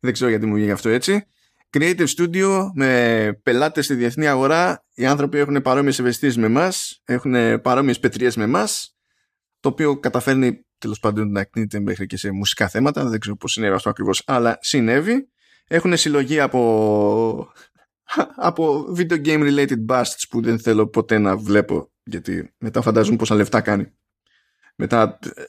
[0.00, 1.26] Δεν ξέρω γιατί μου βγήκε αυτό έτσι.
[1.78, 4.84] Creative Studio με πελάτες στη διεθνή αγορά.
[4.94, 8.96] Οι άνθρωποι έχουν παρόμοιες ευαισθήσεις με εμάς, έχουν παρόμοιες πετρίες με εμάς,
[9.60, 13.04] το οποίο καταφέρνει τέλος πάντων να εκνείται μέχρι και σε μουσικά θέματα.
[13.04, 15.28] Δεν ξέρω πώς συνέβη αυτό ακριβώς, αλλά συνέβη.
[15.68, 17.52] Έχουν συλλογή από,
[18.36, 23.34] από video game related busts που δεν θέλω ποτέ να βλέπω γιατί μετά φαντάζομαι πόσα
[23.34, 23.92] λεφτά κάνει.
[24.74, 25.42] Μετά ε,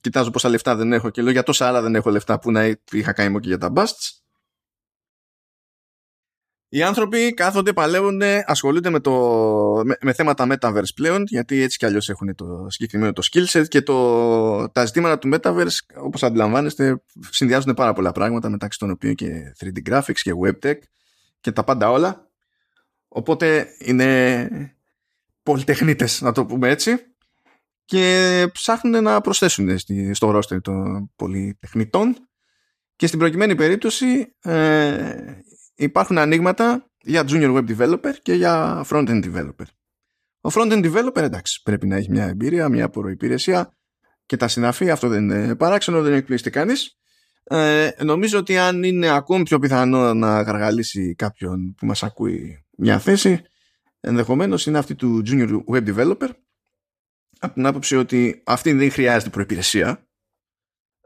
[0.00, 2.76] κοιτάζω πόσα λεφτά δεν έχω και λέω για τόσα άλλα δεν έχω λεφτά που να
[2.90, 4.25] είχα κάνει και για τα busts.
[6.68, 9.12] Οι άνθρωποι κάθονται, παλεύουν, ασχολούνται με, το,
[9.84, 13.68] με, με, θέματα metaverse πλέον, γιατί έτσι κι αλλιώς έχουν το συγκεκριμένο το skill set
[13.68, 19.14] και το, τα ζητήματα του metaverse, όπως αντιλαμβάνεστε, συνδυάζουν πάρα πολλά πράγματα, μεταξύ των οποίων
[19.14, 20.78] και 3D graphics και web tech
[21.40, 22.30] και τα πάντα όλα.
[23.08, 24.48] Οπότε είναι
[25.42, 26.96] πολυτεχνίτες, να το πούμε έτσι,
[27.84, 29.78] και ψάχνουν να προσθέσουν
[30.12, 32.16] στο roster των πολυτεχνητών
[32.96, 35.14] και στην προκειμένη περίπτωση ε,
[35.76, 39.66] υπάρχουν ανοίγματα για junior web developer και για front-end developer.
[40.40, 43.76] Ο front-end developer εντάξει πρέπει να έχει μια εμπειρία, μια προϋπηρεσία
[44.26, 46.98] και τα συναφή, αυτό δεν είναι παράξενο, δεν εκπλήσει κανείς.
[47.44, 52.98] Ε, νομίζω ότι αν είναι ακόμη πιο πιθανό να γαργαλίσει κάποιον που μας ακούει μια
[52.98, 53.42] θέση,
[54.00, 56.28] ενδεχομένως είναι αυτή του junior web developer
[57.38, 60.05] από την άποψη ότι αυτή δεν χρειάζεται προϋπηρεσία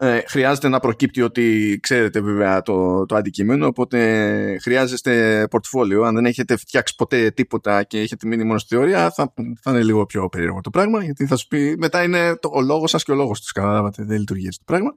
[0.03, 6.03] ε, χρειάζεται να προκύπτει ότι ξέρετε βέβαια το, το αντικείμενο, οπότε χρειάζεστε πορτφόλιο.
[6.03, 9.33] Αν δεν έχετε φτιάξει ποτέ τίποτα και έχετε μείνει μόνο στη θεωρία, θα,
[9.63, 12.61] θα είναι λίγο πιο περίεργο το πράγμα, γιατί θα σου πει μετά είναι το, ο
[12.61, 13.53] λόγος σας και ο λόγος τους.
[13.53, 14.95] Καταλάβατε, δεν λειτουργεί έτσι το πράγμα.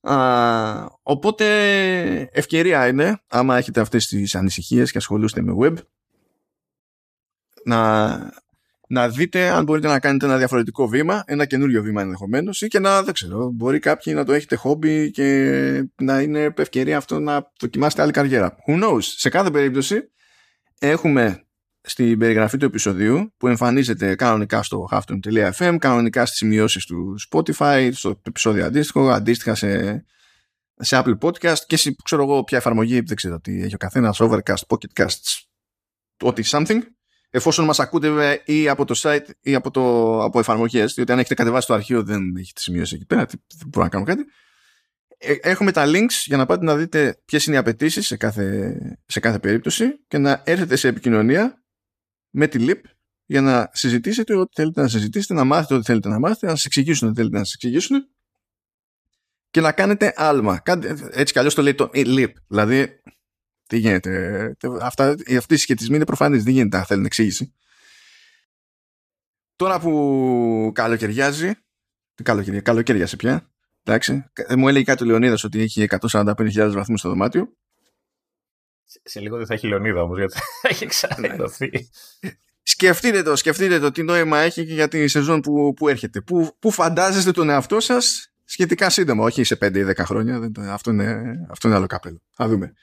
[0.00, 1.46] Α, οπότε
[2.32, 5.74] ευκαιρία είναι, άμα έχετε αυτές τις ανησυχίες και ασχολούστε με web,
[7.64, 8.18] να
[8.90, 12.78] να δείτε αν μπορείτε να κάνετε ένα διαφορετικό βήμα, ένα καινούριο βήμα ενδεχομένως ή και
[12.78, 17.50] να, δεν ξέρω, μπορεί κάποιοι να το έχετε χόμπι και να είναι ευκαιρία αυτό να
[17.60, 18.56] δοκιμάσετε άλλη καριέρα.
[18.66, 20.10] Who knows; Σε κάθε περίπτωση
[20.78, 21.44] έχουμε
[21.80, 28.20] στην περιγραφή του επεισοδίου που εμφανίζεται κανονικά στο halftone.fm, κανονικά στις σημειώσεις του Spotify, στο
[28.26, 30.04] επεισόδιο αντίστοιχο, αντίστοιχα σε,
[30.76, 34.20] σε Apple Podcast και σε, ξέρω εγώ ποια εφαρμογή, δεν ξέρω τι έχει ο καθένας,
[34.20, 35.42] Overcast, Pocket Casts,
[36.20, 36.80] ό,τι something
[37.30, 41.34] εφόσον μας ακούτε ή από το site ή από, το, από εφαρμογές, διότι αν έχετε
[41.34, 44.24] κατεβάσει το αρχείο δεν έχετε σημειώσει εκεί πέρα, δεν μπορώ να κάνω κάτι.
[45.18, 48.74] Ε, έχουμε τα links για να πάτε να δείτε ποιες είναι οι απαιτήσεις σε κάθε,
[49.06, 51.64] σε κάθε περίπτωση και να έρθετε σε επικοινωνία
[52.30, 52.80] με τη LIP
[53.24, 56.64] για να συζητήσετε ό,τι θέλετε να συζητήσετε, να μάθετε ό,τι θέλετε να μάθετε, να σας
[56.64, 58.08] εξηγήσουν ό,τι θέλετε να σας εξηγήσουν
[59.50, 60.62] και να κάνετε άλμα.
[61.10, 62.32] Έτσι κι αλλιώς το λέει το LIP.
[62.46, 63.00] Δηλαδή
[63.70, 64.56] τι γίνεται.
[64.80, 66.44] Αυτά, αυτοί οι συσχετισμοί είναι προφανείς.
[66.44, 67.54] Δεν γίνεται να θέλουν εξήγηση.
[69.56, 71.52] Τώρα που καλοκαιριάζει.
[72.14, 73.50] Τι καλοκαιριά, καλοκαιριάσε πια.
[73.84, 74.24] Εντάξει.
[74.32, 77.52] Ε, μου έλεγε κάτι ο Λεωνίδας ότι έχει 145.000 βαθμούς στο δωμάτιο.
[79.02, 80.32] Σε, λίγο δεν θα έχει Λεωνίδα όμως, γιατί
[80.62, 81.70] θα έχει ξαναδοθεί.
[82.62, 86.20] σκεφτείτε το, σκεφτείτε το τι νόημα έχει και για τη σεζόν που, που έρχεται.
[86.20, 90.50] Πού, πού φαντάζεστε τον εαυτό σας σχετικά σύντομα, όχι σε 5 ή 10 χρόνια.
[90.68, 92.22] Αυτό είναι, αυτό είναι άλλο καπέλο.
[92.30, 92.74] Θα δούμε.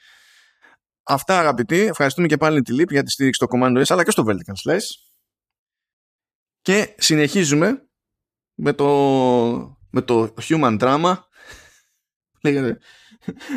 [1.10, 4.10] Αυτά αγαπητοί, ευχαριστούμε και πάλι τη Leap για τη στήριξη στο Command S αλλά και
[4.10, 4.88] στο Vertical Slice.
[6.60, 7.88] Και συνεχίζουμε
[8.54, 8.86] με το,
[9.90, 11.14] με το Human Drama
[12.42, 12.78] λέγεται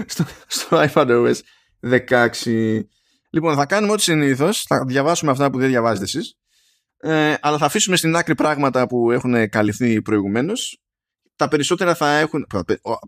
[0.06, 1.36] στο, στο iPadOS
[2.08, 2.82] 16.
[3.30, 4.62] Λοιπόν, θα κάνουμε ό,τι συνήθως.
[4.62, 6.36] Θα διαβάσουμε αυτά που δεν διαβάζετε εσείς.
[6.98, 10.82] Ε, αλλά θα αφήσουμε στην άκρη πράγματα που έχουν καλυφθεί προηγουμένως.
[11.36, 12.48] Τα περισσότερα θα έχουν.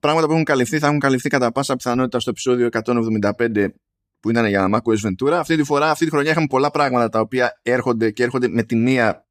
[0.01, 3.67] Πράγματα που έχουν καλυφθεί θα έχουν καλυφθεί κατά πάσα πιθανότητα στο επεισόδιο 175
[4.23, 5.31] που ήταν για macOS Ventura.
[5.31, 8.63] Αυτή τη φορά, αυτή τη χρονιά είχαμε πολλά πράγματα τα οποία έρχονται και έρχονται με
[8.63, 9.27] τη μία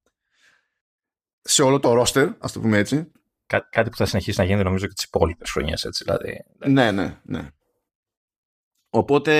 [1.40, 3.10] σε όλο το roster, ας το πούμε έτσι.
[3.46, 6.44] Κά- κάτι που θα συνεχίσει να γίνεται νομίζω και τις υπόλοιπες χρονιές, έτσι δηλαδή.
[6.66, 7.48] Ναι, ναι, ναι.
[8.90, 9.32] Οπότε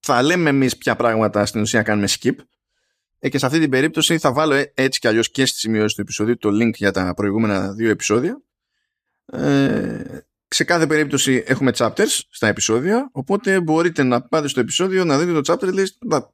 [0.00, 2.34] θα λέμε εμείς ποια πράγματα στην ουσία κάνουμε skip.
[3.18, 5.94] Ε, και σε αυτή την περίπτωση θα βάλω ε, έτσι κι αλλιώς και στη σημειώση
[5.94, 8.42] του επεισοδίου το link για τα προηγούμενα δύο επεισόδια.
[9.26, 10.18] Ε,
[10.48, 15.40] σε κάθε περίπτωση έχουμε chapters στα επεισόδια, οπότε μπορείτε να πάτε στο επεισόδιο, να δείτε
[15.40, 16.30] το chapter list, να,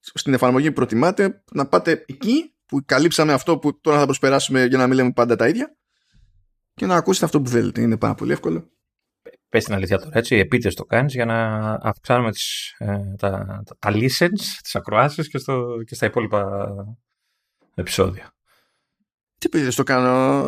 [0.00, 4.78] στην εφαρμογή που προτιμάτε, να πάτε εκεί που καλύψαμε αυτό που τώρα θα προσπεράσουμε για
[4.78, 5.76] να μην λέμε πάντα τα ίδια
[6.74, 7.80] και να ακούσετε αυτό που θέλετε.
[7.80, 8.70] Είναι πάρα πολύ εύκολο.
[9.48, 13.76] Πες την αλήθεια τώρα, έτσι, επίτες το κάνεις για να αυξάνουμε τις, ε, τα, τα,
[13.78, 15.38] τα listens, τις ακροάσεις και,
[15.86, 16.68] και στα υπόλοιπα
[17.74, 18.31] επεισόδια.
[19.42, 20.44] Τι παιδί το κάνω.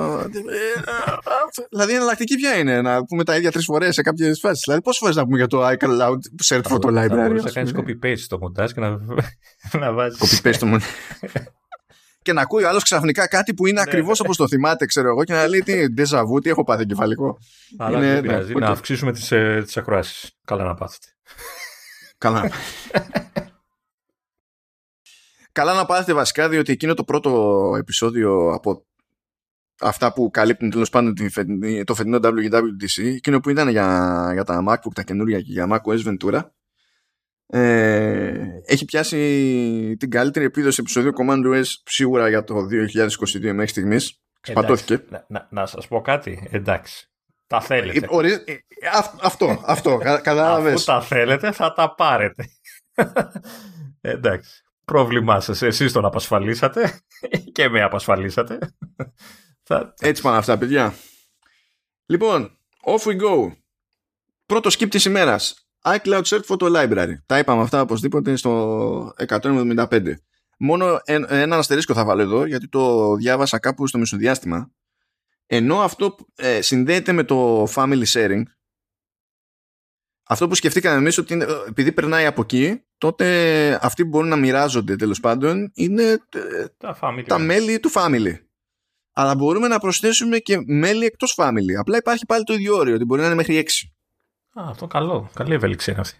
[1.71, 4.63] δηλαδή η εναλλακτική ποια είναι, να πούμε τα ίδια τρεις φορές σε κάποιες φάσεις.
[4.65, 6.19] Δηλαδή, πόσες φορές να πούμε για το iCloud
[6.49, 7.39] Search Photo Library.
[7.43, 8.99] Θα κάνεις copy-paste στο μοντάζ και να,
[9.81, 10.41] να βάζεις.
[10.43, 10.85] Copy-paste το μοντάζ.
[12.23, 14.25] και να ακούει ο άλλος ξαφνικά κάτι που είναι Ναι, ακριβώς ναι.
[14.25, 17.39] όπως το θυμάται, ξέρω εγώ, και να λέει τι déjà vu, τι έχω πάθει εγκεφαλικό.
[17.79, 18.53] Αλλά Είναι- δεν πειράζει.
[18.55, 18.73] ναι, Να οκ.
[18.73, 20.31] αυξήσουμε τις, ε, τις ακροάσεις.
[20.45, 21.07] Καλά να πάθετε.
[25.55, 25.69] Καλά.
[25.71, 28.87] Καλά να πάθετε βασικά, διότι εκείνο το πρώτο επεισόδιο από
[29.81, 34.45] αυτά που καλύπτουν τέλος πάντων τη φετινή- το φετινό WWDC, εκείνο που ήταν για, για
[34.45, 36.41] τα MacBook τα καινούρια και για macOS Ventura,
[37.47, 44.19] ε, έχει πιάσει την καλύτερη επίδοση επεισόδιο Command OS σίγουρα για το 2022 μέχρι στιγμής.
[44.41, 44.93] Σπατώθηκε.
[44.95, 46.49] Εντάξει, Να, να, να σας πω κάτι.
[46.51, 47.09] Εντάξει.
[47.47, 47.99] Τα θέλετε.
[47.99, 48.55] Ε, ορι- ε,
[48.93, 50.85] αυ- Αυτό, αυτό, κα- Αφού κατάλαβες.
[50.85, 52.45] τα θέλετε θα τα πάρετε.
[54.01, 54.64] Εντάξει.
[54.85, 55.63] Πρόβλημά σας.
[55.63, 57.01] Εσείς τον απασφαλίσατε
[57.53, 58.59] και με απασφαλίσατε.
[59.69, 59.95] θα...
[60.01, 60.95] Έτσι πάνε αυτά, παιδιά.
[62.07, 63.53] Λοιπόν, off we go.
[64.47, 65.69] Πρώτο skip της ημέρας.
[65.85, 67.13] iCloud Search Photo Library.
[67.27, 70.13] Τα είπαμε αυτά οπωσδήποτε στο 175.
[70.59, 74.71] Μόνο εν- έναν αστερίσκο θα βάλω εδώ, γιατί το διάβασα κάπου στο μεσοδιάστημα.
[75.47, 78.43] Ενώ αυτό ε, συνδέεται με το family sharing,
[80.27, 84.29] αυτό που σκεφτήκαμε εμείς ότι είναι, ε, επειδή περνάει από εκεί, τότε αυτοί που μπορούν
[84.29, 86.19] να μοιράζονται τέλος πάντων είναι ε,
[86.77, 87.25] Τα family.
[87.27, 88.35] τα μέλη του family.
[89.13, 91.75] Αλλά μπορούμε να προσθέσουμε και μέλη εκτός family.
[91.79, 93.65] Απλά υπάρχει πάλι το ίδιο όριο, ότι μπορεί να είναι μέχρι
[94.55, 94.61] 6.
[94.61, 95.31] Α, αυτό καλό.
[95.35, 96.19] Καλή ευελιξία είναι αυτή.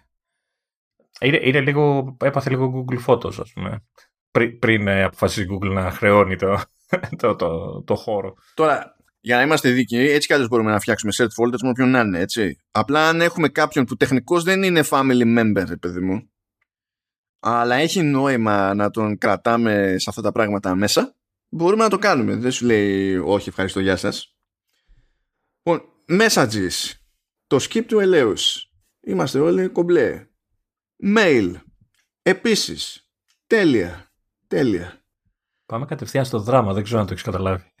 [1.19, 3.83] Είναι, είναι λίγο, έπαθε λίγο Google Photos, ας πούμε.
[4.31, 6.61] Πριν, πριν ε, αποφασίσει η Google να χρεώνει το,
[7.21, 8.33] το, το, το χώρο.
[8.53, 8.94] Τώρα,
[9.25, 11.99] για να είμαστε δίκαιοι, έτσι κι άλλως μπορούμε να φτιάξουμε search folders με όποιον να
[11.99, 12.57] είναι, έτσι.
[12.71, 16.29] Απλά αν έχουμε κάποιον που τεχνικώς δεν είναι family member, ρε παιδί μου,
[17.39, 21.15] αλλά έχει νόημα να τον κρατάμε σε αυτά τα πράγματα μέσα,
[21.49, 22.35] μπορούμε να το κάνουμε.
[22.35, 24.35] Δεν σου λέει όχι, ευχαριστώ, γεια σας.
[25.63, 26.91] Λοιπόν, messages.
[27.47, 28.71] Το skip του ελέους.
[29.01, 30.27] Είμαστε όλοι κομπλέ.
[31.15, 31.53] Mail.
[32.21, 33.09] Επίσης.
[33.47, 34.11] Τέλεια.
[34.47, 35.03] Τέλεια.
[35.65, 37.73] Πάμε κατευθείαν στο δράμα, δεν ξέρω αν το έχεις καταλάβει.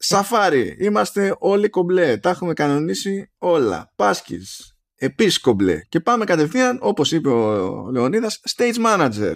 [0.00, 2.16] Σαφάρι, είμαστε όλοι κομπλέ.
[2.16, 3.92] Τα έχουμε κανονίσει όλα.
[3.96, 5.80] Πάσκης, επίσης κομπλέ.
[5.88, 9.34] Και πάμε κατευθείαν, όπως είπε ο Λεωνίδας, stage manager.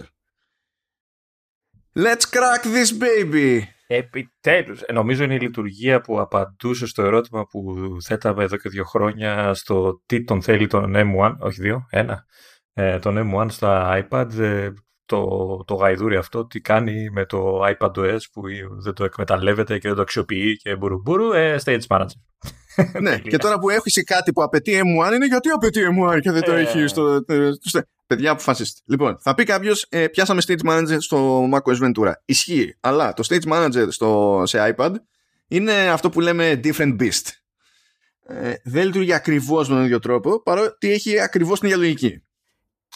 [1.94, 3.60] Let's crack this baby.
[3.86, 7.74] Επιτέλους, ε, νομίζω είναι η λειτουργία που απαντούσε στο ερώτημα που
[8.04, 12.24] θέταμε εδώ και δύο χρόνια στο τι τον θέλει τον M1, όχι δύο, ένα,
[12.72, 14.70] ε, τον M1 στα iPad, ε,
[15.16, 18.42] το, το γαϊδούρι αυτό, τι κάνει με το iPadOS που
[18.82, 22.06] δεν το εκμεταλλεύεται και δεν το αξιοποιεί και μπουρουμπουρου, ε, stage manager.
[23.00, 26.42] ναι, και τώρα που έχεις κάτι που απαιτεί M1 είναι γιατί απαιτεί M1 και δεν
[26.42, 26.60] το Ε.
[26.60, 27.24] έχει στο,
[27.60, 27.80] στο...
[28.06, 28.80] Παιδιά, αποφασίστε.
[28.86, 32.12] Λοιπόν, θα πει κάποιος, ε, πιάσαμε stage manager στο macOS Ventura.
[32.24, 34.92] Ισχύει, αλλά το stage manager στο, σε iPad
[35.48, 37.28] είναι αυτό που λέμε different beast.
[38.26, 42.22] Ε, δεν λειτουργεί ακριβώς με τον ίδιο τρόπο, παρότι έχει ακριβώς την ίδια λογική.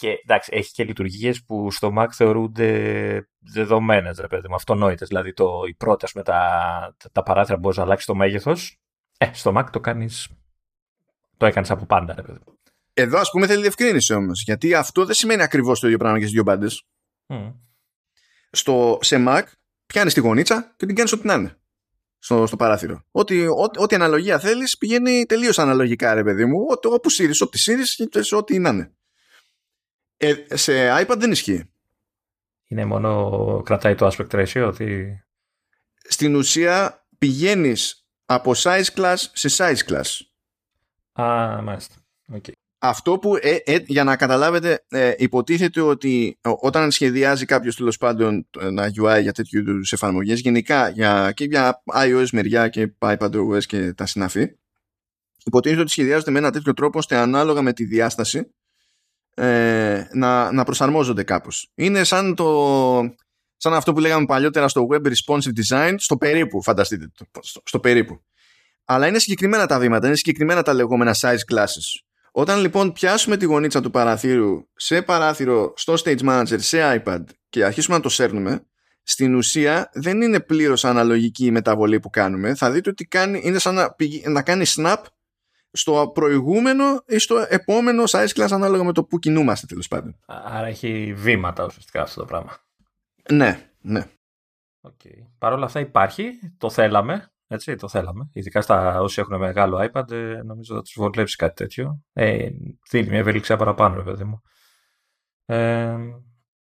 [0.01, 5.09] Και εντάξει, έχει και λειτουργίες που στο Mac θεωρούνται δεδομένες, ρε παιδί μου, αυτονόητες.
[5.09, 6.41] Δηλαδή το, οι πρώτε με τα,
[7.13, 8.81] τα παράθυρα μπορείς να αλλάξεις το μέγεθος.
[9.19, 10.29] Ε, στο Mac το κάνεις.
[11.37, 12.59] Το έκανες από πάντα, ρε παιδί μου.
[12.95, 14.43] Εδώ, ας πούμε, θέλει διευκρίνηση όμως.
[14.43, 16.83] Γιατί αυτό δεν σημαίνει ακριβώς το ίδιο πράγμα και στις δύο μπάντες.
[17.27, 17.51] Μμ.
[18.51, 19.43] Στο, σε Mac
[19.87, 21.59] πιάνεις τη γωνίτσα και την κάνεις ό,τι να είναι.
[22.19, 23.05] Στο, στο παράθυρο.
[23.11, 26.59] Ό,τι, ό, ό,τι αναλογία θέλεις πηγαίνει τελείως αναλογικά, ρε παιδί μου.
[26.61, 28.91] Ό, όπου σύρει, ό,τι σύρει και σε ό,τι να είναι.
[30.17, 30.73] Ε, σε
[31.03, 31.71] iPad δεν ισχύει.
[32.69, 34.67] Είναι μόνο κρατάει το aspect ratio.
[34.67, 35.21] Ότι...
[36.09, 40.21] Στην ουσία πηγαίνεις από size class σε size class.
[41.23, 41.95] Α, μάλιστα.
[42.33, 42.53] Okay.
[42.79, 47.97] Αυτό που, ε, ε, για να καταλάβετε, ε, υποτίθεται ότι ό- όταν σχεδιάζει κάποιος τέλος
[47.97, 53.65] πάντων ένα UI για τέτοιου είδους εφαρμογές, γενικά για, και για iOS μεριά και iPadOS
[53.67, 54.57] και τα συναφή,
[55.45, 58.55] υποτίθεται ότι σχεδιάζονται με ένα τέτοιο τρόπο ώστε ανάλογα με τη διάσταση
[59.37, 61.71] ε, να, να προσαρμόζονται κάπως.
[61.75, 63.15] Είναι σαν, το,
[63.57, 67.81] σαν αυτό που λέγαμε παλιότερα στο Web Responsive Design, στο περίπου, φανταστείτε, το- στο, στο
[67.81, 68.23] περίπου.
[68.85, 72.01] Αλλά είναι συγκεκριμένα τα βήματα, είναι συγκεκριμένα τα λεγόμενα size classes.
[72.33, 77.65] Όταν λοιπόν πιάσουμε τη γωνίτσα του παραθύρου σε παράθυρο στο Stage Manager, σε iPad και
[77.65, 78.67] αρχίσουμε να το σέρνουμε,
[79.03, 82.55] στην ουσία δεν είναι πλήρως αναλογική η μεταβολή που κάνουμε.
[82.55, 84.97] Θα δείτε ότι κάνει, είναι σαν να, πηγ- να κάνει snap
[85.77, 90.17] στο προηγούμενο ή στο επόμενο size class ανάλογα με το που κινούμαστε τέλος πάντων.
[90.27, 92.57] Άρα έχει βήματα ουσιαστικά αυτό το πράγμα.
[93.31, 94.05] Ναι, ναι.
[94.83, 95.27] Okay.
[95.39, 97.31] Παρ' όλα αυτά υπάρχει, το θέλαμε.
[97.49, 98.29] Έτσι, το θέλαμε.
[98.33, 102.01] Ειδικά στα όσοι έχουν μεγάλο iPad, ε, νομίζω θα τους βολέψει κάτι τέτοιο.
[102.13, 102.49] Ε,
[102.91, 104.43] δίνει μια ευελιξία παραπάνω, ρε παιδί μου.
[105.45, 105.97] Ε,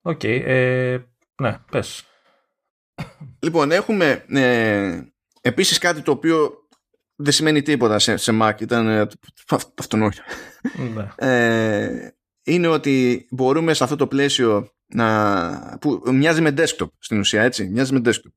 [0.01, 0.23] Οκ.
[0.23, 1.05] ε,
[1.41, 2.05] ναι, πες.
[3.39, 5.01] Λοιπόν, έχουμε ε,
[5.41, 6.60] επίσης κάτι το οποίο
[7.23, 8.61] δεν σημαίνει τίποτα σε, σε Mac.
[8.61, 9.07] Ήταν ε,
[9.49, 10.21] αυ- αυτονόητο.
[10.95, 11.27] ναι.
[11.27, 12.09] ε,
[12.43, 17.69] είναι ότι μπορούμε σε αυτό το πλαίσιο να, που μοιάζει με desktop στην ουσία έτσι,
[17.69, 18.31] μοιάζει με desktop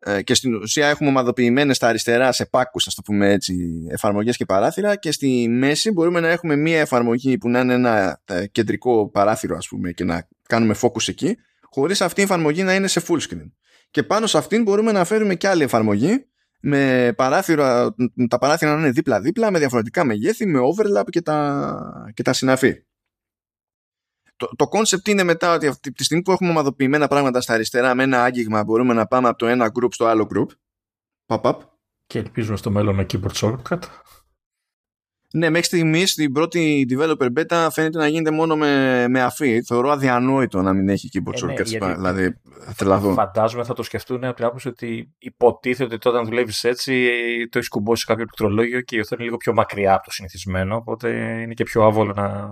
[0.00, 4.36] ε, και στην ουσία έχουμε ομαδοποιημένες στα αριστερά σε πάκους, ας το πούμε έτσι, εφαρμογές
[4.36, 4.96] και παράθυρα.
[4.96, 9.56] Και στη μέση μπορούμε να έχουμε μία εφαρμογή που να είναι ένα ε, κεντρικό παράθυρο,
[9.56, 13.20] ας πούμε, και να κάνουμε focus εκεί, χωρίς αυτή η εφαρμογή να είναι σε full
[13.20, 13.50] screen.
[13.90, 16.27] Και πάνω σε αυτήν μπορούμε να φέρουμε και άλλη εφαρμογή
[16.60, 17.94] με παράθυρα,
[18.28, 22.82] τα παράθυρα να είναι δίπλα-δίπλα, με διαφορετικά μεγέθη, με overlap και τα, και τα συναφή.
[24.36, 27.94] Το, το concept είναι μετά ότι αυτή τη στιγμή που έχουμε ομαδοποιημένα πράγματα στα αριστερά
[27.94, 30.46] με ένα άγγιγμα μπορούμε να πάμε από το ένα group στο άλλο group.
[31.26, 31.58] Pop-up.
[32.06, 33.78] Και ελπίζουμε στο μέλλον με keyboard shortcut.
[35.32, 39.62] Ναι, μέχρι στιγμής στην πρώτη developer beta φαίνεται να γίνεται μόνο με, με αφή.
[39.62, 41.72] Θεωρώ αδιανόητο να μην έχει keyboard shortcuts.
[41.72, 42.40] Ε, ναι, δηλαδή,
[42.76, 43.12] τρελαθώ.
[43.12, 47.10] Φαντάζομαι θα το σκεφτούν από την άποψη ότι υποτίθεται ότι όταν δουλεύεις έτσι
[47.50, 50.10] το έχεις κουμπώσει σε κάποιο πληκτρολόγιο και η οθόνη είναι λίγο πιο μακριά από το
[50.10, 50.76] συνηθισμένο.
[50.76, 51.08] Οπότε
[51.42, 52.48] είναι και πιο άβολο να,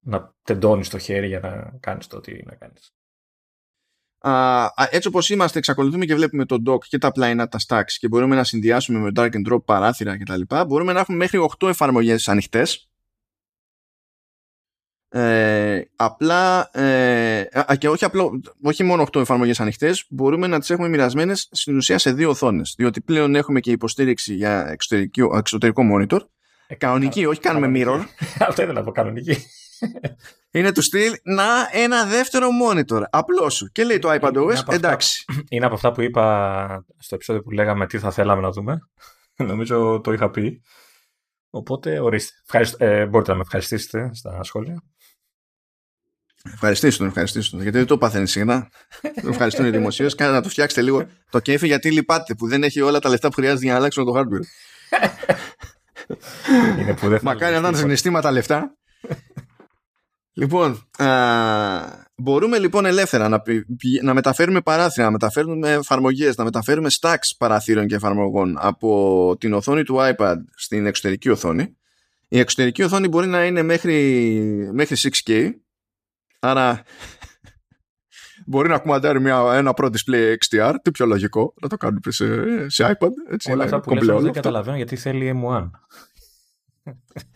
[0.00, 2.94] να τεντώνεις το χέρι για να κάνεις το τι να κάνεις.
[4.26, 8.08] Uh, έτσι όπως είμαστε εξακολουθούμε και βλέπουμε το dock και τα πλάινα τα stacks και
[8.08, 10.40] μπορούμε να συνδυάσουμε με drag and drop παράθυρα κτλ.
[10.66, 12.88] Μπορούμε να έχουμε μέχρι 8 εφαρμογές ανοιχτές.
[15.08, 17.48] Ε, απλά ε,
[17.78, 21.98] και όχι, απλό, όχι μόνο 8 εφαρμογές ανοιχτές μπορούμε να τις έχουμε μοιρασμένες στην ουσία
[21.98, 26.20] σε δύο οθόνες διότι πλέον έχουμε και υποστήριξη για εξωτερικό, εξωτερικό monitor.
[26.66, 28.04] Ε, κανονική, όχι κάνουμε mirror.
[28.48, 29.36] Αυτό ήθελα να πω κανονική
[30.50, 33.02] είναι του στυλ να ένα δεύτερο monitor.
[33.10, 33.66] Απλός σου.
[33.72, 35.24] Και λέει το iPadOS, εντάξει.
[35.48, 38.78] είναι από αυτά που είπα στο επεισόδιο που λέγαμε τι θα θέλαμε να δούμε.
[39.50, 40.62] Νομίζω το είχα πει.
[41.50, 42.32] Οπότε ορίστε.
[42.76, 44.82] Ε, μπορείτε να με ευχαριστήσετε στα σχόλια.
[46.52, 47.62] Ευχαριστήστε τον, ευχαριστήστε τον.
[47.62, 48.68] Γιατί δεν το παθαίνει συχνά.
[49.22, 50.14] τον ευχαριστούν οι δημοσίες.
[50.14, 53.28] Κάνε να το φτιάξετε λίγο το κέφι γιατί λυπάτε που δεν έχει όλα τα λεφτά
[53.28, 54.46] που χρειάζεται για να αλλάξουν το hardware.
[56.78, 58.76] Είναι που δεν Μακάρι να είναι συναισθήματα λεφτά.
[60.36, 61.06] Λοιπόν, α,
[62.16, 63.42] μπορούμε λοιπόν ελεύθερα να,
[64.02, 69.82] να μεταφέρουμε παράθυρα, να μεταφέρουμε εφαρμογές, να μεταφέρουμε stacks παραθύρων και εφαρμογών από την οθόνη
[69.82, 71.76] του iPad στην εξωτερική οθόνη.
[72.28, 75.50] Η εξωτερική οθόνη μπορεί να είναι μέχρι, μέχρι 6K,
[76.40, 76.82] άρα
[78.46, 82.68] μπορεί να κουμαντάρει μια, ένα Pro Display XDR, τι πιο λογικό, να το κάνουμε σε,
[82.68, 83.10] σε iPad.
[83.30, 85.70] Έτσι, Όλα αυτά που λες, δεν καταλαβαίνω γιατί θέλει M1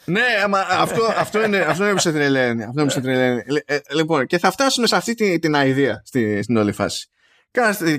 [0.04, 2.62] ναι, αλλά αυτό, αυτό, είναι, αυτό είναι που σε τρελαίνει.
[2.62, 3.42] Αυτό είναι σε τρελαίνει.
[3.64, 7.08] Ε, λοιπόν, και θα φτάσουμε σε αυτή την, την ιδέα στη, στην όλη φάση.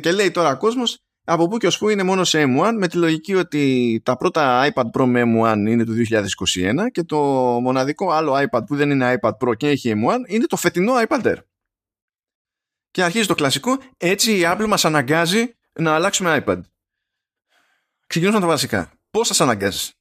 [0.01, 2.87] Και λέει τώρα ο κόσμος από πού και ως πού είναι μόνο σε M1 με
[2.87, 7.17] τη λογική ότι τα πρώτα iPad Pro με M1 είναι του 2021 και το
[7.61, 11.21] μοναδικό άλλο iPad που δεν είναι iPad Pro και έχει M1 είναι το φετινό iPad
[11.21, 11.37] Air.
[12.91, 16.59] Και αρχίζει το κλασικό, έτσι η Apple μας αναγκάζει να αλλάξουμε iPad.
[18.07, 18.91] Ξεκινήσουμε τα βασικά.
[19.11, 19.93] Πώς σας αναγκάζεις;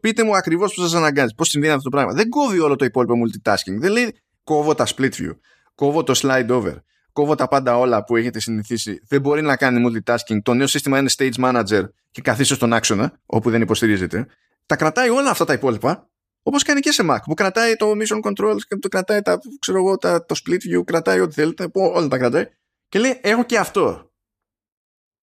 [0.00, 2.12] Πείτε μου ακριβώς πώς σας αναγκάζει, πώς συμβαίνει αυτό το πράγμα.
[2.12, 3.78] Δεν κόβει όλο το υπόλοιπο multitasking.
[3.78, 5.36] Δεν λέει κόβω τα split view,
[5.74, 6.74] κόβω το slide over,
[7.12, 9.00] κόβω τα πάντα όλα που έχετε συνηθίσει.
[9.08, 10.38] Δεν μπορεί να κάνει multitasking.
[10.42, 14.26] Το νέο σύστημα είναι stage manager και καθίσω στον άξονα, όπου δεν υποστηρίζεται.
[14.66, 16.10] Τα κρατάει όλα αυτά τα υπόλοιπα,
[16.42, 19.78] όπως κάνει και σε Mac, που κρατάει το mission controls και το κρατάει τα, ξέρω
[19.78, 22.44] εγώ, τα, το split view, κρατάει ό,τι θέλετε, όλα τα κρατάει.
[22.88, 24.12] Και λέει, έχω και αυτό.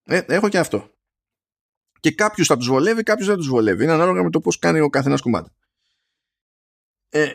[0.04, 0.90] Ε, έχω και αυτό.
[2.00, 3.84] Και κάποιου θα τους βολεύει, κάποιου δεν τους βολεύει.
[3.84, 5.50] Είναι ανάλογα με το πώς κάνει ο καθένας κομμάτι.
[7.10, 7.32] Ε,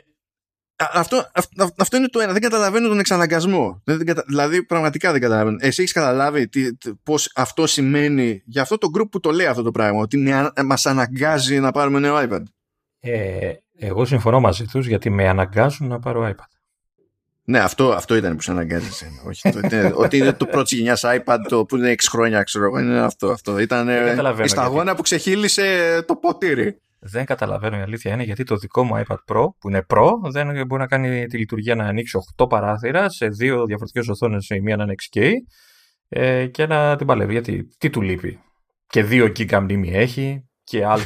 [0.77, 2.33] αυτό, αυτό, αυτό είναι το ένα.
[2.33, 3.83] Δεν καταλαβαίνω τον εξαναγκασμό.
[3.85, 4.25] Δεν, κατα...
[4.27, 5.57] Δηλαδή, πραγματικά δεν καταλαβαίνω.
[5.61, 6.49] Εσύ έχεις καταλάβει
[7.03, 10.33] πώς αυτό σημαίνει για αυτό το group που το λέει αυτό το πράγμα, ότι
[10.65, 12.43] μας αναγκάζει να πάρουμε νέο iPad;
[13.01, 16.54] Ε, εγώ συμφωνώ μαζί τους γιατί με αναγκάζουν να πάρω iPad.
[17.47, 18.89] Ναι, αυτό, αυτό ήταν που σε αναγκάζει.
[19.27, 19.61] Όχι, το,
[19.95, 22.79] ότι είναι το πρώτη γενιάς iPad το που είναι 6 χρόνια, ξέρω εγώ.
[22.79, 23.31] Είναι αυτό.
[23.31, 23.59] αυτό.
[23.59, 23.89] Ήταν
[24.45, 26.79] η σταγόνα που ξεχύλισε το ποτήρι.
[26.99, 30.67] Δεν καταλαβαίνω η αλήθεια είναι γιατί το δικό μου iPad Pro, που είναι Pro, δεν
[30.67, 34.77] μπορεί να κάνει τη λειτουργία να ανοίξει 8 παράθυρα σε δύο διαφορετικές οθόνες, η μία
[34.77, 35.31] να είναι 6K
[36.09, 37.33] ε, και να την παλεύει.
[37.33, 38.41] Γιατί τι του λείπει;
[38.87, 40.95] Και 2 GB μνήμη έχει και α.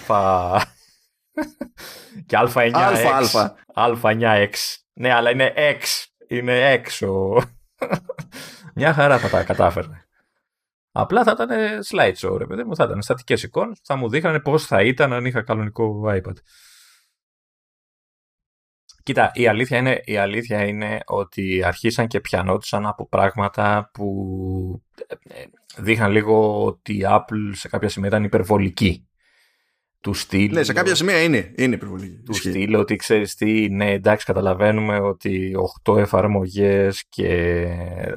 [2.27, 3.47] και α9X.
[3.75, 4.53] Α9X.
[4.93, 7.43] Ναι, αλλά είναι X είναι έξω.
[8.75, 10.03] Μια χαρά θα τα κατάφερνε.
[10.93, 11.49] Απλά θα ήταν
[11.91, 12.77] slideshow, ρε παιδί μου.
[12.77, 16.35] Θα ήταν στατικές εικόνες θα μου δείχνανε πώς θα ήταν αν είχα κανονικό iPad.
[19.03, 25.41] Κοίτα, η αλήθεια, είναι, η αλήθεια είναι ότι αρχίσαν και πιανόντουσαν από πράγματα που ε,
[25.41, 25.45] ε,
[25.77, 29.08] δείχναν λίγο ότι η Apple σε κάποια σημεία ήταν υπερβολική
[30.01, 30.53] του στυλ.
[30.53, 32.23] Ναι, σε κάποια σημεία είναι, είναι υπερβολή.
[32.25, 35.53] Του στυλ, ότι ξέρεις τι, ναι, εντάξει, καταλαβαίνουμε ότι
[35.85, 37.67] 8 εφαρμογές και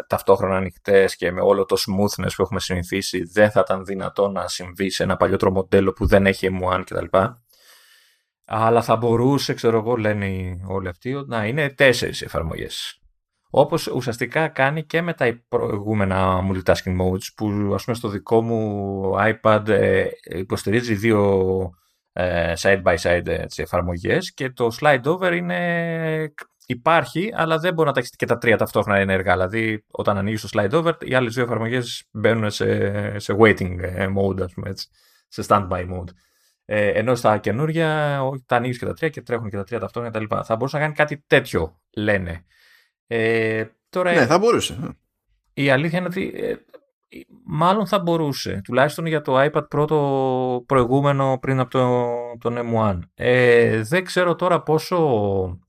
[0.08, 4.48] ταυτόχρονα ανοιχτές και με όλο το smoothness που έχουμε συνηθίσει δεν θα ήταν δυνατό να
[4.48, 7.18] συμβεί σε ένα παλιότερο μοντέλο που δεν έχει M1 κτλ.
[8.46, 13.01] Αλλά θα μπορούσε, ξέρω εγώ, λένε όλοι αυτοί, να είναι τέσσερις εφαρμογές.
[13.52, 19.02] Όπως ουσιαστικά κάνει και με τα προηγούμενα multitasking modes που ας πούμε στο δικό μου
[19.18, 21.50] iPad ε, υποστηρίζει δύο
[22.14, 26.34] ε, side by side έτσι, εφαρμογές και το slide over είναι
[26.66, 29.34] υπάρχει, αλλά δεν μπορεί να τα έχεις και τα τρία ταυτόχρονα ενεργά.
[29.34, 34.08] Δηλαδή, όταν ανοίγεις το slide over, οι άλλες δύο εφαρμογές μπαίνουν σε, σε waiting ε,
[34.18, 34.88] mode, ας πούμε έτσι,
[35.28, 36.10] σε standby mode.
[36.66, 40.20] Ε, ενώ στα καινούρια τα ανοίγεις και τα τρία και τρέχουν και τα τρία ταυτόχρονα
[40.20, 40.36] κτλ.
[40.44, 42.46] Θα μπορούσε να κάνει κάτι τέτοιο, λένε.
[43.14, 44.98] Ε, τώρα, ναι, θα μπορούσε.
[45.54, 46.56] Η αλήθεια είναι ότι ε,
[47.44, 48.62] μάλλον θα μπορούσε.
[48.64, 52.10] Τουλάχιστον για το iPad πρώτο προηγούμενο πριν από το,
[52.40, 53.00] τον M1.
[53.14, 55.60] Ε, δεν ξέρω τώρα πόσο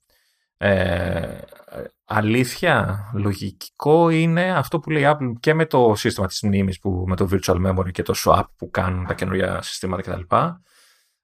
[0.57, 1.39] ε,
[2.05, 7.17] αλήθεια, λογικό είναι αυτό που λέει Apple και με το σύστημα της μνήμης που, με
[7.17, 10.37] το Virtual Memory και το Swap που κάνουν τα καινούργια συστήματα κτλ.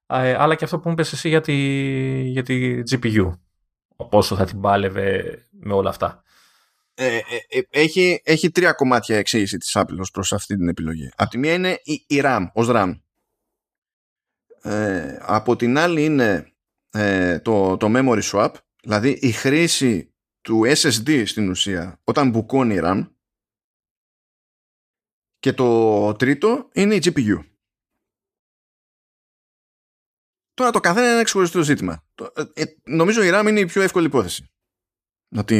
[0.06, 1.54] Ε, αλλά και αυτό που μου είπες εσύ για τη,
[2.20, 3.32] για τη GPU.
[4.10, 6.22] Πόσο θα την πάλευε με όλα αυτά.
[6.94, 11.10] Ε, ε, ε, έχει, έχει τρία κομμάτια εξήγηση της Apple ως προς αυτή την επιλογή.
[11.16, 13.00] Από τη μία είναι η, η RAM, ως RAM.
[14.62, 16.52] Ε, από την άλλη είναι
[17.42, 18.52] το, το memory swap
[18.82, 23.08] Δηλαδή η χρήση του SSD στην ουσία όταν μπουκώνει RAM
[25.38, 27.44] και το τρίτο είναι η GPU.
[30.58, 32.04] Τώρα το καθένα είναι ένα ξεχωριστό ζήτημα.
[32.34, 34.50] Ε, ε, νομίζω η RAM είναι η πιο εύκολη υπόθεση
[35.28, 35.56] να τη,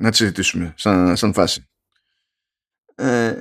[0.00, 1.68] να τη συζητήσουμε σαν, σαν φάση.
[2.94, 3.34] Ε,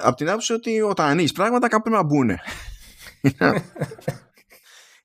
[0.00, 2.30] από την άποψη ότι όταν ανοίγεις πράγματα κάπου πρέπει να μπουν.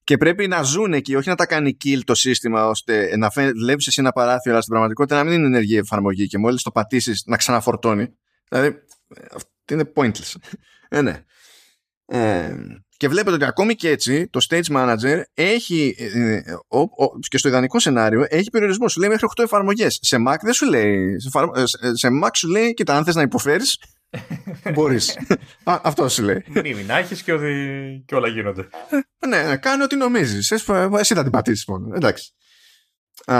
[0.03, 3.87] και πρέπει να ζουν εκεί, όχι να τα κάνει kill το σύστημα ώστε να βλέπεις
[3.87, 7.23] εσύ ένα παράθυρο, αλλά στην πραγματικότητα να μην είναι ενεργή εφαρμογή και μόλις το πατήσεις
[7.25, 8.17] να ξαναφορτώνει.
[8.49, 8.79] Δηλαδή,
[9.33, 10.35] αυτό είναι pointless.
[10.89, 11.23] ε, ναι.
[12.05, 12.55] Ε,
[12.97, 17.37] και βλέπετε ότι ακόμη και έτσι το stage manager έχει ε, ε ο, ο, και
[17.37, 18.87] στο ιδανικό σενάριο έχει περιορισμό.
[18.87, 19.99] Σου λέει μέχρι 8 εφαρμογές.
[20.01, 21.19] Σε Mac δεν σου λέει.
[21.19, 21.29] Σε,
[21.81, 23.77] ε, σε Mac σου λέει, κοίτα, αν θες να υποφέρεις,
[24.73, 25.17] Μπορείς.
[25.63, 26.43] Αυτό σου λέει.
[26.47, 27.33] Μνήμη να έχεις και,
[28.05, 28.67] και όλα γίνονται.
[29.19, 30.51] Ε, ναι, ναι, κάνει ό,τι νομίζεις.
[30.51, 31.95] Εσύ θα την πατήσεις μόνο.
[31.95, 32.33] Εντάξει.
[33.25, 33.37] Α,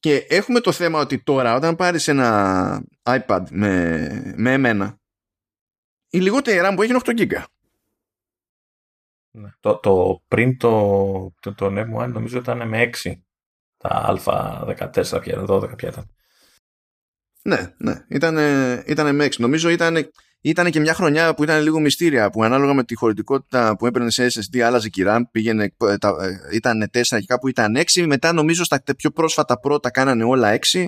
[0.00, 4.97] και έχουμε το θέμα ότι τώρα όταν πάρεις ένα iPad με, με εμένα
[6.10, 7.44] η λιγότερη RAM που έχει είναι 8 GB.
[9.30, 9.48] Ναι.
[9.60, 10.70] Το, το, πριν το,
[11.40, 13.12] το, το M1 νομίζω ήταν με 6.
[13.76, 16.10] Τα Α14 πια, 12 πια ήταν.
[17.42, 18.04] Ναι, ναι.
[18.08, 18.36] Ήταν,
[18.86, 19.36] ήταν MX.
[19.36, 20.10] Νομίζω ήταν,
[20.40, 24.10] ήταν και μια χρονιά που ήταν λίγο μυστήρια που ανάλογα με τη χωρητικότητα που έπαιρνε
[24.10, 25.20] σε SSD άλλαζε και η RAM.
[25.30, 28.06] Πήγαινε, ε, τα, ε, ήταν 4 και κάπου ήταν 6.
[28.06, 30.84] Μετά νομίζω στα πιο πρόσφατα πρώτα κάνανε όλα 6.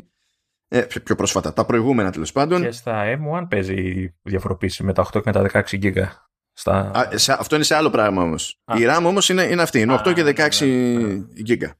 [0.72, 2.62] Ε, πιο πρόσφατα, τα προηγούμενα τέλος πάντων.
[2.62, 6.04] Και στα M1 παίζει η διαφοροποίηση με τα 8 και με τα 16 GB.
[6.52, 6.90] Στα...
[6.94, 8.60] Α, σε, αυτό είναι σε άλλο πράγμα όμως.
[8.74, 9.80] Η RAM όμως είναι, είναι αυτή.
[9.80, 11.70] Είναι 8 και 16 GB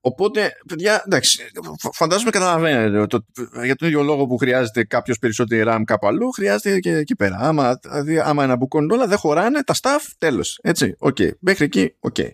[0.00, 1.50] οπότε, παιδιά, εντάξει,
[1.92, 3.24] φαντάζομαι καταλαβαίνετε το,
[3.64, 7.36] για τον ίδιο λόγο που χρειάζεται κάποιος περισσότερο RAM κάπου αλλού, χρειάζεται και εκεί πέρα.
[7.40, 10.58] Άμα, δηλαδή, άμα ένα μπουκώνουν όλα, δεν χωράνε τα stuff, τέλος.
[10.62, 11.30] Έτσι, okay.
[11.40, 12.30] Μέχρι εκεί, okay.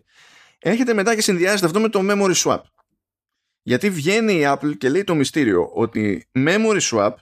[0.59, 2.61] Έρχεται μετά και συνδυάζεται αυτό με το memory swap.
[3.67, 7.13] Γιατί βγαίνει η Apple και λέει το μυστήριο ότι memory swap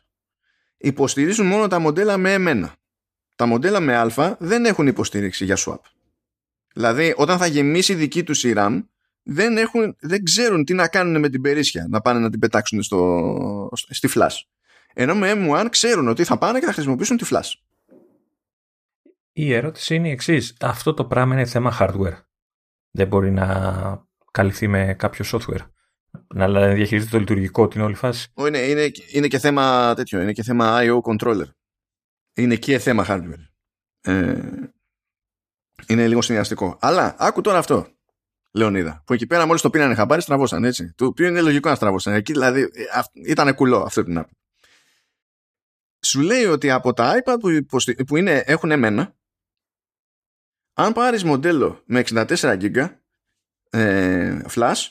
[0.77, 2.75] υποστηρίζουν μόνο τα μοντέλα με εμένα.
[3.35, 5.79] Τα μοντέλα με α δεν έχουν υποστήριξη για swap.
[6.75, 8.85] Δηλαδή, όταν θα γεμίσει δική τους η RAM,
[9.23, 12.83] δεν, έχουν, δεν ξέρουν τι να κάνουν με την περίσσια να πάνε να την πετάξουν
[12.83, 14.43] στο, στη flash.
[14.95, 17.53] Ενώ με M1 ξέρουν ότι θα πάνε και θα χρησιμοποιήσουν τη flash.
[19.33, 20.57] Η ερώτηση είναι η εξής.
[20.61, 22.17] Αυτό το πράγμα είναι θέμα hardware.
[22.91, 25.74] Δεν μπορεί να καλυφθεί με κάποιο software.
[26.35, 28.33] Να διαχειρίζεται το λειτουργικό την όλη φάση.
[28.35, 30.21] Είναι, είναι, είναι και θέμα τέτοιο.
[30.21, 31.49] Είναι και θέμα IO controller.
[32.35, 33.47] Είναι και θέμα hardware.
[34.01, 34.41] Ε,
[35.87, 36.79] είναι λίγο συνδυαστικό.
[36.81, 37.89] Αλλά άκου τώρα αυτό.
[38.53, 39.03] Λεωνίδα.
[39.07, 40.93] Που εκεί πέρα μόλις το πήραν χαμπάρι, στραβώσαν έτσι.
[40.95, 42.15] Το οποίο είναι λογικό να στραβώσαν.
[42.15, 44.29] Εκεί δηλαδή ε, ήταν κουλό αυτό την app.
[46.07, 49.15] Σου λέει ότι από τα iPad που, που είναι, έχουν εμένα,
[50.75, 52.89] αν πάρεις μοντέλο με 64 GB
[53.71, 54.89] ε, flash,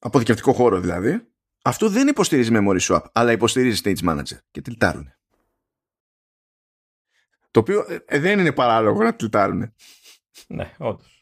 [0.00, 1.28] αποθηκευτικό χώρο δηλαδή,
[1.62, 5.12] αυτό δεν υποστηρίζει memory swap, αλλά υποστηρίζει stage manager και τυλτάρουν.
[7.50, 9.74] Το οποίο ε, δεν είναι παράλογο να τυλτάρουν.
[10.46, 11.20] Ναι, όντως.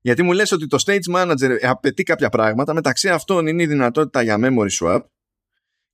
[0.00, 4.22] Γιατί μου λες ότι το Stage Manager απαιτεί κάποια πράγματα, μεταξύ αυτών είναι η δυνατότητα
[4.22, 5.00] για memory swap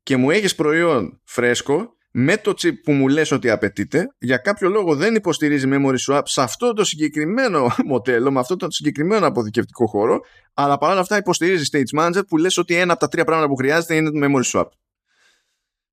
[0.02, 4.68] και μου έχεις προϊόν φρέσκο με το chip που μου λες ότι απαιτείται, για κάποιο
[4.68, 9.86] λόγο δεν υποστηρίζει memory swap σε αυτό το συγκεκριμένο μοντέλο, με αυτό το συγκεκριμένο αποθηκευτικό
[9.86, 10.20] χώρο,
[10.54, 13.56] αλλά παρόλα αυτά υποστηρίζει Stage Manager που λες ότι ένα από τα τρία πράγματα που
[13.56, 14.68] χρειάζεται είναι το memory swap.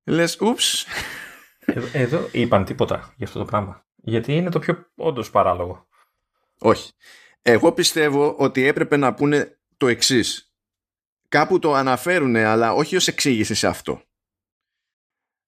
[0.03, 0.85] Λες, ούψ.
[1.65, 3.85] Εδώ, εδώ είπαν τίποτα για αυτό το πράγμα.
[3.95, 5.87] Γιατί είναι το πιο όντως παράλογο.
[6.59, 6.91] Όχι.
[7.41, 10.53] Εγώ πιστεύω ότι έπρεπε να πούνε το εξής.
[11.27, 14.01] κάπου το αναφέρουν αλλά όχι ως εξήγηση σε αυτό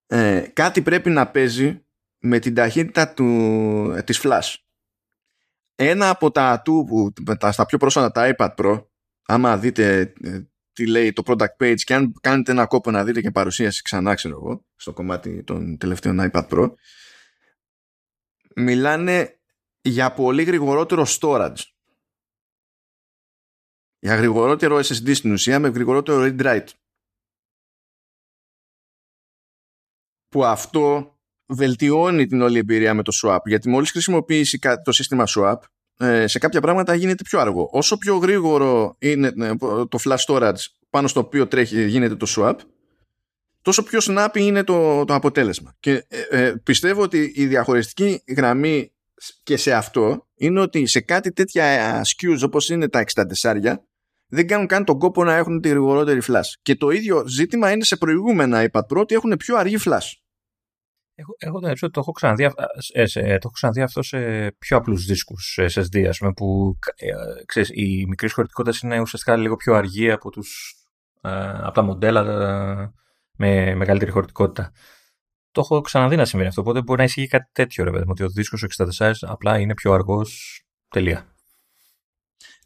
[0.07, 1.85] ε, κάτι πρέπει να παίζει
[2.19, 3.25] με την ταχύτητα του,
[3.95, 4.55] ε, της flash.
[5.75, 8.85] Ένα από τα ατού που τα, στα πιο πρόσφατα τα iPad Pro
[9.25, 10.41] άμα δείτε ε,
[10.73, 14.13] τι λέει το product page και αν κάνετε ένα κόπο να δείτε και παρουσίαση ξανά
[14.13, 16.71] ξέρω εγώ στο κομμάτι των τελευταίων iPad Pro
[18.55, 19.39] μιλάνε
[19.81, 21.61] για πολύ γρηγορότερο storage.
[23.99, 26.67] Για γρηγορότερο SSD στην ουσία με γρηγορότερο read write
[30.29, 35.57] που αυτό βελτιώνει την όλη εμπειρία με το swap γιατί μόλις χρησιμοποιήσει το σύστημα swap
[35.99, 37.69] ε, σε κάποια πράγματα γίνεται πιο αργό.
[37.71, 39.55] Όσο πιο γρήγορο είναι ε,
[39.89, 42.55] το flash storage πάνω στο οποίο τρέχει, γίνεται το swap,
[43.61, 45.75] τόσο πιο snappy είναι το, το αποτέλεσμα.
[45.79, 48.91] Και ε, πιστεύω ότι η διαχωριστική γραμμή
[49.43, 53.55] και σε αυτό είναι ότι σε κάτι τέτοια SKUs όπως είναι τα 64
[54.27, 56.51] δεν κάνουν καν τον κόπο να έχουν τη γρηγορότερη flash.
[56.61, 60.11] Και το ίδιο ζήτημα είναι σε προηγούμενα iPad Pro ότι έχουν πιο αργή flash.
[61.19, 62.43] Εγώ, εγώ το, το, έχω ξαναδεί,
[62.93, 67.11] ε, το έχω ξαναδεί αυτό σε πιο απλούς δίσκους SSD, ας πούμε, που ε,
[67.45, 70.75] ξέρεις, η μικρής χωρητικότητας είναι ουσιαστικά λίγο πιο αργή από, τους,
[71.21, 72.91] ε, από τα μοντέλα ε,
[73.37, 74.71] με μεγαλύτερη χωρητικότητα.
[75.51, 78.23] Το έχω ξαναδεί να συμβαίνει αυτό, οπότε μπορεί να ισχύει κάτι τέτοιο, ρε παιδί ότι
[78.23, 78.65] ο δίσκος
[78.99, 81.36] 64 απλά είναι πιο αργός, τελεία.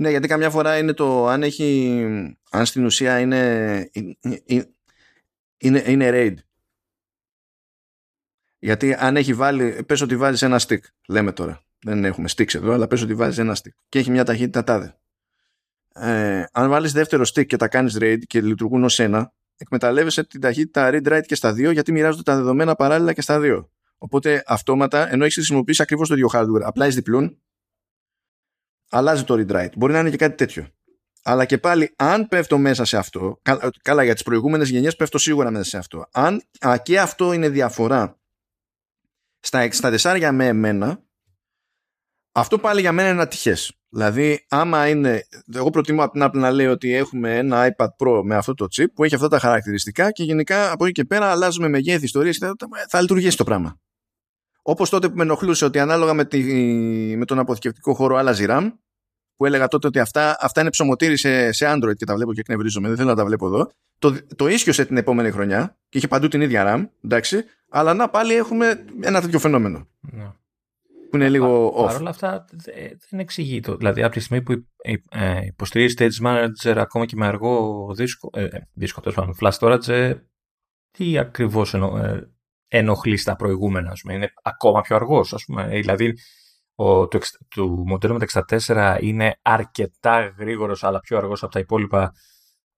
[0.01, 2.01] Ναι, γιατί καμιά φορά είναι το αν έχει,
[2.49, 3.89] αν στην ουσία είναι,
[5.57, 6.35] είναι, είναι RAID
[8.59, 11.63] γιατί αν έχει βάλει, πες ότι βάζεις ένα stick, λέμε τώρα.
[11.83, 14.97] Δεν έχουμε sticks εδώ, αλλά πες ότι βάζεις ένα stick και έχει μια ταχύτητα τάδε.
[15.93, 20.41] Ε, αν βάλεις δεύτερο stick και τα κάνεις RAID και λειτουργούν ως ένα, εκμεταλλεύεσαι την
[20.41, 23.71] ταχύτητα read-write και στα δύο γιατί μοιράζονται τα δεδομένα παράλληλα και στα δύο.
[23.97, 27.41] Οπότε αυτόματα, ενώ έχεις χρησιμοποιήσει ακριβώς το ίδιο hardware, απλά έχεις διπλούν,
[28.91, 29.77] αλλάζει το read-write.
[29.77, 30.67] Μπορεί να είναι και κάτι τέτοιο.
[31.23, 33.41] Αλλά και πάλι, αν πέφτω μέσα σε αυτό,
[33.81, 36.07] καλά για τις προηγούμενες γενιές πέφτω σίγουρα μέσα σε αυτό.
[36.11, 36.43] Αν
[36.83, 38.19] και αυτό είναι διαφορά
[39.39, 41.01] στα 64 με εμένα,
[42.31, 43.57] αυτό πάλι για μένα είναι ατυχέ.
[43.89, 45.27] Δηλαδή, άμα είναι.
[45.53, 48.67] Εγώ προτιμώ από την Apple να λέει ότι έχουμε ένα iPad Pro με αυτό το
[48.75, 52.37] chip που έχει αυτά τα χαρακτηριστικά και γενικά από εκεί και πέρα αλλάζουμε μεγέθη, ιστορίες
[52.37, 52.45] και
[52.87, 53.79] θα λειτουργήσει το πράγμα.
[54.61, 56.43] Όπως τότε που με ενοχλούσε ότι ανάλογα με, τη,
[57.17, 58.71] με τον αποθηκευτικό χώρο άλλαζε RAM,
[59.35, 62.39] που έλεγα τότε ότι αυτά, αυτά είναι ψωμοτήρι σε, σε Android και τα βλέπω και
[62.39, 63.71] εκνευρίζομαι, δεν θέλω να τα βλέπω εδώ.
[63.99, 68.09] Το, το ίσιοσε την επόμενη χρονιά και είχε παντού την ίδια RAM, εντάξει, αλλά να
[68.09, 69.87] πάλι έχουμε ένα τέτοιο φαινόμενο.
[69.99, 70.31] Ναι.
[71.09, 71.85] Που είναι λίγο off.
[71.85, 72.45] Παρ' όλα αυτά
[73.09, 73.75] δεν εξηγεί το.
[73.75, 74.65] Δηλαδή από τη στιγμή που
[75.09, 79.57] ε, υποστηρίζει Stage Manager ακόμα και με αργό δίσκο, ε, ε δίσκο τέλος πάντων, flash
[79.59, 80.13] storage, ε,
[80.91, 81.99] τι ακριβώς ενο,
[82.73, 84.13] ενοχλεί στα προηγούμενα, ας πούμε.
[84.13, 85.67] Είναι ακόμα πιο αργός, ας πούμε.
[85.67, 86.13] Δηλαδή
[86.75, 91.59] ο, του, του μοντέλου με τα 64 είναι αρκετά γρήγορος, αλλά πιο αργός από τα
[91.59, 92.13] υπόλοιπα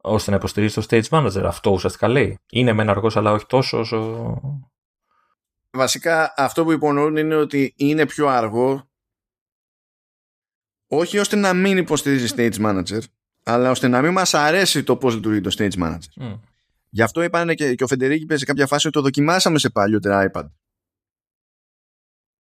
[0.02, 1.44] ώστε να υποστηρίζει το Stage Manager.
[1.46, 2.40] Αυτό ουσιαστικά λέει.
[2.52, 4.42] Είναι μεν αργός, αλλά όχι τόσο όσο
[5.72, 8.88] βασικά αυτό που υπονοούν είναι ότι είναι πιο αργό
[10.88, 13.00] όχι ώστε να μην υποστηρίζει Stage Manager
[13.44, 16.22] αλλά ώστε να μην μας αρέσει το πώς λειτουργεί το Stage Manager.
[16.22, 16.40] Mm.
[16.94, 20.32] Γι' αυτό είπαν και, και ο Φεντερίκη σε κάποια φάση ότι το δοκιμάσαμε σε παλιότερα
[20.32, 20.46] iPad.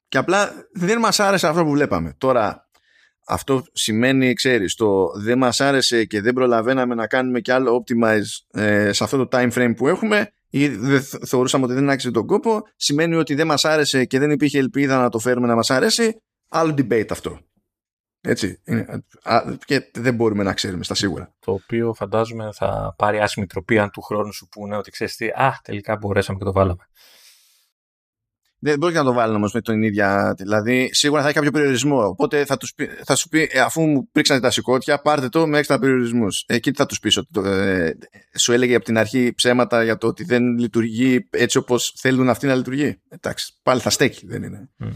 [0.08, 2.16] Και απλά δεν μας άρεσε αυτό που βλέπαμε.
[2.18, 2.70] Τώρα
[3.28, 8.62] αυτό σημαίνει, ξέρεις, το δεν μας άρεσε και δεν προλαβαίναμε να κάνουμε κι άλλο optimize
[8.62, 12.26] ε, σε αυτό το time frame που έχουμε ή δεν θεωρούσαμε ότι δεν άξιζε τον
[12.26, 15.70] κόπο, σημαίνει ότι δεν μας άρεσε και δεν υπήρχε ελπίδα να το φέρουμε να μας
[15.70, 17.40] αρέσει, άλλο debate αυτό.
[18.22, 18.62] Έτσι.
[19.66, 21.34] Και δεν μπορούμε να ξέρουμε στα σίγουρα.
[21.40, 25.28] Το οποίο φαντάζομαι θα πάρει άσχημη τροπή αν του χρόνου σου πούνε ότι ξέρεις τι,
[25.28, 26.86] Α, τελικά μπορέσαμε και το βάλαμε.
[28.64, 30.34] Δεν μπορεί να το βάλει όμως με τον ίδια.
[30.38, 32.08] Δηλαδή, σίγουρα θα έχει κάποιο περιορισμό.
[32.08, 35.48] Οπότε θα, τους πει, θα σου πει, ε, αφού μου πρίξατε τα σηκώτια, πάρτε το
[35.48, 36.44] με έξτρα περιορισμούς.
[36.48, 37.98] Εκεί τι θα τους πει, ότι το, ε,
[38.38, 42.48] σου έλεγε από την αρχή ψέματα για το ότι δεν λειτουργεί έτσι όπως θέλουν αυτοί
[42.48, 43.02] να λειτουργεί.
[43.10, 44.70] Εντάξει, πάλι θα στέκει, δεν είναι.
[44.84, 44.92] Mm.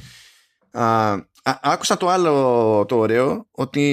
[0.75, 1.11] Α,
[1.43, 3.83] α, άκουσα το άλλο το ωραίο, ότι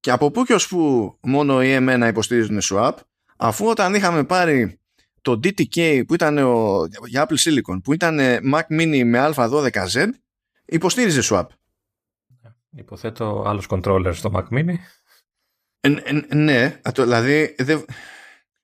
[0.00, 2.92] και από πού και ως που μόνο οι M1 υποστηρίζουν swap,
[3.36, 4.80] αφού όταν είχαμε πάρει
[5.20, 8.18] το DTK που ήταν ο, για Apple Silicon που ήταν
[8.52, 10.06] Mac Mini με α12Z
[10.64, 11.46] υποστήριζε swap.
[12.70, 14.74] Υποθέτω άλλος controller στο Mac Mini.
[15.80, 17.78] Ε, ε, ναι, δηλαδή δε,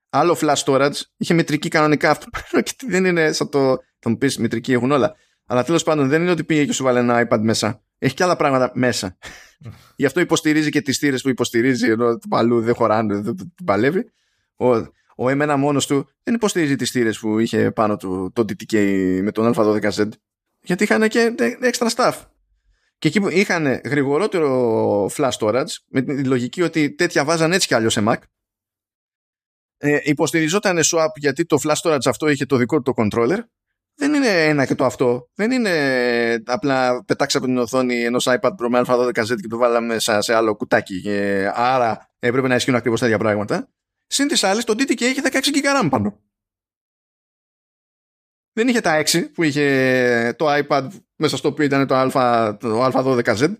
[0.08, 2.28] άλλο flash storage είχε μετρική κανονικά αυτό
[2.62, 5.16] και δεν είναι σαν το θα μου πεις μετρική έχουν όλα
[5.46, 7.82] αλλά τέλος πάντων δεν είναι ότι πήγε και σου βάλε ένα iPad μέσα.
[7.98, 9.18] Έχει και άλλα πράγματα μέσα.
[9.96, 14.10] Γι' αυτό υποστηρίζει και τις θύρες που υποστηρίζει ενώ του παλού δεν χωράνε δεν παλεύει.
[14.56, 14.66] Ο,
[15.16, 18.74] ο εμένα μόνος του δεν υποστηρίζει τις θύρες που είχε πάνω του το DTK
[19.22, 20.08] με τον Α12Z.
[20.60, 22.14] Γιατί είχαν και extra stuff.
[22.98, 27.74] Και εκεί που είχαν γρηγορότερο flash storage, με τη λογική ότι τέτοια βάζαν έτσι κι
[27.74, 28.16] αλλιώς σε Mac,
[29.78, 33.38] ε, υποστηριζόταν swap γιατί το flash storage αυτό είχε το δικό του το controller
[33.98, 35.30] δεν είναι ένα και το αυτό.
[35.34, 40.20] Δεν είναι απλά πετάξαμε την οθόνη ενός iPad Pro με α12Z και το βάλαμε μέσα
[40.20, 41.00] σε άλλο κουτάκι.
[41.00, 43.68] Και άρα έπρεπε να ισχύουν ακριβώς τα ίδια πράγματα.
[44.06, 46.20] Συν της άλλης, το DTK είχε 16 GB RAM πάνω.
[48.52, 52.84] Δεν είχε τα 6 που είχε το iPad μέσα στο οποίο ήταν το, α, το
[52.84, 53.54] α12Z.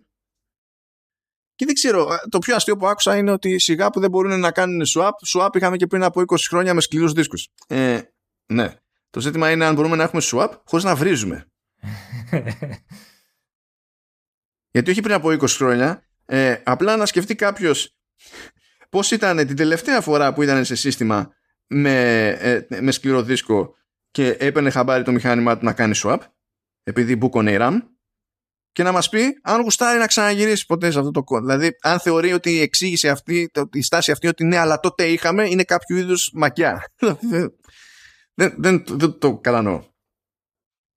[1.54, 4.52] Και δεν ξέρω, το πιο αστείο που άκουσα είναι ότι σιγά που δεν μπορούν να
[4.52, 7.48] κάνουν swap, swap είχαμε και πριν από 20 χρόνια με σκληρούς δίσκους.
[7.66, 8.00] Ε,
[8.52, 8.76] ναι.
[9.10, 11.46] Το ζήτημα είναι αν μπορούμε να έχουμε swap χωρίς να βρίζουμε.
[14.70, 17.96] Γιατί όχι πριν από 20 χρόνια, ε, απλά να σκεφτεί κάποιος
[18.90, 21.34] πώς ήταν την τελευταία φορά που ήταν σε σύστημα
[21.66, 23.74] με, ε, με σκληρό δίσκο
[24.10, 26.18] και έπαιρνε χαμπάρι το μηχάνημά του να κάνει swap
[26.82, 27.78] επειδή μπούκονε η RAM
[28.72, 31.40] και να μας πει αν γουστάρει να ξαναγυρίσει ποτέ σε αυτό το κόμμα.
[31.40, 35.48] Δηλαδή αν θεωρεί ότι η εξήγηση αυτή, η στάση αυτή ότι ναι αλλά τότε είχαμε
[35.48, 36.84] είναι κάποιο είδους μακιά.
[38.36, 39.84] δεν, δεν, δεν το κατανοώ.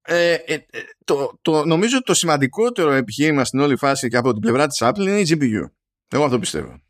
[0.02, 4.42] Ε, ε, ε, το, το, νομίζω το σημαντικότερο επιχείρημα στην όλη φάση και από την
[4.42, 5.70] πλευρά της Apple είναι η GPU.
[6.08, 6.82] Εγώ αυτό πιστεύω.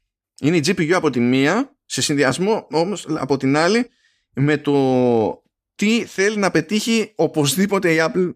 [0.42, 3.90] Είναι η GPU από τη μία, σε συνδυασμό όμως από την άλλη
[4.34, 5.44] με το
[5.76, 8.34] τι θέλει να πετύχει οπωσδήποτε η Apple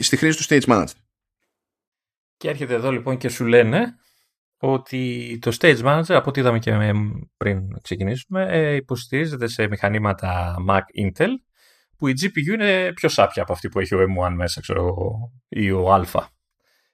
[0.00, 0.94] στη χρήση του Stage Manager.
[2.36, 3.96] Και έρχεται εδώ λοιπόν και σου λένε
[4.64, 6.72] ότι το Stage Manager, από ό,τι είδαμε και
[7.36, 11.28] πριν ξεκινήσουμε, ε, υποστηρίζεται σε μηχανήματα Mac Intel,
[11.96, 14.94] που η GPU είναι πιο σάπια από αυτή που έχει ο M1 μέσα, ξέρω
[15.48, 16.04] ή ο Α.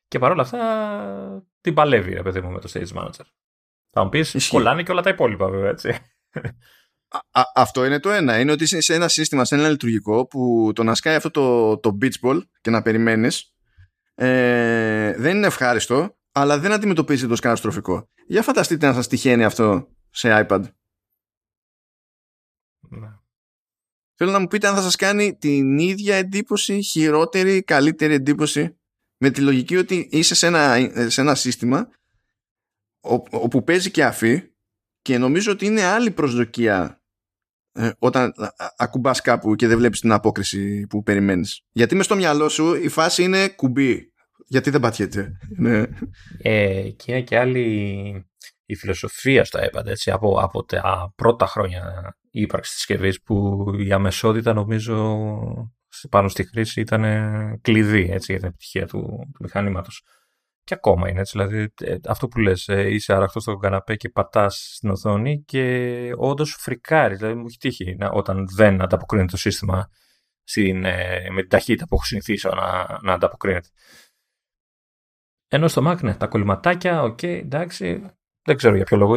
[0.09, 3.25] Και παρόλα αυτά την παλεύει, ρε παιδί μου, με το Stage Manager.
[3.91, 5.89] Θα μου πεις, κολλάνε και όλα τα υπόλοιπα, βέβαια, έτσι.
[7.31, 8.41] Α, αυτό είναι το ένα.
[8.41, 11.79] Είναι ότι είσαι σε ένα σύστημα, σε ένα λειτουργικό που το να σκάει αυτό το,
[11.79, 13.55] το beach ball και να περιμένεις
[14.15, 18.09] ε, δεν είναι ευχάριστο αλλά δεν αντιμετωπίζεται ως καταστροφικό.
[18.27, 20.63] Για φανταστείτε να σας τυχαίνει αυτό σε iPad.
[22.89, 23.09] Ναι.
[24.15, 28.79] Θέλω να μου πείτε αν θα σας κάνει την ίδια εντύπωση, χειρότερη, καλύτερη εντύπωση
[29.17, 30.77] με τη λογική ότι είσαι σε ένα,
[31.11, 31.89] σε ένα σύστημα
[33.31, 34.43] όπου παίζει και αφή
[35.03, 37.03] και νομίζω ότι είναι άλλη προσδοκία
[37.73, 38.33] ε, όταν
[38.77, 41.63] ακουμπάς κάπου και δεν βλέπεις την απόκριση που περιμένεις.
[41.71, 44.13] Γιατί μες στο μυαλό σου η φάση είναι κουμπί
[44.49, 45.39] γιατί δεν πατιέται.
[45.57, 45.83] ναι.
[46.39, 48.27] ε, και είναι και άλλη
[48.65, 53.93] η φιλοσοφία στο iPad έτσι, από, από τα πρώτα χρόνια ύπαρξης της συσκευής που η
[53.93, 55.19] αμεσότητα νομίζω
[56.11, 57.03] πάνω στη χρήση ήταν
[57.61, 59.01] κλειδί έτσι, για την επιτυχία του,
[59.33, 60.03] του μηχανήματος.
[60.65, 64.09] Και ακόμα είναι έτσι, δηλαδή ε, αυτό που λες, ε, είσαι αραχτός στο καναπέ και
[64.09, 69.37] πατάς στην οθόνη και όντως φρικάρεις, δηλαδή μου έχει τύχει να, όταν δεν ανταποκρίνεται το
[69.37, 69.91] σύστημα
[70.43, 73.69] στην, ε, με την ταχύτητα που έχω συνηθίσει να, να ανταποκρίνεται.
[75.49, 78.03] Ενώ στο Mac, ναι, τα κολληματάκια, okay, εντάξει.
[78.43, 79.15] Δεν ξέρω για ποιο λόγο.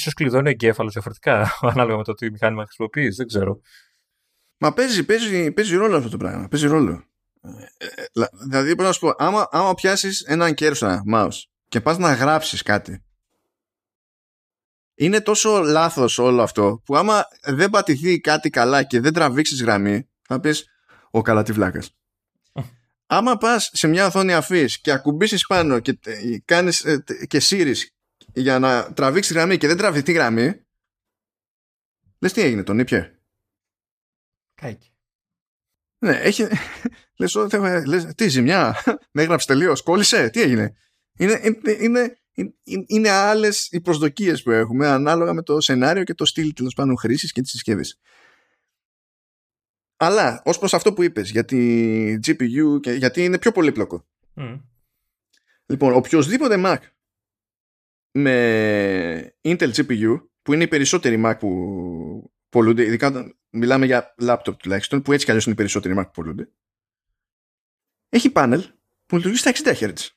[0.00, 3.16] Σου κλειδώνει ο εγκέφαλος διαφορετικά, ανάλογα με το τι μηχάνημα χρησιμοποιείς.
[3.16, 3.60] Δεν ξέρω.
[4.58, 6.48] Μα παίζει, παίζει, παίζει ρόλο αυτό το πράγμα.
[6.48, 7.04] Παίζει ρόλο.
[7.78, 11.98] Ε, ε, δηλαδή, πρέπει να σου πω, άμα, άμα πιάσεις ένα κέρσορα mouse και πας
[11.98, 13.04] να γράψεις κάτι,
[14.94, 20.08] είναι τόσο λάθος όλο αυτό που άμα δεν πατηθεί κάτι καλά και δεν τραβήξεις γραμμή,
[20.22, 20.64] θα πεις
[21.10, 21.96] Ο καλά τη βλάκας
[23.06, 25.98] άμα πας σε μια οθόνη αφής και ακουμπήσεις πάνω και
[26.44, 27.94] κάνεις ε, και σύρεις
[28.32, 30.64] για να τραβήξεις τη γραμμή και δεν τραβηθεί τη γραμμή
[32.18, 33.18] λες τι έγινε τον ήπια;
[34.54, 34.92] Κάκι.
[35.98, 36.46] Ναι, έχει...
[37.18, 37.34] λες,
[37.86, 38.82] λες, τι ζημιά,
[39.12, 40.76] με έγραψες τελείως, κόλλησε, τι έγινε;
[41.18, 41.40] Είναι,
[41.78, 42.54] είναι, είναι,
[42.86, 46.98] είναι άλλες οι προσδοκίες που έχουμε ανάλογα με το σενάριο και το στυλ τέλος πάντων
[46.98, 47.84] χρήσης και τη συσκευή.
[49.96, 54.06] Αλλά ως προς αυτό που είπες για τη GPU και γιατί είναι πιο πολύπλοκο.
[54.36, 54.60] Mm.
[55.66, 56.78] Λοιπόν, οποιοδήποτε Mac
[58.10, 65.02] με Intel GPU που είναι οι περισσότεροι Mac που πολλούνται, ειδικά μιλάμε για laptop τουλάχιστον,
[65.02, 66.50] που έτσι κι αλλιώς είναι οι περισσότεροι Mac που πολλούνται,
[68.08, 68.64] έχει πάνελ
[69.06, 70.08] που λειτουργεί στα 60 Hz.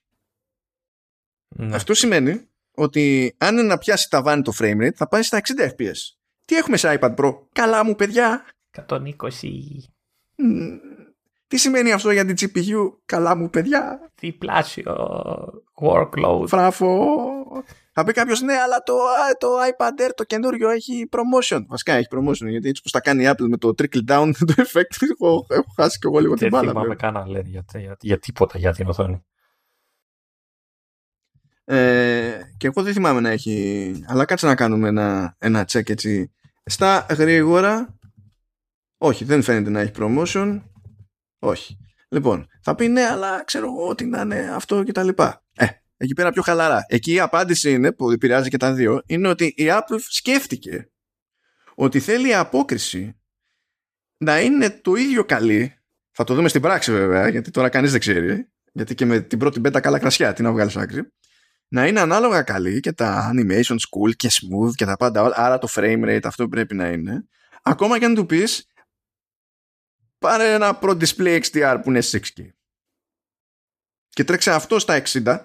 [1.47, 1.75] Ναι.
[1.75, 5.41] Αυτό σημαίνει ότι αν είναι να πιάσει τα βάνη το frame rate θα πάει στα
[5.57, 5.97] 60 fps.
[6.45, 8.45] Τι έχουμε σε iPad Pro; Καλά μου παιδιά.
[8.87, 9.01] 120.
[11.47, 14.95] Τι σημαίνει αυτό για την GPU, καλά μου παιδιά; Διπλάσιο
[15.81, 16.47] workload.
[16.47, 17.17] Φράφο.
[17.93, 18.93] Θα πει κάποιος, ναι, αλλά το,
[19.37, 21.63] το iPad Air το καινούριο έχει promotion.
[21.67, 24.53] Βασικά έχει promotion, γιατί έτσι που τα κάνει η Apple με το trickle down το
[24.57, 26.63] effect, έχω, έχω χάσει και εγώ λίγο την μπάλα.
[26.63, 29.25] Δεν θυμάμαι καν να λένε για, για, για, τίποτα για την οθόνη.
[31.63, 36.31] Ε, και εγώ δεν θυμάμαι να έχει, αλλά κάτσε να κάνουμε ένα, ένα check έτσι.
[36.65, 37.96] Στα γρήγορα
[38.97, 40.61] όχι, δεν φαίνεται να έχει promotion.
[41.39, 41.77] Όχι.
[42.09, 45.43] Λοιπόν, θα πει ναι, αλλά ξέρω εγώ ότι να είναι αυτό και τα λοιπά.
[45.55, 45.65] Ε,
[45.97, 46.85] εκεί πέρα πιο χαλαρά.
[46.87, 50.89] Εκεί η απάντηση είναι, που επηρεάζει και τα δύο, είναι ότι η Apple σκέφτηκε
[51.75, 53.19] ότι θέλει η απόκριση
[54.17, 55.73] να είναι το ίδιο καλή.
[56.11, 58.49] Θα το δούμε στην πράξη βέβαια, γιατί τώρα κανείς δεν ξέρει.
[58.71, 61.11] Γιατί και με την πρώτη μπέτα καλά κρασιά, τι να βγάλεις άκρη.
[61.67, 65.31] Να είναι ανάλογα καλή και τα animation school και smooth και τα πάντα.
[65.35, 67.27] Άρα το frame rate αυτό πρέπει να είναι.
[67.63, 68.67] Ακόμα και αν του πεις,
[70.17, 72.49] πάρε ένα Pro Display XDR που είναι 6K.
[74.09, 75.37] Και τρέξε αυτό στα 60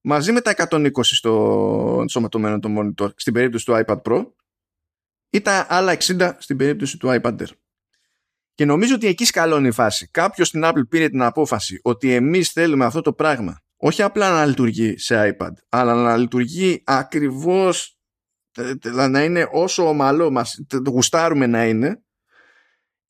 [0.00, 4.26] μαζί με τα 120 στο ενσωματωμένο το monitor στην περίπτωση του iPad Pro
[5.30, 7.50] ή τα άλλα 60 στην περίπτωση του iPad Air.
[8.54, 10.08] Και νομίζω ότι εκεί σκαλώνει η φάση.
[10.10, 14.46] Κάποιος στην Apple πήρε την απόφαση ότι εμείς θέλουμε αυτό το πράγμα όχι απλά να
[14.46, 17.98] λειτουργεί σε iPad, αλλά να λειτουργεί ακριβώς
[19.10, 22.02] να είναι όσο ομαλό μας το γουστάρουμε να είναι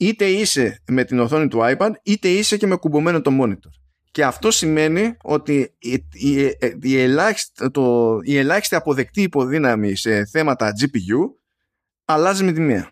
[0.06, 3.70] είτε είσαι με την οθόνη του iPad είτε είσαι και με κουμπωμένο το monitor.
[4.10, 10.72] Και αυτό σημαίνει ότι η, η, η, ελάχιστη, το, η ελάχιστη αποδεκτή υποδύναμη σε θέματα
[10.80, 11.34] GPU
[12.04, 12.90] αλλάζει με τη μία.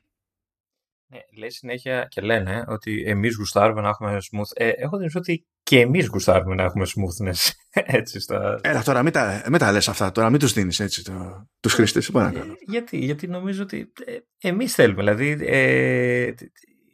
[1.06, 4.50] Ναι, λέει συνέχεια και λένε ότι εμείς γουστάρουμε να έχουμε smooth.
[4.54, 7.50] Ε, έχω την ότι και εμείς γουστάρουμε να έχουμε smoothness.
[7.98, 8.60] Έτσι, στα...
[8.62, 11.72] Έλα τώρα, μην τα, μην τα λες αυτά, τώρα μην τους δίνεις έτσι το, τους
[11.72, 12.32] χρήστες, ε,
[12.66, 14.16] γιατί, γιατί νομίζω ότι ε,
[14.48, 16.32] εμείς θέλουμε, δηλαδή ε,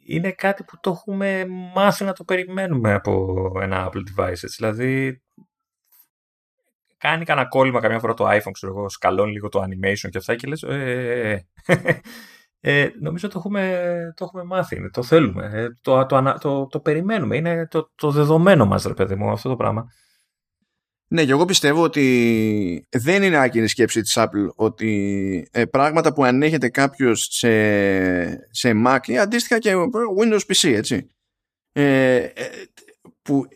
[0.09, 1.45] είναι κάτι που το έχουμε
[1.75, 5.21] μάθει να το περιμένουμε από ένα Apple device, έτσι, δηλαδή
[6.97, 10.35] κάνει κανένα κόλλημα καμιά φορά το iPhone, ξέρω εγώ, σκαλώνει λίγο το animation και αυτά
[10.35, 11.47] και λες, ε,
[12.59, 17.35] ε, νομίζω το έχουμε, το έχουμε μάθει, το θέλουμε, ε, το, το, το, το, περιμένουμε,
[17.35, 19.85] είναι το, το δεδομένο μας ρε παιδί μου αυτό το πράγμα.
[21.11, 26.23] Ναι, και εγώ πιστεύω ότι δεν είναι άκυρη σκέψη της Apple ότι ε, πράγματα που
[26.23, 27.49] ανέχεται κάποιος σε,
[28.49, 29.73] σε Mac ή αντίστοιχα και
[30.19, 31.07] Windows PC, έτσι,
[31.71, 32.31] ε, ε,
[33.21, 33.47] που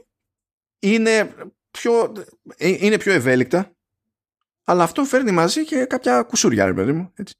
[0.80, 1.34] είναι
[1.72, 2.14] πιο,
[2.58, 3.76] είναι πιο ευέλικτα,
[4.64, 7.34] αλλά αυτό φέρνει μαζί και κάποια κουσούρια, ρε παιδί μου, έτσι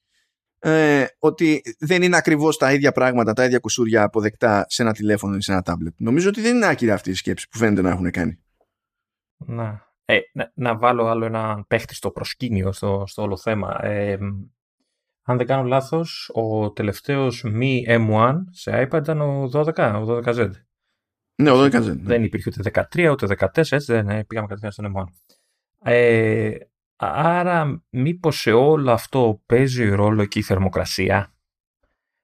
[0.66, 5.36] ε, ότι δεν είναι ακριβώς τα ίδια πράγματα, τα ίδια κουσούρια αποδεκτά σε ένα τηλέφωνο
[5.36, 5.94] ή σε ένα τάμπλετ.
[5.98, 8.40] Νομίζω ότι δεν είναι άκυρη αυτή η σκέψη που φαίνεται να έχουν κάνει.
[9.38, 13.86] Να, ε, να, να βάλω άλλο ένα παίχτη στο προσκήνιο στο, στο όλο θέμα.
[13.86, 14.18] Ε,
[15.26, 20.50] αν δεν κάνω λάθος, ο τελευταίος μη M1 σε iPad ήταν ο 12, ο 12Z.
[21.36, 21.72] Ναι, ο 12Z.
[21.72, 21.94] Ναι.
[21.94, 25.04] Δεν υπήρχε ούτε 13 ούτε 14, έτσι δεν ε, πήγαμε κατευθείαν στον M1.
[25.92, 26.58] Ε,
[27.06, 31.34] Άρα μήπως σε όλο αυτό παίζει ρόλο και η θερμοκρασία;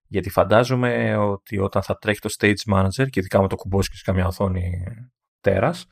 [0.08, 4.04] Γιατί φαντάζομαι ότι όταν θα τρέχει το Stage Manager και ειδικά με το κουμπόσι σε
[4.06, 4.84] καμιά οθόνη
[5.40, 5.86] τέρας,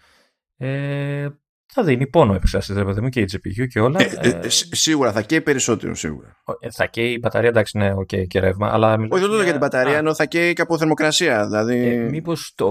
[0.57, 1.27] ε,
[1.73, 4.01] θα δίνει πόνο επεξεργαστή, ρε παιδί μου, και η GPU και όλα.
[4.01, 6.37] Ε, ε, ε σίγουρα, θα καίει περισσότερο, σίγουρα.
[6.59, 8.69] Ε, θα καίει η μπαταρία, εντάξει, ναι, okay, και ρεύμα.
[8.73, 11.45] Αλλά Όχι, δεν το για την μπαταρία, ενώ θα καίει και από θερμοκρασία.
[11.45, 11.87] Δηλαδή...
[11.87, 12.67] Ε, Μήπως το,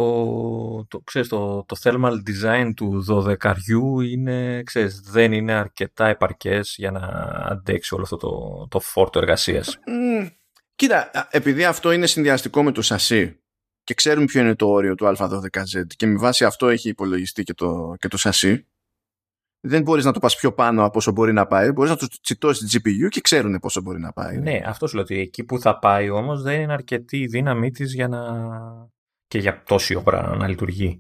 [0.89, 3.05] το, ξέρεις, το, το thermal design του
[3.43, 3.55] 12
[4.11, 7.01] είναι, ξέρεις, δεν είναι αρκετά επαρκές για να
[7.51, 9.79] αντέξει όλο αυτό το, το φόρτο εργασίας.
[9.87, 10.31] Mm,
[10.75, 13.41] κοίτα, επειδή αυτό είναι συνδυαστικό με το σασί
[13.85, 17.55] και ξέρουμε ποιο είναι το όριο του Α12Z και με βάση αυτό έχει υπολογιστεί και
[17.55, 18.67] το, και το σασί
[19.67, 21.73] δεν μπορείς να το πας πιο πάνω από όσο μπορεί να πάει.
[21.73, 24.37] Μπορείς να του τσιτώσεις την GPU και ξέρουν πόσο μπορεί να πάει.
[24.37, 27.71] Ναι, αυτό σου λέω ότι εκεί που θα πάει όμως δεν είναι αρκετή η δύναμή
[27.71, 28.21] της για να.
[29.27, 30.99] και για τόση ώρα να λειτουργεί.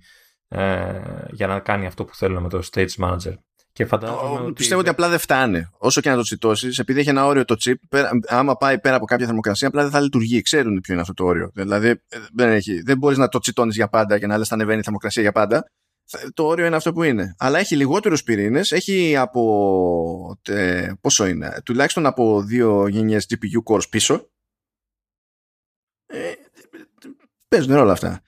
[0.48, 3.34] Ε, για να κάνει αυτό που θέλουν με το Stage Manager.
[3.72, 4.52] Και φαντάζομαι ότι...
[4.52, 5.66] Πιστεύω ότι απλά δεν φτάνει.
[5.78, 8.97] Όσο και να το τσιτώσεις, επειδή έχει ένα όριο το chip, πέρα, άμα πάει πέρα
[8.97, 10.43] από κάποια θερμοκρασία, απλά δεν θα λειτουργεί.
[10.43, 11.51] Ξέρουν ποιο είναι αυτό το όριο.
[11.55, 11.98] Δηλαδή ε,
[12.34, 14.82] δεν, έχει, δεν μπορείς να το τσιτώνεις για πάντα και να λες θα ανεβαίνει η
[14.82, 15.70] θερμοκρασία για πάντα
[16.35, 17.35] το όριο είναι αυτό που είναι.
[17.39, 23.89] Αλλά έχει λιγότερους πυρήνες, έχει από, τε, πόσο είναι, τουλάχιστον από δύο γενιές GPU cores
[23.91, 24.31] πίσω.
[26.07, 26.33] Ε,
[27.49, 28.20] παίζουν όλα αυτά.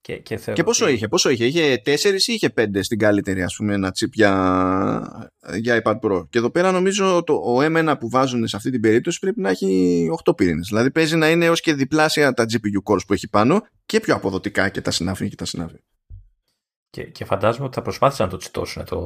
[0.00, 3.56] Και, και, και πόσο είχε, πόσο είχε, είχε τέσσερις ή είχε πέντε στην καλύτερη ας
[3.56, 6.28] πούμε ένα chip για, για iPad Pro.
[6.30, 9.50] Και εδώ πέρα νομίζω το, ο M1 που βάζουν σε αυτή την περίπτωση πρέπει να
[9.50, 10.66] έχει 8 πυρήνες.
[10.68, 14.14] Δηλαδή παίζει να είναι έως και διπλάσια τα GPU cores που έχει πάνω και πιο
[14.14, 15.76] αποδοτικά και τα συνάφη και τα συνάφη.
[16.90, 18.98] Και, και φαντάζομαι ότι θα προσπάθησαν να το τσιτώσουν το,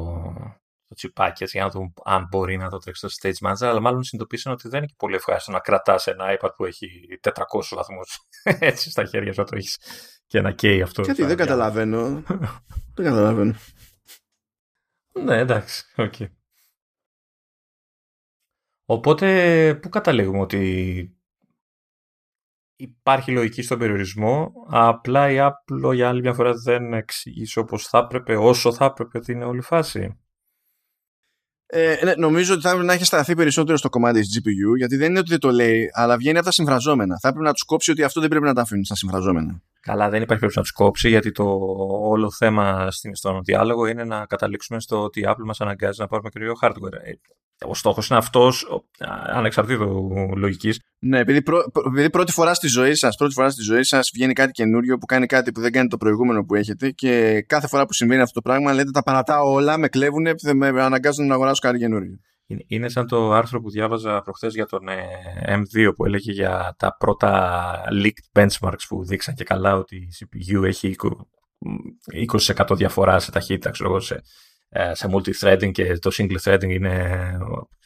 [0.84, 3.80] το τσιπάκι έτσι, για να δουν αν μπορεί να το τρέξει στο Stage Manager, αλλά
[3.80, 7.32] μάλλον συνειδητοποίησαν ότι δεν είναι και πολύ ευχάριστο να κρατάς ένα iPad που έχει 400
[7.70, 8.18] βαθμούς
[8.70, 9.78] έτσι στα χέρια σου το έχεις
[10.26, 11.02] και να καίει αυτό.
[11.02, 12.22] Γιατί δεν καταλαβαίνω.
[12.94, 13.54] δεν καταλαβαίνω.
[15.12, 15.84] Ναι, εντάξει.
[15.96, 16.26] Okay.
[18.84, 21.19] Οπότε, πού καταλήγουμε ότι
[22.80, 27.98] υπάρχει λογική στον περιορισμό, απλά η Apple για άλλη μια φορά δεν εξηγήσει όπως θα
[27.98, 30.18] έπρεπε, όσο θα έπρεπε ότι είναι όλη φάση.
[31.66, 34.96] Ε, ναι, νομίζω ότι θα έπρεπε να έχει σταθεί περισσότερο στο κομμάτι της GPU, γιατί
[34.96, 37.18] δεν είναι ότι δεν το λέει, αλλά βγαίνει από τα συμφραζόμενα.
[37.18, 39.62] Θα έπρεπε να τους κόψει ότι αυτό δεν πρέπει να τα αφήνουν στα συμφραζόμενα.
[39.80, 41.44] Καλά, δεν υπάρχει περίπτωση να τους κόψει, γιατί το
[42.02, 46.28] όλο θέμα στον διάλογο είναι να καταλήξουμε στο ότι η Apple μας αναγκάζει να πάρουμε
[46.28, 46.92] καινούριο hardware.
[47.02, 47.12] Ε,
[47.66, 48.84] ο στόχος είναι αυτός,
[49.26, 50.80] ανεξαρτήτω λογικής.
[50.98, 54.32] Ναι, επειδή, πρω, επειδή πρώτη φορά στη ζωή σας πρώτη φορά στη ζωή σας βγαίνει
[54.32, 57.86] κάτι καινούριο που κάνει κάτι που δεν κάνει το προηγούμενο που έχετε και κάθε φορά
[57.86, 61.60] που συμβαίνει αυτό το πράγμα λέτε τα παρατάω όλα, με κλέβουν, με αναγκάζουν να αγοράσω
[61.60, 62.18] κάτι καινούριο.
[62.66, 65.04] Είναι σαν το άρθρο που διάβαζα προχθές για τον ε,
[65.46, 70.62] M2 που έλεγε για τα πρώτα leaked benchmarks που δείξαν και καλά ότι η CPU
[70.64, 70.94] έχει
[72.28, 74.22] 20% διαφορά σε ταχύτητα, ξέρω εγώ, σε,
[74.68, 77.38] ε, σε multi-threading και το single threading είναι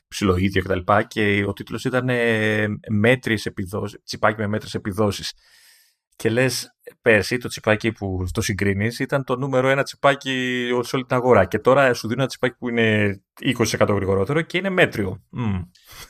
[0.08, 0.78] ψηλό ίδιο κτλ.
[0.78, 5.32] Και, και ο τίτλος ήταν ε, μέτρης επιδόσεις, τσιπάκι με μέτρες επιδόσεις
[6.16, 11.04] και λες, πέρσι το τσιπάκι που το συγκρίνεις ήταν το νούμερο ένα τσιπάκι σε όλη
[11.04, 11.44] την αγορά.
[11.44, 13.18] Και τώρα σου δίνω ένα τσιπάκι που είναι
[13.78, 15.22] 20% γρηγορότερο και είναι μέτριο.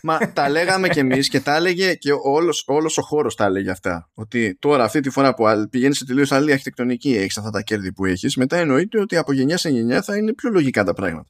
[0.02, 3.70] Μα τα λέγαμε κι εμείς και τα έλεγε και όλος όλος ο χώρος τα έλεγε
[3.70, 4.10] αυτά.
[4.14, 7.92] Ότι τώρα αυτή τη φορά που πηγαίνεις σε τελείως άλλη αρχιτεκτονική, έχεις αυτά τα κέρδη
[7.92, 11.28] που έχεις, μετά εννοείται ότι από γενιά σε γενιά θα είναι πιο λογικά τα πράγματα.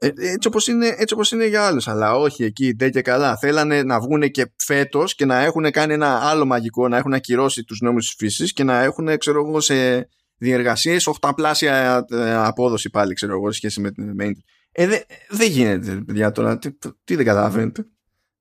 [0.00, 3.36] Ε, έτσι όπως είναι, έτσι όπως είναι για άλλους αλλά όχι εκεί ντε και καλά
[3.36, 7.64] θέλανε να βγουν και φέτος και να έχουν κάνει ένα άλλο μαγικό να έχουν ακυρώσει
[7.64, 13.14] τους νόμους της φύσης και να έχουν ξέρω εγώ σε διεργασίες οχταπλάσια ε, απόδοση πάλι
[13.14, 14.32] ξέρω εγώ σχέση με την main
[14.72, 16.70] ε, δεν δε γίνεται παιδιά τώρα τι,
[17.04, 17.86] τι δεν καταλαβαίνετε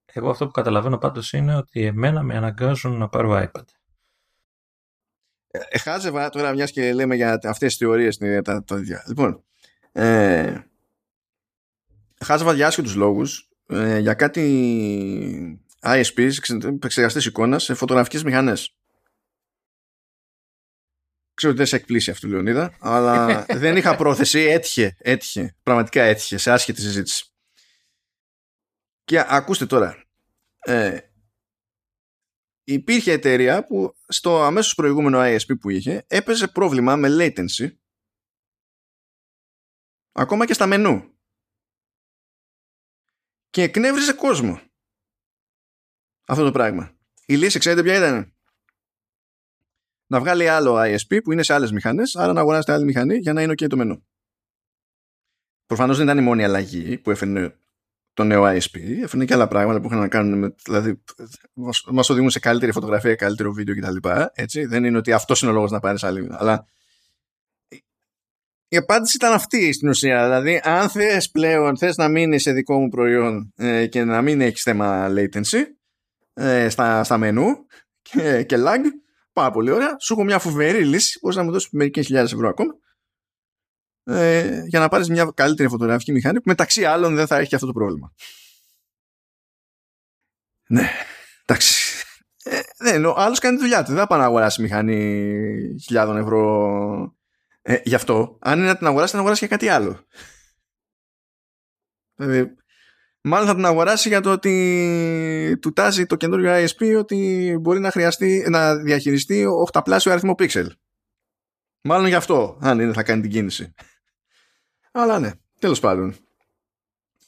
[0.05, 3.65] εγώ αυτό που καταλαβαίνω πάντως είναι ότι εμένα με αναγκάζουν να πάρω iPad
[5.47, 9.43] ε, χάζευα τώρα μιας και λέμε για αυτές τις θεωρίες τα, τα, λοιπόν
[9.91, 10.55] ε,
[12.26, 16.31] χάζαβα για άσχετους λόγους ε, για κάτι ISPs,
[16.84, 18.77] εξεργαστές εικόνας σε φωτογραφικές μηχανές.
[21.34, 24.39] Ξέρω ότι δεν σε εκπλήσει αυτό, Λεωνίδα, αλλά δεν είχα πρόθεση.
[24.39, 25.56] Έτυχε, έτυχε.
[25.64, 27.31] Πραγματικά έτυχε σε άσχετη συζήτηση.
[29.03, 30.03] Και ακούστε τώρα.
[30.60, 30.99] Ε,
[32.64, 37.72] υπήρχε εταιρεία που στο αμέσως προηγούμενο ISP που είχε έπαιζε πρόβλημα με latency
[40.11, 41.16] ακόμα και στα μενού
[43.57, 44.61] και εκνεύριζε κόσμο.
[46.27, 46.91] Αυτό το πράγμα.
[47.25, 48.34] Η λύση ξέρετε ποια ήταν;
[50.07, 53.34] Να βγάλει άλλο ISP που είναι σε άλλες μηχανές, άρα να αγοράσετε άλλη μηχανή για
[53.34, 54.07] να είναι ok το μενού.
[55.65, 57.55] Προφανώς δεν ήταν η μόνη αλλαγή που έφερε
[58.13, 58.79] το νέο ISP.
[59.01, 60.55] Έφερε και άλλα πράγματα που είχαν να κάνουν με.
[60.63, 61.03] Δηλαδή,
[61.88, 64.09] μας οδηγούν σε καλύτερη φωτογραφία, καλύτερο βίντεο κτλ.
[64.34, 64.65] Έτσι.
[64.65, 66.27] Δεν είναι ότι αυτός είναι ο λόγος να πάρεις άλλη.
[66.31, 66.67] Αλλά
[68.68, 70.23] η απάντηση ήταν αυτή στην ουσία.
[70.23, 74.41] Δηλαδή, αν θες πλέον θες να μείνεις σε δικό μου προϊόν ε, και να μην
[74.41, 75.64] έχεις θέμα latency
[76.34, 77.48] ε, στα, στα μενού
[78.02, 78.80] και, και lag,
[79.34, 79.95] πάρα πολύ ωραία.
[79.99, 81.19] Σου έχω μια φοβερή λύση.
[81.22, 82.73] Μπορείς να μου δώσεις μερικές χιλιάδες ευρώ ακόμα.
[84.03, 87.56] Ε, για να πάρεις μια καλύτερη φωτογραφική μηχανή που μεταξύ άλλων δεν θα έχει και
[87.56, 88.14] αυτό το πρόβλημα.
[90.68, 90.89] Ναι,
[91.45, 92.03] εντάξει.
[92.44, 92.60] Ε,
[92.98, 93.91] ναι, ο άλλος κάνει τη δουλειά του.
[93.91, 97.16] Δεν θα πάει να αγοράσει μηχανή χιλιάδων ευρώ
[97.69, 100.06] ε, γι' αυτό, αν είναι να την αγοράσει, θα την αγοράσει για κάτι άλλο.
[102.15, 102.56] Δηλαδή,
[103.22, 107.91] μάλλον θα την αγοράσει για το ότι του τάζει το καινούριο ISP ότι μπορεί να
[107.91, 110.73] χρειαστεί να διαχειριστεί οχταπλάσιο αριθμό πίξελ.
[111.81, 113.73] Μάλλον γι' αυτό, αν είναι θα κάνει την κίνηση.
[114.91, 116.15] Αλλά ναι, τέλος πάντων.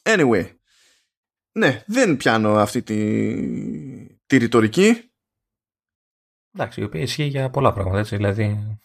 [0.02, 0.52] Anyway,
[1.52, 2.98] ναι, δεν πιάνω αυτή τη,
[4.26, 5.12] τη ρητορική.
[6.54, 8.80] Εντάξει, η οποία ισχύει για πολλά πράγματα, έτσι, δηλαδή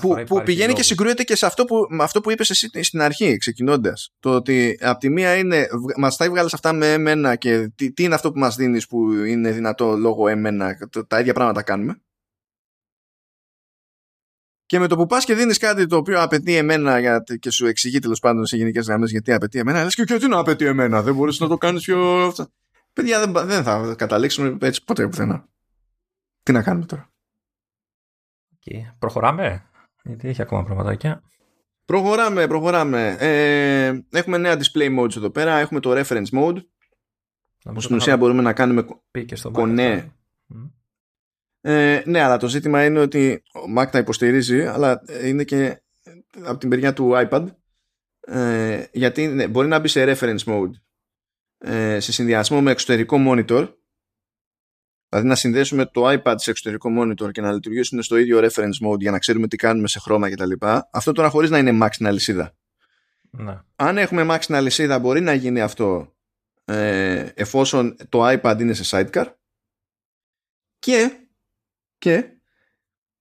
[0.00, 3.00] που, που πηγαίνει και συγκρούεται και σε αυτό που, με αυτό που είπες εσύ στην
[3.00, 4.12] αρχή ξεκινώντας.
[4.20, 5.66] Το ότι από τη μία είναι
[5.96, 9.12] μας τα έβγαλες αυτά με εμένα και τι, τι είναι αυτό που μας δίνεις που
[9.12, 11.98] είναι δυνατό λόγω εμένα τα ίδια πράγματα κάνουμε
[14.66, 17.66] και με το που πας και δίνεις κάτι το οποίο απαιτεί εμένα για, και σου
[17.66, 21.02] εξηγεί τέλος πάντων σε γενικές γραμμές γιατί απαιτεί εμένα, λες και, τι να απαιτεί εμένα,
[21.02, 22.32] δεν μπορείς να το κάνεις πιο.
[22.92, 25.48] Παιδιά, δεν, δεν θα καταλήξουμε έτσι ποτέ πουθενά.
[26.42, 27.12] Τι να κάνουμε τώρα.
[28.58, 29.68] Και προχωράμε.
[30.04, 31.22] Γιατί έχει ακόμα πραγματάκια.
[31.84, 33.16] Προχωράμε, προχωράμε.
[33.18, 35.58] Ε, έχουμε νέα display modes εδώ πέρα.
[35.58, 36.56] Έχουμε το reference mode.
[37.76, 38.86] Στην ουσία μπορούμε να κάνουμε
[39.52, 40.12] κονέ.
[41.60, 45.82] Ε, ναι, αλλά το ζήτημα είναι ότι ο Mac τα υποστηρίζει, αλλά είναι και
[46.44, 47.46] από την περιά του iPad.
[48.20, 50.70] Ε, γιατί ναι, μπορεί να μπει σε reference mode
[51.58, 53.74] ε, σε συνδυασμό με εξωτερικό monitor
[55.14, 58.98] Δηλαδή να συνδέσουμε το iPad σε εξωτερικό monitor και να λειτουργήσουν στο ίδιο reference mode
[58.98, 60.52] για να ξέρουμε τι κάνουμε σε χρώμα κτλ.
[60.90, 62.54] Αυτό τώρα χωρίς να είναι Mac στην αλυσίδα.
[63.30, 63.60] Ναι.
[63.76, 66.14] Αν έχουμε Mac στην αλυσίδα μπορεί να γίνει αυτό
[66.64, 69.26] ε, εφόσον το iPad είναι σε sidecar
[70.78, 71.26] και,
[71.98, 72.30] και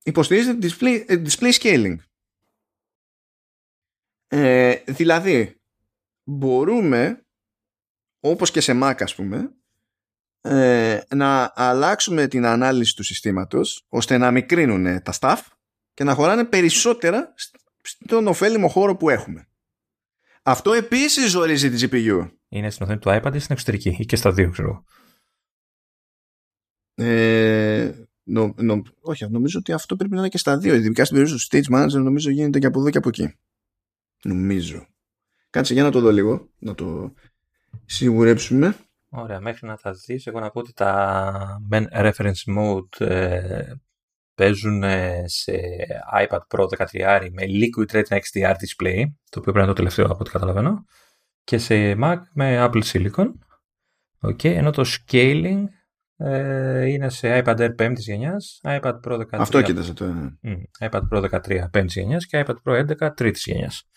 [0.04, 1.96] υποστηρίζεται display, ε, display scaling.
[4.28, 5.62] Ε, δηλαδή
[6.24, 7.26] μπορούμε
[8.20, 9.54] όπως και σε Mac ας πούμε
[10.46, 15.40] ε, να αλλάξουμε την ανάλυση του συστήματος ώστε να μικρύνουν τα staff
[15.94, 17.34] και να χωράνε περισσότερα
[17.82, 19.48] στον ωφέλιμο χώρο που έχουμε.
[20.44, 22.30] Αυτό επίσης ζορίζει τη GPU.
[22.50, 24.84] Είναι στην οθόνη του iPad ή στην εξωτερική ή και στα δύο, ξέρω.
[26.96, 27.92] Ε,
[28.24, 30.76] νο, νο, όχι, νομίζω ότι αυτό πρέπει να είναι και στα δύο.
[30.76, 33.36] Ειδικά στην περίπτωση του Stage Manager νομίζω γίνεται και από εδώ και από εκεί.
[34.24, 34.88] Νομίζω.
[35.50, 37.14] Κάτσε για να το δω λίγο, να το
[37.86, 38.78] σιγουρέψουμε.
[39.16, 43.74] Ωραία, μέχρι να τα δεις, εγώ να πω ότι τα Men Reference Mode ε,
[44.36, 44.84] παίζουν
[45.26, 45.54] σε
[46.22, 46.68] iPad Pro
[46.98, 50.32] 13 με Liquid Retina XDR display, το οποίο πρέπει να είναι το τελευταίο από ό,τι
[50.32, 50.86] καταλαβαίνω,
[51.44, 53.28] και σε Mac με Apple Silicon.
[54.22, 55.64] Okay, ενώ το scaling
[56.16, 59.26] ε, είναι σε iPad Air 5ης γενιάς, iPad Pro 13.
[59.32, 60.06] Αυτό κοίταζε το.
[60.44, 63.88] Mm, iPad Pro 13 5ης γενιάς και iPad Pro 11 3ης γενιάς.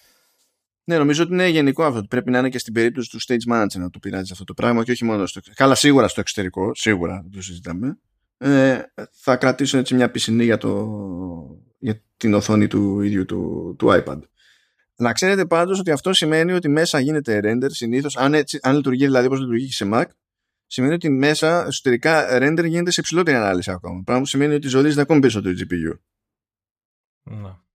[0.89, 2.03] Ναι, νομίζω ότι είναι γενικό αυτό.
[2.03, 4.85] Πρέπει να είναι και στην περίπτωση του stage manager να το πειράζει αυτό το πράγμα
[4.85, 5.63] και όχι μόνο στο εξωτερικό.
[5.63, 7.99] Καλά, σίγουρα στο εξωτερικό, σίγουρα το συζητάμε.
[8.39, 8.79] Ε,
[9.13, 10.89] θα κρατήσω έτσι μια πισινή για, το,
[11.79, 14.19] για την οθόνη του ίδιου του, του iPad.
[14.97, 19.05] Να ξέρετε πάντως ότι αυτό σημαίνει ότι μέσα γίνεται render συνήθως, αν, έτσι, αν λειτουργεί
[19.05, 20.05] δηλαδή όπως λειτουργεί και σε Mac,
[20.67, 24.03] σημαίνει ότι μέσα εσωτερικά render γίνεται σε ψηλότερη ανάλυση ακόμα.
[24.05, 25.99] Πράγμα που σημαίνει ότι ζορίζεται ακόμη περισσότερο η GPU.
[27.23, 27.66] Να.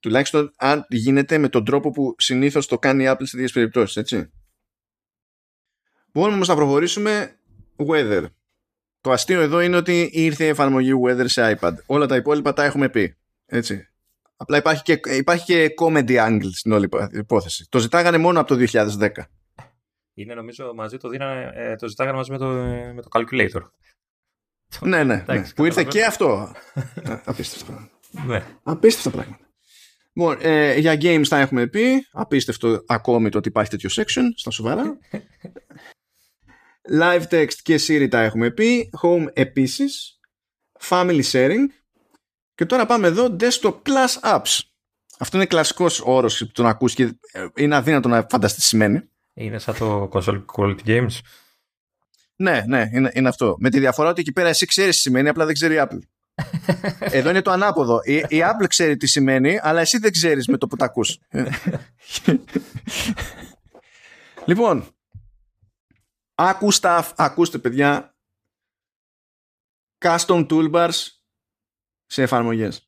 [0.00, 3.96] Τουλάχιστον αν γίνεται με τον τρόπο που συνήθως το κάνει η Apple σε τέτοιες περιπτώσεις,
[3.96, 4.30] έτσι.
[6.12, 7.38] Μπορούμε όμως να προχωρήσουμε
[7.76, 8.24] weather.
[9.00, 11.72] Το αστείο εδώ είναι ότι ήρθε η εφαρμογή weather σε iPad.
[11.86, 13.16] Όλα τα υπόλοιπα τα έχουμε πει.
[13.46, 13.88] Έτσι.
[14.36, 17.66] Απλά υπάρχει και, υπάρχει και comedy angle στην όλη υπόθεση.
[17.68, 19.08] Το ζητάγανε μόνο από το 2010.
[20.14, 22.46] Είναι νομίζω μαζί το δίνανε, ε, το ζητάγανε μαζί με το,
[22.94, 23.62] με το calculator.
[24.80, 25.44] ναι, ναι, ναι.
[25.54, 26.52] Που ήρθε και αυτό.
[27.24, 27.88] Απίστευτο.
[28.26, 28.44] ναι.
[28.62, 29.49] Απίστευτα πράγματα.
[30.12, 32.06] Λοιπόν, ε, για games θα έχουμε πει.
[32.12, 34.98] Απίστευτο ακόμη το ότι υπάρχει τέτοιο section στα σοβαρά.
[37.00, 38.90] Live text και Siri τα έχουμε πει.
[39.02, 40.20] Home επίσης.
[40.80, 41.66] Family sharing.
[42.54, 44.58] Και τώρα πάμε εδώ desktop plus apps.
[45.18, 49.08] Αυτό είναι κλασικός όρος που τον ακούς και ε, είναι αδύνατο να φανταστείς σημαίνει.
[49.34, 51.18] Είναι σαν το console quality games.
[52.36, 53.56] Ναι, ναι, είναι, είναι αυτό.
[53.58, 55.98] Με τη διαφορά ότι εκεί πέρα εσύ ξέρεις τι σημαίνει, απλά δεν ξέρει η Apple.
[56.98, 58.00] Εδώ είναι το ανάποδο.
[58.04, 61.18] Η, η Apple ξέρει τι σημαίνει, αλλά εσύ δεν ξέρεις με το που τα ακούς.
[64.46, 64.96] λοιπόν,
[66.34, 68.16] ακούστε, ακούστε παιδιά,
[69.98, 71.06] custom toolbars
[72.06, 72.84] σε εφαρμογές.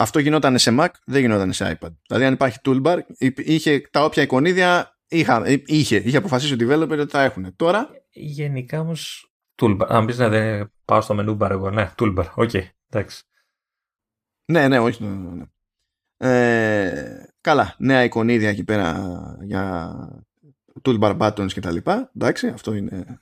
[0.00, 1.94] Αυτό γινόταν σε Mac, δεν γινόταν σε iPad.
[2.06, 2.98] Δηλαδή αν υπάρχει toolbar,
[3.36, 7.56] είχε τα όποια εικονίδια είχα, είχε, είχε αποφασίσει ο developer ότι θα έχουν.
[7.56, 7.88] Τώρα...
[8.10, 9.29] Γενικά όμως
[9.60, 9.86] Toolbar.
[9.88, 11.70] Αν πεις να δεν πάω στο menu bar εγώ.
[11.70, 12.26] Ναι, toolbar.
[12.34, 12.68] Okay.
[12.90, 13.22] Εντάξει.
[14.44, 15.04] Ναι, ναι, όχι.
[15.04, 15.30] Ναι, ναι.
[15.30, 15.44] ναι.
[16.16, 17.74] Ε, καλά.
[17.78, 19.94] Νέα εικονίδια εκεί πέρα για
[20.82, 22.10] toolbar buttons και τα λοιπά.
[22.16, 23.20] Εντάξει, αυτό είναι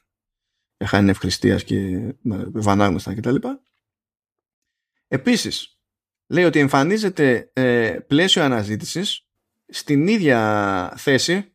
[0.76, 2.00] για χάρη ευχρηστίας και
[2.52, 3.60] βανάγνωστα και τα λοιπά.
[5.08, 5.78] Επίσης,
[6.26, 9.26] λέει ότι εμφανίζεται ε, πλαίσιο αναζήτησης
[9.68, 11.52] στην ίδια θέση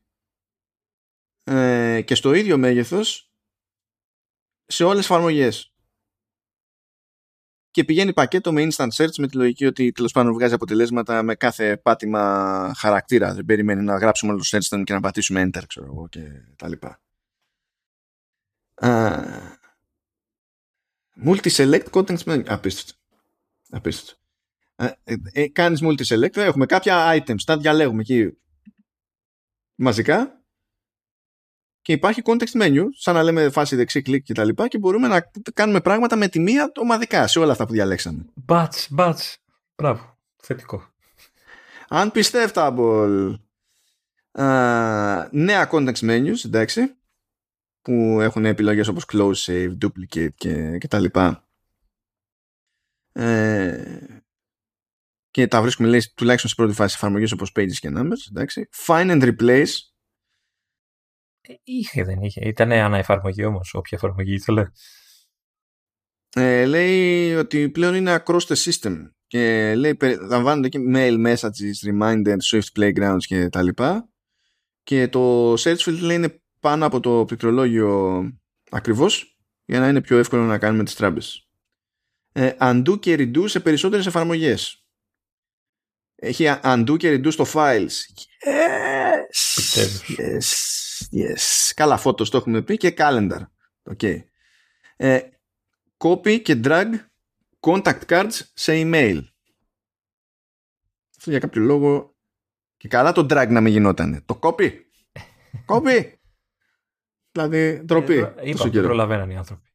[1.44, 3.33] ε, και στο ίδιο μέγεθος
[4.66, 5.74] σε όλες τις εφαρμογές.
[7.72, 11.36] Και πηγαίνει πακέτο με instant search με τη λογική ότι τέλος πάντων βγάζει αποτελέσματα με
[11.36, 13.34] κάθε πάτημα χαρακτήρα.
[13.34, 16.22] Δεν περιμένει να γράψουμε όλο το search και να πατήσουμε enter, ξέρω εγώ και
[16.56, 17.02] τα λοιπά.
[18.82, 19.58] Uh,
[21.26, 22.44] multi-select content menu.
[22.48, 23.00] Απίστευτο.
[23.70, 24.22] Απίστευτο.
[24.76, 28.38] Uh, ε, ε, κάνεις multi-select, έχουμε κάποια items, τα διαλέγουμε εκεί
[29.76, 30.43] μαζικά
[31.84, 35.08] και υπάρχει context menu, σαν να λέμε φάση δεξί κλικ και τα λοιπά και μπορούμε
[35.08, 38.26] να κάνουμε πράγματα με τη μία ομαδικά σε όλα αυτά που διαλέξαμε.
[38.34, 39.38] Μπατς, μπατς.
[39.76, 40.18] Μπράβο.
[40.36, 40.94] Θετικό.
[41.90, 43.36] Unpistευτable.
[44.38, 46.96] Uh, νέα context menus, εντάξει,
[47.82, 51.48] που έχουν επιλογές όπως close save, duplicate και, και τα λοιπά.
[53.12, 53.98] Ε,
[55.32, 58.70] και τα βρίσκουμε λέει, τουλάχιστον στην πρώτη φάση εφαρμογές όπως pages και numbers, εντάξει.
[58.88, 59.93] Find and replace, ε,
[61.64, 62.48] είχε, δεν είχε.
[62.48, 64.66] Ήταν αναεφαρμογή όμως, όποια εφαρμογή ήθελε.
[66.36, 68.96] Ε, λέει ότι πλέον είναι across the system
[69.28, 69.98] και λέει
[70.30, 74.10] λαμβάνονται και mail messages, reminders, Swift playgrounds και τα λοιπά
[74.84, 78.24] και το search field λέει είναι πάνω από το πληκτρολόγιο
[78.70, 81.48] ακριβώς για να είναι πιο εύκολο να κάνουμε τις τράμπες.
[82.32, 84.88] Ε, undo και redo σε περισσότερες εφαρμογές.
[86.16, 87.92] Έχει undo και redo στο files.
[88.46, 89.84] Yes!
[90.18, 90.83] yes.
[91.14, 91.72] Yes.
[91.76, 93.42] Καλά photos το έχουμε πει και calendar.
[93.84, 94.24] Okay.
[94.96, 95.20] Ε,
[95.98, 96.88] copy και drag
[97.60, 99.22] contact cards σε email.
[101.18, 102.16] Αυτό για κάποιο λόγο
[102.78, 104.24] και καλά το drag να μην γινόταν.
[104.26, 104.72] Το copy.
[105.72, 106.12] copy.
[107.32, 108.18] Δηλαδή, ντροπή.
[108.18, 109.70] Ε, είπα, προλαβαίναν οι άνθρωποι.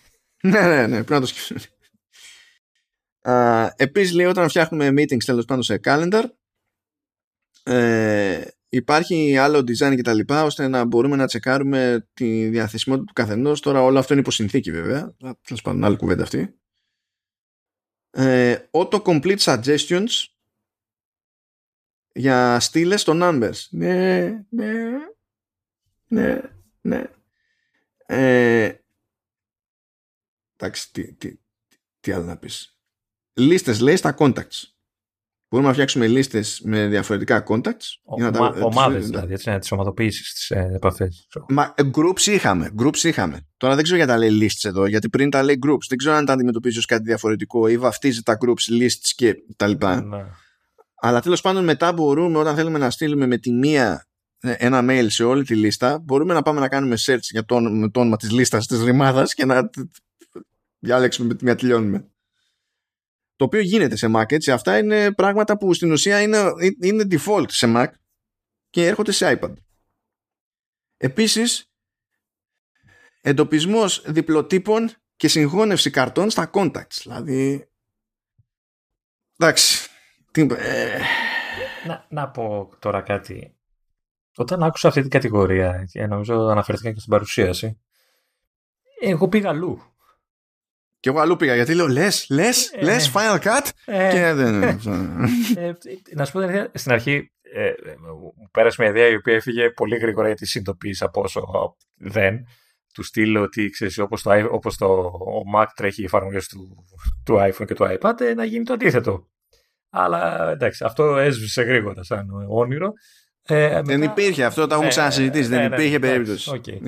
[0.42, 1.58] ναι, ναι, ναι, πρέπει να το σκεφτούν.
[3.26, 6.24] Uh, επίσης λέει όταν φτιάχνουμε meetings τέλος πάντων σε calendar
[7.62, 8.44] ε,
[8.76, 13.60] υπάρχει άλλο design και τα λοιπά ώστε να μπορούμε να τσεκάρουμε τη διαθεσιμότητα του καθενός.
[13.60, 15.14] Τώρα όλο αυτό είναι υποσυνθήκη βέβαια.
[15.42, 16.58] Τέλος πάντων άλλη κουβέντα αυτή.
[18.10, 20.08] Ε, auto complete suggestions
[22.12, 23.66] για στήλες στο numbers.
[23.70, 24.72] Ναι ναι
[26.06, 26.40] ναι
[26.80, 27.04] ναι.
[28.06, 28.72] Ε,
[30.56, 31.38] εντάξει τι, τι,
[32.00, 32.78] τι άλλο να πεις.
[33.32, 34.73] Λίστες λέει στα contacts.
[35.54, 37.86] Μπορούμε να φτιάξουμε λίστες με διαφορετικά contacts.
[38.04, 41.28] Ο, τα, ομάδες δηλαδή, έτσι, να τις ομαδοποιήσεις τις ε, επαφές.
[41.48, 43.46] Μα ε, groups είχαμε, groups είχαμε.
[43.56, 45.86] Τώρα δεν ξέρω γιατί τα λέει lists εδώ, γιατί πριν τα λέει groups.
[45.88, 49.66] Δεν ξέρω αν τα αντιμετωπίζεις ως κάτι διαφορετικό ή βαφτίζει τα groups, lists και τα
[49.66, 50.02] λοιπά.
[50.02, 50.24] Ναι.
[50.94, 54.06] Αλλά τέλος πάντων μετά μπορούμε όταν θέλουμε να στείλουμε με τη μία
[54.40, 57.60] ε, ένα mail σε όλη τη λίστα, μπορούμε να πάμε να κάνουμε search για το,
[57.60, 59.70] με το όνομα της λίστας της ρημάδας και να
[60.78, 62.08] διάλεξουμε με τη μία τελειώνουμε
[63.36, 64.52] το οποίο γίνεται σε Mac έτσι.
[64.52, 66.38] Αυτά είναι πράγματα που στην ουσία είναι,
[66.82, 67.86] είναι default σε Mac
[68.70, 69.54] και έρχονται σε iPad.
[70.96, 71.72] Επίσης
[73.20, 76.98] εντοπισμός διπλοτύπων και συγχώνευση καρτών στα contacts.
[77.02, 77.68] Δηλαδή
[79.38, 79.88] εντάξει
[80.56, 80.98] ε...
[81.86, 83.58] να, να πω τώρα κάτι.
[84.36, 87.78] Όταν άκουσα αυτή την κατηγορία και νομίζω αναφερθήκα και στην παρουσίαση
[89.00, 89.93] εγώ πήγα αλλού
[91.04, 94.62] και εγώ αλλού πήγα γιατί λέω λες, λες, ε, λες, Final Cut; Ε, και δεν.
[95.56, 95.72] Ε,
[96.14, 96.40] να σου πω
[96.74, 101.76] στην αρχή, ε, μου πέρασε μια ιδέα η οποία έφυγε πολύ γρήγορα γιατί συνειδητοποίησα πόσο
[101.94, 102.46] δεν.
[102.94, 106.84] Του στείλω ότι ξέρεις, όπως, το, όπως το ο Mac τρέχει οι εφαρμογές του,
[107.24, 109.28] του iPhone και του iPad ε, να γίνει το αντίθετο.
[109.90, 112.92] Αλλά εντάξει, αυτό έσβησε γρήγορα σαν όνειρο.
[113.42, 113.82] Ε, μετά...
[113.82, 115.48] Δεν υπήρχε αυτό, το έχουμε ξανασυζητήσει.
[115.48, 116.50] δεν υπήρχε περίπτωση.
[116.54, 116.78] Okay.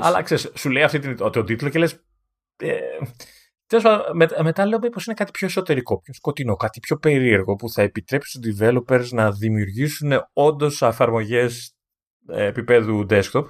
[0.00, 2.00] Αλλά ξέρεις, σου λέει αυτή την, τον τίτλο και λες.
[2.56, 2.76] Ε,
[4.42, 8.38] μετά λέω μήπως είναι κάτι πιο εσωτερικό, πιο σκοτεινό, κάτι πιο περίεργο που θα επιτρέψει
[8.38, 11.48] στους developers να δημιουργήσουν όντως εφαρμογέ
[12.28, 13.44] ε, επίπεδου desktop.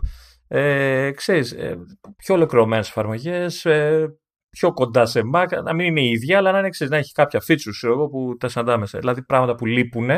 [0.48, 1.76] Ε, ξέρεις, ε,
[2.16, 4.08] πιο ολοκληρωμένες εφαρμογές, ε,
[4.50, 7.12] πιο κοντά σε Mac, να μην είναι η ίδια, αλλά να, είναι, ξέρεις, να έχει
[7.12, 8.86] κάποια features εγώ, που τα συναντάμε.
[8.86, 10.10] Δηλαδή πράγματα που λείπουν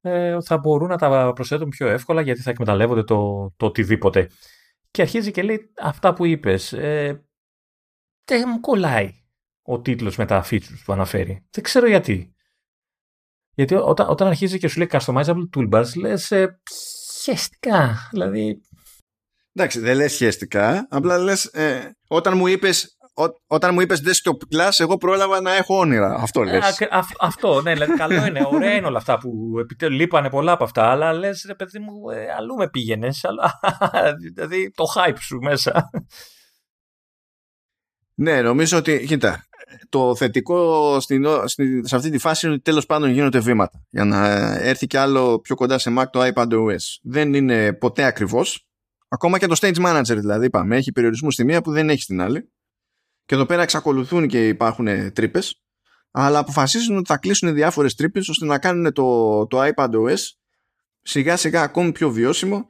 [0.00, 4.28] ε, θα μπορούν να τα προσθέτουν πιο εύκολα γιατί θα εκμεταλλεύονται το, το οτιδήποτε.
[4.90, 6.72] Και αρχίζει και λέει αυτά που είπες.
[6.72, 7.24] Ε,
[8.24, 9.12] δεν μου κολλάει
[9.62, 11.46] ο τίτλος με τα features που αναφέρει.
[11.50, 12.34] Δεν ξέρω γιατί.
[13.54, 16.60] Γιατί όταν, όταν αρχίζει και σου λέει customizable toolbars, λες ε,
[17.22, 18.08] χαίστηκα.
[18.10, 18.60] Δηλαδή...
[19.52, 20.86] Εντάξει, δεν λες χαίστηκα.
[20.90, 22.96] Απλά λες, ε, όταν μου είπες
[23.46, 26.14] όταν μου είπες desktop class, εγώ πρόλαβα να έχω όνειρα.
[26.14, 26.78] Αυτό ε, λες.
[27.20, 28.42] αυτό, ναι, δηλαδή, καλό είναι.
[28.52, 30.90] Ωραία είναι όλα αυτά που επιτέλους λείπανε πολλά από αυτά.
[30.90, 33.24] Αλλά λες, ρε παιδί μου, ε, αλλού με πήγαινες.
[33.24, 33.60] Αλλά,
[34.34, 35.90] δηλαδή το hype σου μέσα.
[38.14, 39.44] Ναι, νομίζω ότι, κοίτα,
[39.88, 44.04] το θετικό στην, στην, σε αυτή τη φάση είναι ότι τέλος πάντων γίνονται βήματα για
[44.04, 46.98] να έρθει και άλλο πιο κοντά σε Mac το iPad OS.
[47.02, 48.66] Δεν είναι ποτέ ακριβώς.
[49.08, 52.20] Ακόμα και το Stage Manager δηλαδή είπαμε, έχει περιορισμούς στη μία που δεν έχει στην
[52.20, 52.52] άλλη.
[53.24, 55.62] Και εδώ πέρα εξακολουθούν και υπάρχουν τρύπες,
[56.10, 60.18] αλλά αποφασίζουν ότι θα κλείσουν διάφορες τρύπες ώστε να κάνουν το, το iPad OS
[61.02, 62.66] σιγά σιγά ακόμη πιο βιώσιμο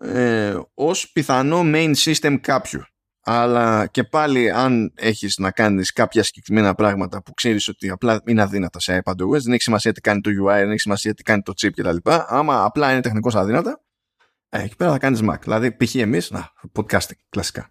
[0.00, 2.80] ε, ως πιθανό main system κάποιου
[3.28, 8.42] αλλά και πάλι αν έχεις να κάνεις κάποια συγκεκριμένα πράγματα που ξέρεις ότι απλά είναι
[8.42, 11.42] αδύνατα σε iPadOS δεν έχει σημασία τι κάνει το UI, δεν έχει σημασία τι κάνει
[11.42, 11.96] το chip κτλ.
[12.26, 13.80] Άμα απλά είναι τεχνικώς αδύνατα
[14.48, 15.40] ε, εκεί πέρα θα κάνεις Mac.
[15.40, 15.94] Δηλαδή π.χ.
[15.94, 17.70] εμείς, να, podcasting, κλασικά.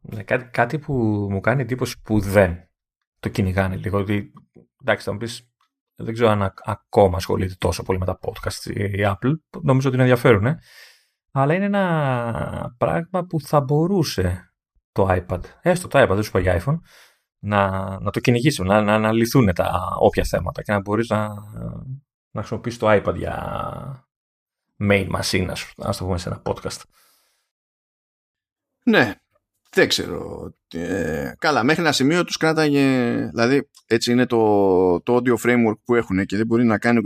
[0.00, 0.92] Ναι, κάτι, κάτι που
[1.30, 2.68] μου κάνει εντύπωση που δεν
[3.20, 3.98] το κυνηγάνε λίγο.
[3.98, 4.32] Ότι,
[4.80, 5.52] εντάξει, θα μου πεις,
[5.94, 9.32] δεν ξέρω αν ακόμα ασχολείται τόσο πολύ με τα podcast η Apple.
[9.62, 10.58] Νομίζω ότι είναι ενδιαφέρον, ε
[11.30, 14.52] αλλά είναι ένα πράγμα που θα μπορούσε
[14.92, 16.78] το iPad, έστω το iPad, δεν σου πω για iPhone,
[17.38, 21.28] να, να το κυνηγήσει, να, να αναλυθούν τα όποια θέματα και να μπορείς να,
[22.30, 24.08] να χρησιμοποιήσεις το iPad για
[24.78, 26.80] main machine, ας το πούμε σε ένα podcast.
[28.84, 29.14] Ναι,
[29.70, 30.50] δεν ξέρω.
[30.74, 35.94] Ε, καλά, μέχρι ένα σημείο τους κράταγε, δηλαδή έτσι είναι το, το audio framework που
[35.94, 37.00] έχουν και δεν μπορεί να κάνει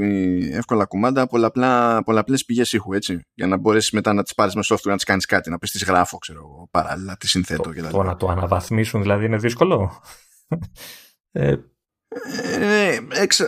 [0.52, 4.62] εύκολα κουμάντα πολλαπλά, πολλαπλές πηγές ήχου, έτσι, για να μπορέσεις μετά να τις πάρεις με
[4.64, 8.02] software να τις κάνεις κάτι, να πεις τις γράφω, ξέρω, παράλληλα, τις συνθέτω το, Το
[8.02, 10.02] να το αναβαθμίσουν δηλαδή είναι δύσκολο.
[11.32, 11.56] ε,
[12.60, 13.46] ε, εξ, ε,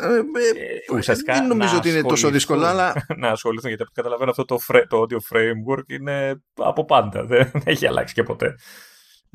[1.07, 2.93] ε, δεν νομίζω ότι είναι τόσο δύσκολο, αλλά.
[3.23, 4.59] να ασχοληθούν γιατί καταλαβαίνω αυτό το,
[4.89, 7.25] το audio framework είναι από πάντα.
[7.25, 8.55] Δεν έχει αλλάξει και ποτέ.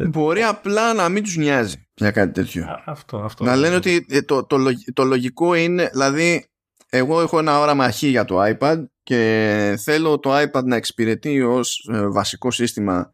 [0.07, 2.65] Μπορεί απλά να μην τους νοιάζει για κάτι τέτοιο.
[2.85, 3.43] αυτό, αυτό.
[3.43, 4.57] Να λένε ότι ε, το, το,
[4.93, 6.49] το, λογικό είναι, δηλαδή
[6.89, 11.89] εγώ έχω ένα όραμα χ για το iPad και θέλω το iPad να εξυπηρετεί ως
[11.93, 13.13] ε, βασικό σύστημα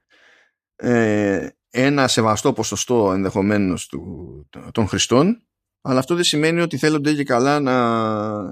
[0.75, 5.45] ε, ένα σεβαστό ποσοστό ενδεχομένως του, των χρηστών
[5.87, 7.75] αλλά αυτό δεν σημαίνει ότι θέλονται και καλά να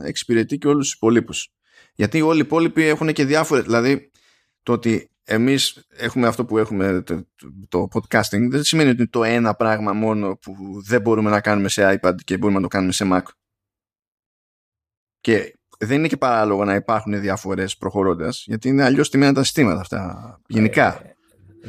[0.07, 1.53] εξυπηρετεί και όλους τους υπολείπους.
[1.95, 4.11] Γιατί όλοι οι υπόλοιποι έχουν και διάφορες, δηλαδή
[4.63, 7.27] το ότι εμείς έχουμε αυτό που έχουμε το,
[7.67, 11.99] το, podcasting δεν σημαίνει ότι το ένα πράγμα μόνο που δεν μπορούμε να κάνουμε σε
[12.01, 13.21] iPad και μπορούμε να το κάνουμε σε Mac.
[15.19, 19.79] Και δεν είναι και παράλογο να υπάρχουν διαφορές προχωρώντας γιατί είναι αλλιώς τιμένα τα συστήματα
[19.79, 21.01] αυτά γενικά.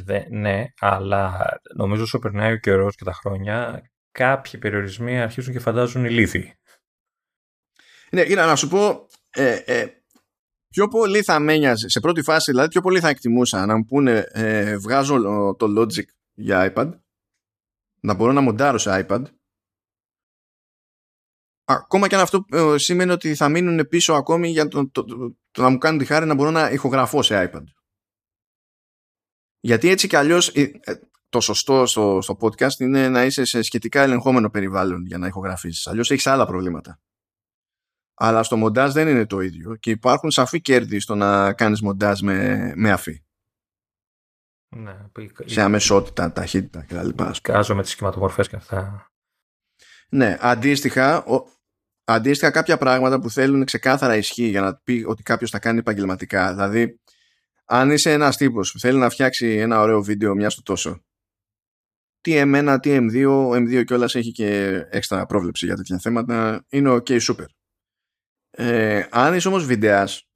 [0.06, 5.60] Ε, ναι, αλλά νομίζω όσο περνάει ο καιρός και τα χρόνια κάποιοι περιορισμοί αρχίζουν και
[5.60, 6.54] φαντάζουν ηλίθιοι.
[8.10, 9.86] Ναι, για να σου πω, ε, ε,
[10.74, 14.26] πιο πολύ θα με σε πρώτη φάση, δηλαδή πιο πολύ θα εκτιμούσα να μου πούνε
[14.32, 15.18] ε, βγάζω
[15.58, 16.90] το Logic για iPad,
[18.00, 19.22] να μπορώ να μοντάρω σε iPad,
[21.64, 25.04] ακόμα και αν αυτό ε, σημαίνει ότι θα μείνουν πίσω ακόμη για το, το,
[25.50, 27.64] το, να μου κάνουν τη χάρη να μπορώ να ηχογραφώ σε iPad.
[29.60, 30.80] Γιατί έτσι κι αλλιώς ε,
[31.28, 35.86] το σωστό στο, στο podcast είναι να είσαι σε σχετικά ελεγχόμενο περιβάλλον για να ηχογραφήσεις.
[35.86, 37.00] Αλλιώς έχεις άλλα προβλήματα.
[38.14, 42.20] Αλλά στο μοντάζ δεν είναι το ίδιο και υπάρχουν σαφή κέρδη στο να κάνεις μοντάζ
[42.20, 43.24] με, με αφή.
[44.76, 44.96] Ναι,
[45.44, 47.08] σε αμεσότητα, ταχύτητα κτλ.
[47.42, 49.08] Κάζω με τις σχηματομορφές και αυτά.
[50.08, 51.46] Ναι, αντίστοιχα, ο,
[52.04, 56.52] αντίστοιχα κάποια πράγματα που θέλουν ξεκάθαρα ισχύ για να πει ότι κάποιος θα κάνει επαγγελματικά.
[56.52, 57.00] Δηλαδή,
[57.64, 61.04] αν είσαι ένας τύπος που θέλει να φτιάξει ένα ωραίο βίντεο μια στο τόσο
[62.20, 66.90] τι M1, τι M2, ο M2 κιόλας έχει και έξτρα πρόβλεψη για τέτοια θέματα, είναι
[66.90, 67.46] ok super.
[68.56, 70.28] Ε, αν είσαι όμως βιντεάς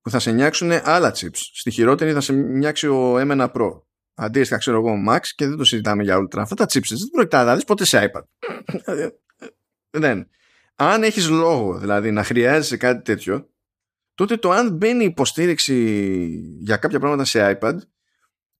[0.00, 3.80] που θα σε νιάξουν άλλα chips, στη χειρότερη θα σε νιάξει ο M1 Pro,
[4.14, 7.42] αντίστοιχα ξέρω εγώ Max και δεν το συζητάμε για Ultra, αυτά τα chips δεν πρόκειται
[7.42, 8.22] να δεις ποτέ σε iPad.
[9.90, 10.28] δεν.
[10.74, 13.50] Αν έχεις λόγο δηλαδή να χρειάζεσαι κάτι τέτοιο,
[14.14, 15.74] τότε το αν μπαίνει υποστήριξη
[16.60, 17.76] για κάποια πράγματα σε iPad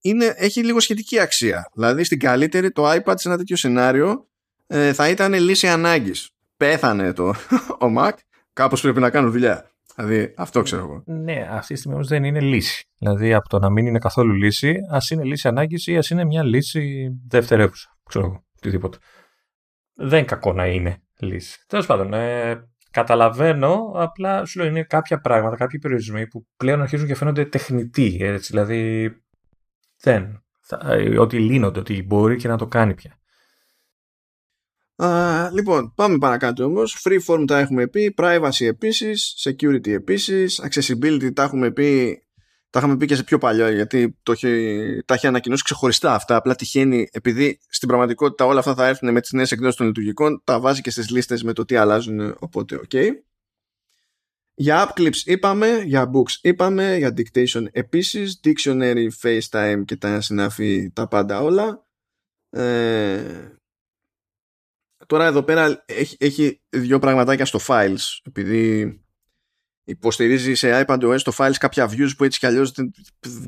[0.01, 1.71] είναι, έχει λίγο σχετική αξία.
[1.75, 4.29] Δηλαδή στην καλύτερη το iPad σε ένα τέτοιο σενάριο
[4.67, 6.31] ε, θα ήταν λύση ανάγκης.
[6.57, 7.29] Πέθανε το
[7.85, 8.13] ο Mac,
[8.53, 9.71] κάπως πρέπει να κάνω δουλειά.
[9.97, 11.03] Δηλαδή αυτό ξέρω εγώ.
[11.07, 12.85] Ναι, αυτή τη στιγμή όμως δεν είναι λύση.
[12.99, 16.25] Δηλαδή από το να μην είναι καθόλου λύση, ας είναι λύση ανάγκης ή ας είναι
[16.25, 17.99] μια λύση δευτερεύουσα.
[18.09, 18.99] Ξέρω εγώ, οτιδήποτε.
[19.95, 21.65] Δεν κακό να είναι λύση.
[21.67, 27.07] Τέλος πάντων, ε, καταλαβαίνω, απλά σου λέω είναι κάποια πράγματα, κάποιοι περιορισμοί που πλέον αρχίζουν
[27.07, 28.17] και φαίνονται τεχνητοί.
[28.21, 29.11] Έτσι, δηλαδή
[30.01, 30.45] δεν.
[31.19, 33.17] ότι λύνονται, ότι μπορεί και να το κάνει πια.
[34.97, 37.05] Uh, λοιπόν, πάμε παρακάτω όμως.
[37.05, 42.23] Freeform τα έχουμε πει, privacy επίσης, security επίσης, accessibility τα έχουμε πει,
[42.71, 46.37] τα είχαμε πει και σε πιο παλιό γιατί το έχει, τα έχει ανακοινώσει ξεχωριστά αυτά.
[46.37, 50.43] Απλά τυχαίνει, επειδή στην πραγματικότητα όλα αυτά θα έρθουν με τις νέες εκδόσεις των λειτουργικών,
[50.45, 53.09] τα βάζει και στις λίστες με το τι αλλάζουν, οπότε okay.
[54.55, 60.91] Για app clips είπαμε, για books είπαμε, για dictation επίσης, dictionary, FaceTime και τα συναφή
[60.93, 61.87] τα πάντα όλα.
[62.51, 63.23] Ε,
[65.13, 69.01] τώρα εδώ πέρα έχει, έχει δύο πραγματάκια στο files, επειδή
[69.85, 72.93] υποστηρίζει σε iPadOS το files κάποια views που έτσι κι αλλιώς δεν,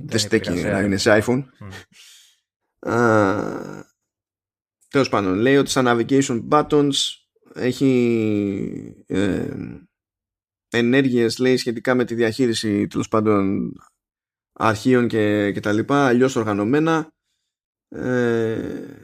[0.04, 1.44] δεν στέκει να είναι σε iPhone.
[2.80, 3.82] Mm.
[4.88, 6.94] τέλος πάντων, λέει ότι στα navigation buttons
[7.54, 9.04] έχει...
[9.06, 9.48] Ε,
[10.68, 13.72] ενέργειες λέει σχετικά με τη διαχείριση τέλος πάντων
[14.52, 17.12] αρχείων και, και τα λοιπά αλλιώς οργανωμένα
[17.88, 19.03] ε,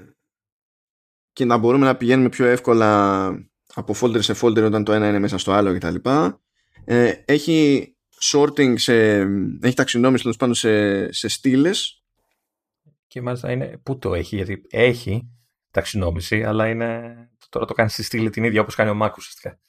[1.41, 3.27] και να μπορούμε να πηγαίνουμε πιο εύκολα
[3.75, 6.41] από folder σε folder όταν το ένα είναι μέσα στο άλλο και τα λοιπά
[6.85, 7.89] ε, έχει
[8.33, 9.17] sorting σε,
[9.61, 12.03] έχει ταξινόμηση τέλος πάντων σε, σε στήλες
[13.07, 15.31] και μάλιστα είναι, πού το έχει γιατί έχει
[15.71, 17.15] ταξινόμηση αλλά είναι,
[17.49, 19.61] τώρα το κάνεις στη στήλη την ίδια όπως κάνει ο Mac ουσιαστικά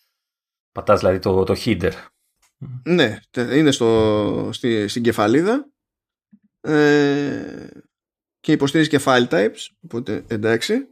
[0.72, 1.94] Πατάς δηλαδή το, το header.
[2.84, 5.72] Ναι, είναι στο, στη, στην κεφαλίδα
[6.62, 7.68] ε,
[8.40, 10.86] και υποστηρίζεις και file types, οπότε εντάξει.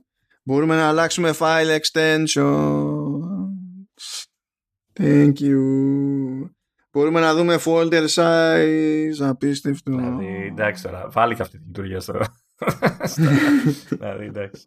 [0.50, 3.20] Μπορούμε να αλλάξουμε file extensions.
[4.94, 5.60] Thank you.
[6.92, 9.92] Μπορούμε να δούμε folder size, απίστευτο.
[9.92, 12.26] Δηλαδή, εντάξει τώρα, βάλει και αυτή τη λειτουργία τώρα.
[13.90, 14.66] δηλαδή, εντάξει.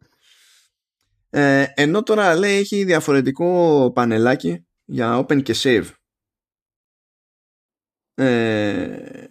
[1.31, 5.87] Ε, ενώ τώρα λέει έχει διαφορετικό πανελάκι για open και save.
[8.15, 9.27] Ε,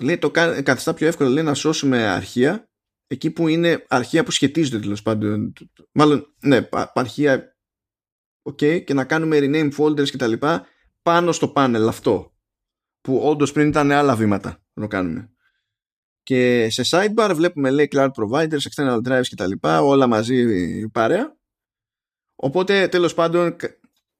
[0.00, 0.30] λέει το
[0.62, 2.68] καθιστά πιο εύκολο λέει, να σώσουμε αρχεία
[3.06, 5.52] εκεί που είναι αρχεία που σχετίζονται τέλος πάντων.
[5.92, 7.56] Μάλλον, ναι, αρχεία
[8.42, 10.66] ok και να κάνουμε rename folders και τα λοιπά
[11.02, 12.34] πάνω στο panel αυτό
[13.00, 15.28] που όντως πριν ήταν άλλα βήματα να το κάνουμε.
[16.22, 20.46] Και σε sidebar βλέπουμε λέει cloud providers, external drives και τα λοιπά όλα μαζί
[20.88, 21.36] παρέα.
[22.36, 23.56] Οπότε τέλος πάντων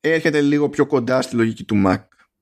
[0.01, 1.99] έρχεται λίγο πιο κοντά στη λογική του Mac,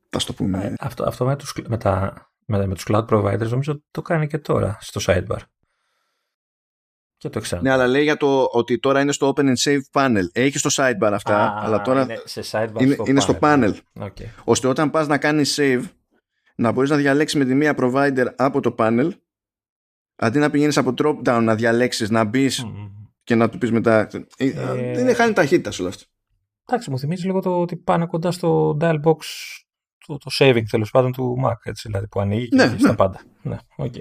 [0.09, 0.65] θα το πούμε.
[0.65, 2.15] Ε, αυτό, αυτό με, τους, με, τα,
[2.47, 5.39] με, με τους cloud providers νομίζω το κάνει και τώρα στο sidebar.
[7.23, 7.63] Και το ξέρω.
[7.63, 10.25] Ναι, αλλά λέει για το ότι τώρα είναι στο Open and Save panel.
[10.33, 13.75] Έχει στο sidebar αυτά, Α, αλλά τώρα είναι, σε sidebar είναι, στο είναι στο panel.
[14.01, 14.25] Okay.
[14.45, 15.83] Ώστε όταν πας να κάνεις save,
[16.57, 19.09] να μπορείς να διαλέξεις με τη μία provider από το panel,
[20.17, 22.91] αντί να πηγαίνεις από drop down να διαλέξεις, να μπεις Mm.
[23.23, 24.09] και να του πεις μετά.
[24.13, 24.51] Ε, Ε,
[24.93, 26.05] Δεν είναι χάνει ταχύτητα σε όλο αυτό.
[26.69, 29.17] Εντάξει, μου θυμίζει λίγο το ότι πάνε κοντά στο dialog box
[30.07, 32.79] το, το saving τέλος πάντων του Mac, έτσι, δηλαδή που ανοίγει και Ναι, έχει ναι.
[32.79, 33.21] στα πάντα.
[33.43, 33.95] Ναι, οκ.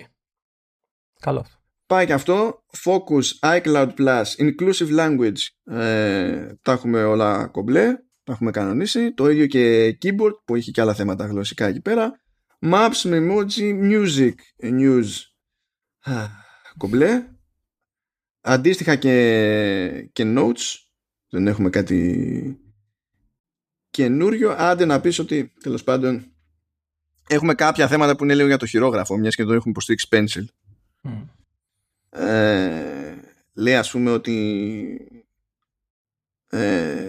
[1.20, 1.56] Καλό αυτό.
[1.92, 2.64] Πάει και αυτό.
[2.84, 5.74] Focus, iCloud Plus, Inclusive Language.
[5.76, 7.96] Ε, τα έχουμε όλα κομπλέ.
[8.24, 9.14] Τα έχουμε κανονίσει.
[9.14, 12.22] Το ίδιο και Keyboard που έχει και άλλα θέματα γλωσσικά εκεί πέρα.
[12.60, 15.06] Maps, Memoji, Music, News.
[16.02, 16.28] Α,
[16.78, 17.28] Κομπλέ.
[18.42, 20.80] Αντίστοιχα και, και Notes.
[21.30, 22.60] Δεν έχουμε κάτι
[23.90, 24.52] καινούριο.
[24.52, 26.34] Άντε να πεις ότι τέλος πάντων
[27.28, 30.46] έχουμε κάποια θέματα που είναι λίγο για το χειρόγραφο μιας και εδώ έχουμε υποστήριξει Pencil.
[31.02, 31.40] Μμ.
[32.14, 33.16] Ε,
[33.54, 35.24] λέει ας πούμε ότι
[36.50, 37.08] ε,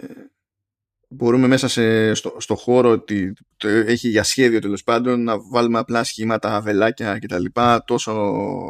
[1.09, 5.79] μπορούμε μέσα σε, στο, στο χώρο ότι το έχει για σχέδιο τέλος πάντων να βάλουμε
[5.79, 7.45] απλά σχήματα, βελάκια κτλ.
[7.85, 8.13] τόσο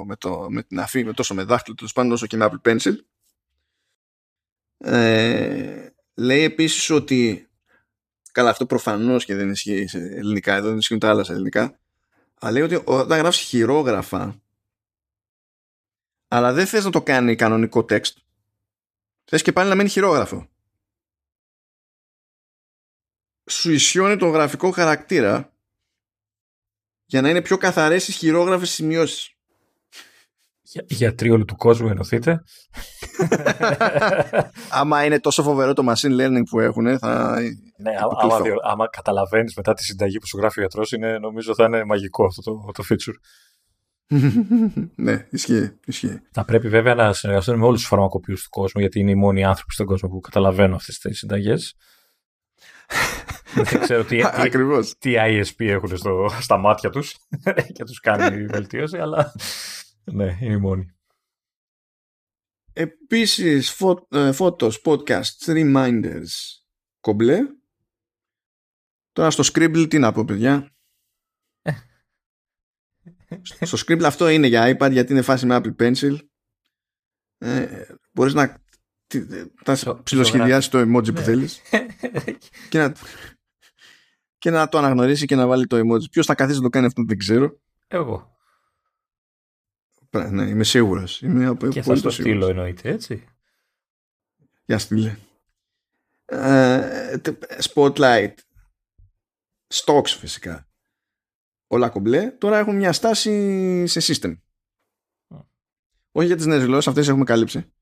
[0.07, 2.71] με, το, με την αφή, με τόσο με δάχτυλο τέλος πάντων όσο και με Apple
[2.71, 2.95] Pencil.
[4.79, 7.49] Ε, λέει επίσης ότι
[8.33, 11.79] καλά αυτό προφανώς και δεν ισχύει σε ελληνικά εδώ δεν ισχύουν τα άλλα σε ελληνικά
[12.41, 14.41] αλλά λέει ότι όταν γράφεις χειρόγραφα
[16.33, 18.13] αλλά δεν θες να το κάνει κανονικό text
[19.25, 20.49] θες και πάλι να μένει χειρόγραφο
[23.51, 25.53] σου ισιώνει τον γραφικό χαρακτήρα
[27.05, 29.35] για να είναι πιο καθαρές οι χειρόγραφες σημειώσεις
[30.63, 32.43] Για, γιατροί όλου του κόσμου ενωθείτε.
[34.81, 37.41] άμα είναι τόσο φοβερό το machine learning που έχουν θα
[37.77, 38.35] ναι, άμα, Αποκλειστώ.
[38.37, 41.65] άμα, διο- άμα καταλαβαίνεις μετά τη συνταγή που σου γράφει ο γιατρός, είναι, νομίζω θα
[41.65, 43.17] είναι μαγικό αυτό το, το feature.
[44.95, 46.21] Ναι ισχύει, ισχύει.
[46.31, 49.45] Θα πρέπει βέβαια να συνεργαστούν με όλους τους φαρμακοποιούς του κόσμου, γιατί είναι οι μόνοι
[49.45, 51.77] άνθρωποι στον κόσμο που καταλαβαίνουν αυτές τις συνταγές.
[53.55, 57.17] Δεν ξέρω τι, τι, ακριβώς τι ISP έχουν στο, στα μάτια τους
[57.75, 59.33] και τους κάνει βελτίωση, αλλά
[60.05, 60.95] ναι, είναι οι μόνοι.
[62.73, 66.33] Επίσης, φω, ε, photos, podcast, reminders,
[67.01, 67.39] κομπλέ.
[69.13, 70.73] Τώρα στο Scribble τι να πω, παιδιά.
[73.43, 76.17] Στο Scribble αυτό είναι για iPad γιατί είναι φάση με Apple Pencil.
[77.39, 78.57] Ε, μπορείς να
[79.07, 81.23] τι- τα Ζω- ψιλοσχεδιάσεις το emoji που Ναι.
[81.23, 81.61] θέλεις
[82.71, 82.93] και να,
[84.39, 86.11] και να το αναγνωρίσει και να βάλει το emoji.
[86.11, 87.61] Ποιος θα καθίσει να το κάνει αυτό δεν ξέρω.
[87.89, 88.37] Εγώ.
[90.11, 91.21] Πρά- Ναι, είμαι σίγουρος.
[91.23, 92.45] Είμαι απο- Και θα απολύτως στο σίγουρος.
[92.45, 93.25] στείλω εννοείται, έτσι.
[94.65, 95.17] Για στείλε.
[96.25, 98.35] Ε, τε- spotlight.
[99.75, 100.67] Stocks φυσικά.
[101.73, 102.31] Όλα κομπλέ.
[102.31, 104.37] Τώρα έχουν μια στάση σε system.
[105.29, 105.45] Mm.
[106.13, 107.73] Όχι για τις νέες γλώσσες, αυτές έχουμε καλύψει.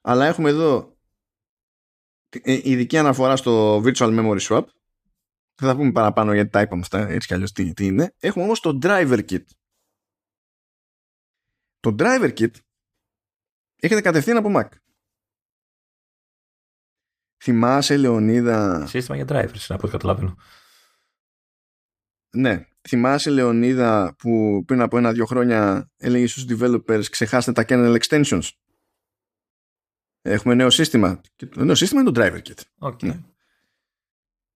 [0.00, 0.98] Αλλά έχουμε εδώ
[2.28, 4.64] ε, ειδική αναφορά στο virtual memory swap.
[5.54, 8.14] Δεν θα πούμε παραπάνω γιατί τα είπαμε αυτά, έτσι κι αλλιώς τι, τι είναι.
[8.18, 9.44] Έχουμε όμως το driver kit.
[11.80, 12.54] Το driver kit
[13.76, 14.68] έχετε κατευθείαν από Mac.
[17.44, 20.36] Θυμάσαι, Λεωνίδα; Σύστημα για drivers, από ό,τι καταλαβαίνω.
[22.36, 22.68] Ναι.
[22.88, 28.48] Θυμάσαι, Λεωνίδα, που πριν από ένα-δύο χρόνια έλεγε στους developers ξεχάστε τα kernel extensions.
[30.22, 31.20] Έχουμε νέο σύστημα.
[31.36, 32.60] Και το νέο σύστημα είναι το DriverKit.
[32.78, 33.02] Okay.
[33.02, 33.20] Ναι.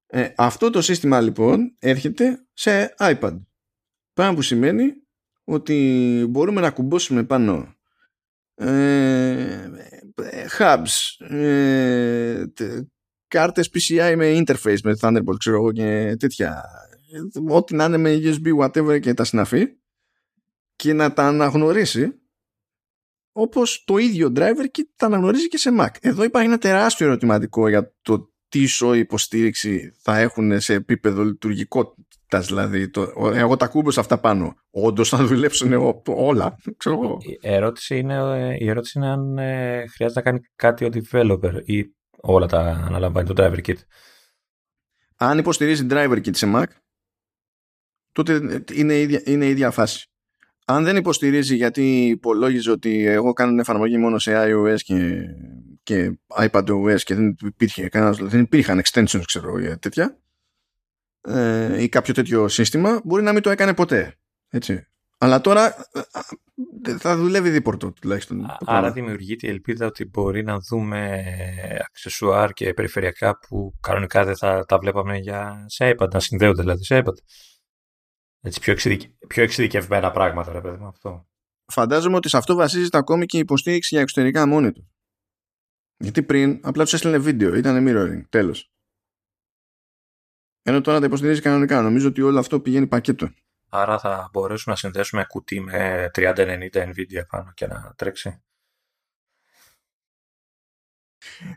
[0.06, 3.40] Ε, αυτό το σύστημα λοιπόν έρχεται σε iPad.
[4.12, 4.92] Πράγμα που σημαίνει
[5.44, 7.74] ότι μπορούμε να κουμπώσουμε πάνω
[8.54, 9.70] ε,
[10.58, 12.86] hubs, ε, τε-
[13.28, 16.64] κάρτες PCI με interface με Thunderbolt ξέρω εγώ και τέτοια
[17.48, 19.66] ό,τι να είναι με USB whatever και τα συναφή
[20.76, 22.14] και να τα αναγνωρίσει
[23.32, 25.88] όπως το ίδιο driver kit τα αναγνωρίζει και σε Mac.
[26.00, 32.46] Εδώ υπάρχει ένα τεράστιο ερωτηματικό για το τι σο υποστήριξη θα έχουν σε επίπεδο λειτουργικότητας
[32.46, 32.90] δηλαδή.
[32.90, 34.54] Το, εγώ τα κούμπωσα αυτά πάνω.
[34.70, 36.56] Όντως θα δουλέψουν ό- όλα.
[36.76, 37.18] Ξέρω εγώ.
[37.20, 41.60] Η ερώτηση είναι, ε, η ερώτηση είναι αν ε, χρειάζεται να κάνει κάτι ο developer
[41.64, 43.76] ή όλα τα αναλαμβάνει το driver kit.
[45.16, 46.64] Αν υποστηρίζει driver kit σε Mac
[48.12, 50.10] τότε είναι η ίδια, είναι η ίδια φάση.
[50.64, 55.22] Αν δεν υποστηρίζει γιατί υπολόγιζε ότι εγώ κάνω την εφαρμογή μόνο σε iOS και,
[55.82, 60.20] και iPadOS και δεν, υπήρχε κανένας, δεν υπήρχαν extensions ξέρω εγώ για τέτοια
[61.20, 64.14] ε, ή κάποιο τέτοιο σύστημα μπορεί να μην το έκανε ποτέ.
[64.48, 64.84] Έτσι.
[65.18, 65.74] Αλλά τώρα
[66.82, 68.56] ε, θα δουλεύει δίπορτο τουλάχιστον.
[68.64, 71.22] Άρα δημιουργείται η ελπίδα ότι μπορεί να δούμε
[71.86, 76.84] αξεσουάρ και περιφερειακά που κανονικά δεν θα τα βλέπαμε για σε iPad, να συνδέονται δηλαδή
[76.84, 77.14] σε iPad.
[78.40, 78.74] Έτσι, πιο,
[79.26, 81.28] πιο εξειδικευμένα πράγματα, ρε παιδί μου, αυτό.
[81.72, 84.90] Φαντάζομαι ότι σε αυτό βασίζεται ακόμη και η υποστήριξη για εξωτερικά μόνη του.
[85.96, 88.70] Γιατί πριν απλά τους έστειλε βίντεο, ήταν mirroring, τέλος.
[90.62, 91.82] Ενώ τώρα τα υποστηρίζει κανονικά.
[91.82, 93.32] Νομίζω ότι όλο αυτό πηγαίνει πακέτο.
[93.68, 98.42] Άρα θα μπορέσουμε να συνδέσουμε κουτί με 3090 Nvidia πάνω και να τρέξει.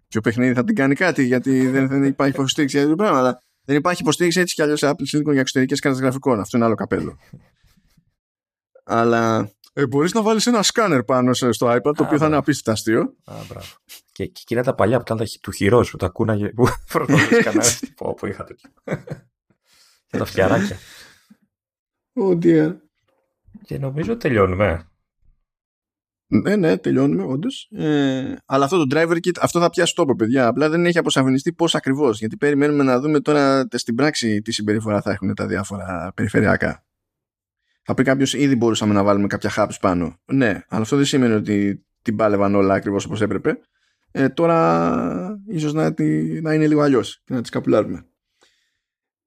[0.07, 3.41] Ποιο παιχνίδι θα την κάνει κάτι, γιατί δεν, δεν υπάρχει υποστήριξη για τέτοια πράγματα.
[3.65, 6.39] Δεν υπάρχει υποστήριξη έτσι κι αλλιώς σε Apple Silicon για εξωτερικές κάρτες γραφικών.
[6.39, 7.17] Αυτό είναι άλλο καπέλο.
[8.83, 12.71] Αλλά ε, μπορείς να βάλεις ένα σκάνερ πάνω στο iPad, το οποίο θα είναι απίστευτα
[12.71, 13.01] αστείο.
[13.25, 13.67] Α, μπράβο.
[14.11, 16.49] Και, και εκείνα τα παλιά που ήταν τα, του χειρό που τα κούναγε.
[16.49, 17.65] Που φροντίζει κανένα.
[17.95, 18.69] που είχα τέτοιο.
[20.07, 20.77] και τα φτιαράκια.
[22.13, 22.75] Oh dear.
[23.63, 24.87] Και νομίζω τελειώνουμε.
[26.41, 27.69] Ναι, ναι, τελειώνουμε, όντως.
[27.71, 30.47] Ε, αλλά αυτό το driver kit, αυτό θα πιάσει τόπο, παιδιά.
[30.47, 32.19] Απλά δεν έχει αποσαφινιστεί πώς ακριβώς.
[32.19, 36.85] Γιατί περιμένουμε να δούμε τώρα στην πράξη τι συμπεριφορά θα έχουν τα διάφορα περιφερειακά.
[37.83, 40.19] Θα πει κάποιος, ήδη μπορούσαμε να βάλουμε κάποια hubs πάνω.
[40.25, 43.59] Ναι, αλλά αυτό δεν σημαίνει ότι την πάλευαν όλα ακριβώς όπως έπρεπε.
[44.11, 45.93] Ε, τώρα ίσως να,
[46.41, 48.05] να είναι λίγο αλλιώς και να τις καπουλάρουμε.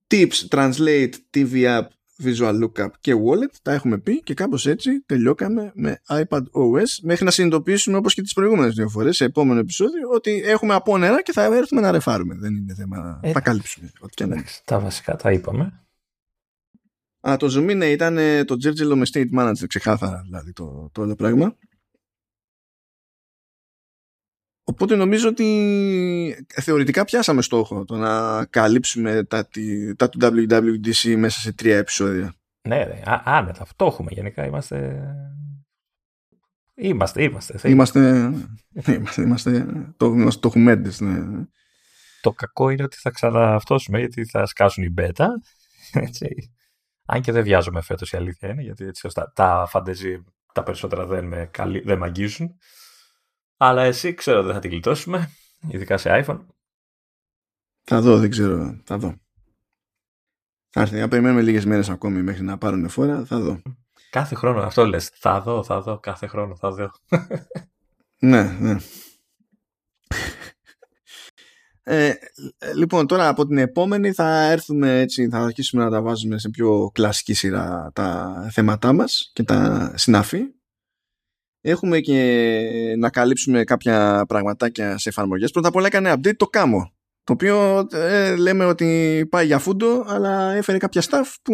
[0.06, 1.86] Tips, translate, TV app,
[2.24, 7.24] visual lookup και wallet τα έχουμε πει και κάπως έτσι τελειώκαμε με iPad OS μέχρι
[7.24, 11.32] να συνειδητοποιήσουμε όπως και τις προηγούμενες δύο φορές σε επόμενο επεισόδιο ότι έχουμε απόνερα και
[11.32, 12.34] θα έρθουμε να ρεφάρουμε.
[12.34, 15.80] Δεν είναι θέμα ε, τα κάλυψουμε ό,τι και να τα βασικά τα είπαμε.
[17.28, 21.14] Α, το zoom in ήταν το τζέρτζελο με state manager ξεκάθαρα δηλαδή το, το όλο
[21.14, 21.56] πράγμα
[24.68, 29.48] Οπότε νομίζω ότι θεωρητικά πιάσαμε στόχο το να καλύψουμε τα,
[29.96, 32.34] τα του WWDC μέσα σε τρία επεισόδια.
[32.68, 33.62] Ναι, ναι άνετα.
[33.62, 34.46] Αυτό έχουμε γενικά.
[34.46, 35.06] Είμαστε.
[36.74, 37.68] Είμαστε, είμαστε.
[37.68, 38.00] Είμαστε,
[38.84, 39.66] είμαστε, είμαστε
[39.96, 41.44] το, είμαστε το χουμέντες, ναι.
[42.20, 45.26] Το κακό είναι ότι θα ξαναυτώσουμε γιατί θα σκάσουν οι beta.
[45.92, 46.54] Έτσι.
[47.06, 51.06] Αν και δεν βιάζομαι φέτος η αλήθεια είναι, γιατί έτσι, τα, τα φαντεζή τα περισσότερα
[51.06, 51.50] δεν με,
[51.84, 52.58] δεν με αγγίζουν.
[53.56, 55.30] Αλλά εσύ ξέρω δεν θα την γλιτώσουμε,
[55.68, 56.40] ειδικά σε iPhone.
[57.82, 58.80] Θα δω, δεν ξέρω.
[58.84, 59.14] Θα δω.
[60.70, 63.62] Θα έρθει, να περιμένουμε λίγες μέρες ακόμη μέχρι να πάρουν φόρα, θα δω.
[64.10, 65.08] Κάθε χρόνο αυτό λες.
[65.14, 66.90] Θα δω, θα δω, κάθε χρόνο θα δω.
[68.18, 68.76] ναι, ναι.
[71.88, 72.14] Ε,
[72.74, 76.90] λοιπόν, τώρα από την επόμενη θα έρθουμε έτσι, θα αρχίσουμε να τα βάζουμε σε πιο
[76.94, 80.55] κλασική σειρά τα θέματά μας και τα συναφή
[81.70, 85.50] έχουμε και να καλύψουμε κάποια πραγματάκια σε εφαρμογές.
[85.50, 86.92] Πρώτα απ' όλα έκανε update το κάμο.
[87.24, 91.52] Το οποίο ε, λέμε ότι πάει για φούντο, αλλά έφερε κάποια stuff που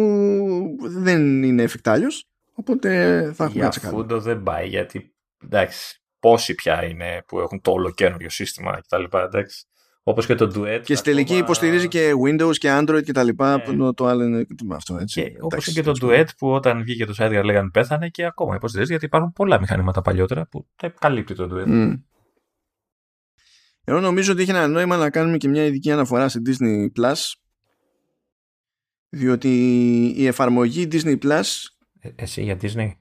[0.79, 1.97] δεν είναι εφικτά
[2.53, 2.89] Οπότε
[3.35, 7.91] θα έχουμε Για φούντο δεν πάει, γιατί εντάξει, πόσοι πια είναι που έχουν το όλο
[7.91, 9.17] καινούριο σύστημα κτλ.
[9.17, 9.65] Εντάξει.
[10.05, 10.81] Όπως και το Duet.
[10.83, 13.57] Και στη τελική υποστηρίζει και Windows και Android και τα λοιπά.
[13.57, 13.75] Ναι.
[13.75, 14.97] Το, το άλλο είναι αυτό.
[14.97, 15.35] Έτσι.
[15.39, 19.05] Όπως και το Duet που όταν βγήκε το Side λέγανε πέθανε και ακόμα υποστηρίζει γιατί
[19.05, 21.67] υπάρχουν πολλά μηχανήματα παλιότερα που τα καλύπτει το Duet.
[21.67, 22.01] Mm.
[23.83, 27.33] Εγώ νομίζω ότι έχει ένα νόημα να κάνουμε και μια ειδική αναφορά σε Disney Plus.
[29.09, 29.49] Διότι
[30.15, 31.43] η εφαρμογή Disney Plus.
[31.99, 32.91] Ε, εσύ για Disney;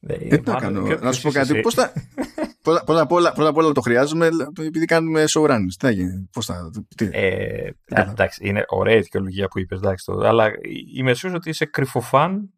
[0.00, 0.80] Ε, τι να κάνω.
[0.80, 1.60] Να σου πω κάτι.
[1.60, 1.92] Πώς θα...
[2.84, 4.28] πρώτα, απ όλα, πρώτα απ' όλα το χρειάζομαι
[4.58, 5.74] επειδή κάνουμε showrunners.
[5.78, 6.28] Τι θα γίνει.
[6.32, 6.70] Πώς θα...
[6.96, 7.08] Τι...
[7.12, 9.78] Ε, εντάξει, είναι ωραία η δικαιολογία που είπες.
[9.78, 10.50] Εντάξει, το, αλλά
[10.94, 12.52] είμαι σίγουρος ότι είσαι κρυφοφάν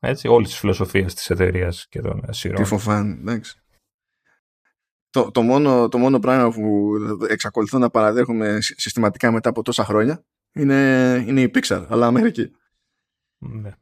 [0.00, 2.56] έτσι, όλης της φιλοσοφίας της εταιρείας και των σειρών.
[2.56, 3.62] Κρυφοφάν, εντάξει.
[5.10, 6.92] Το, το, μόνο, το μόνο πράγμα που
[7.28, 12.50] εξακολουθώ να παραδέχομαι συστηματικά μετά από τόσα χρόνια είναι, είναι η Pixar, αλλά Αμερική.
[13.38, 13.72] Ναι.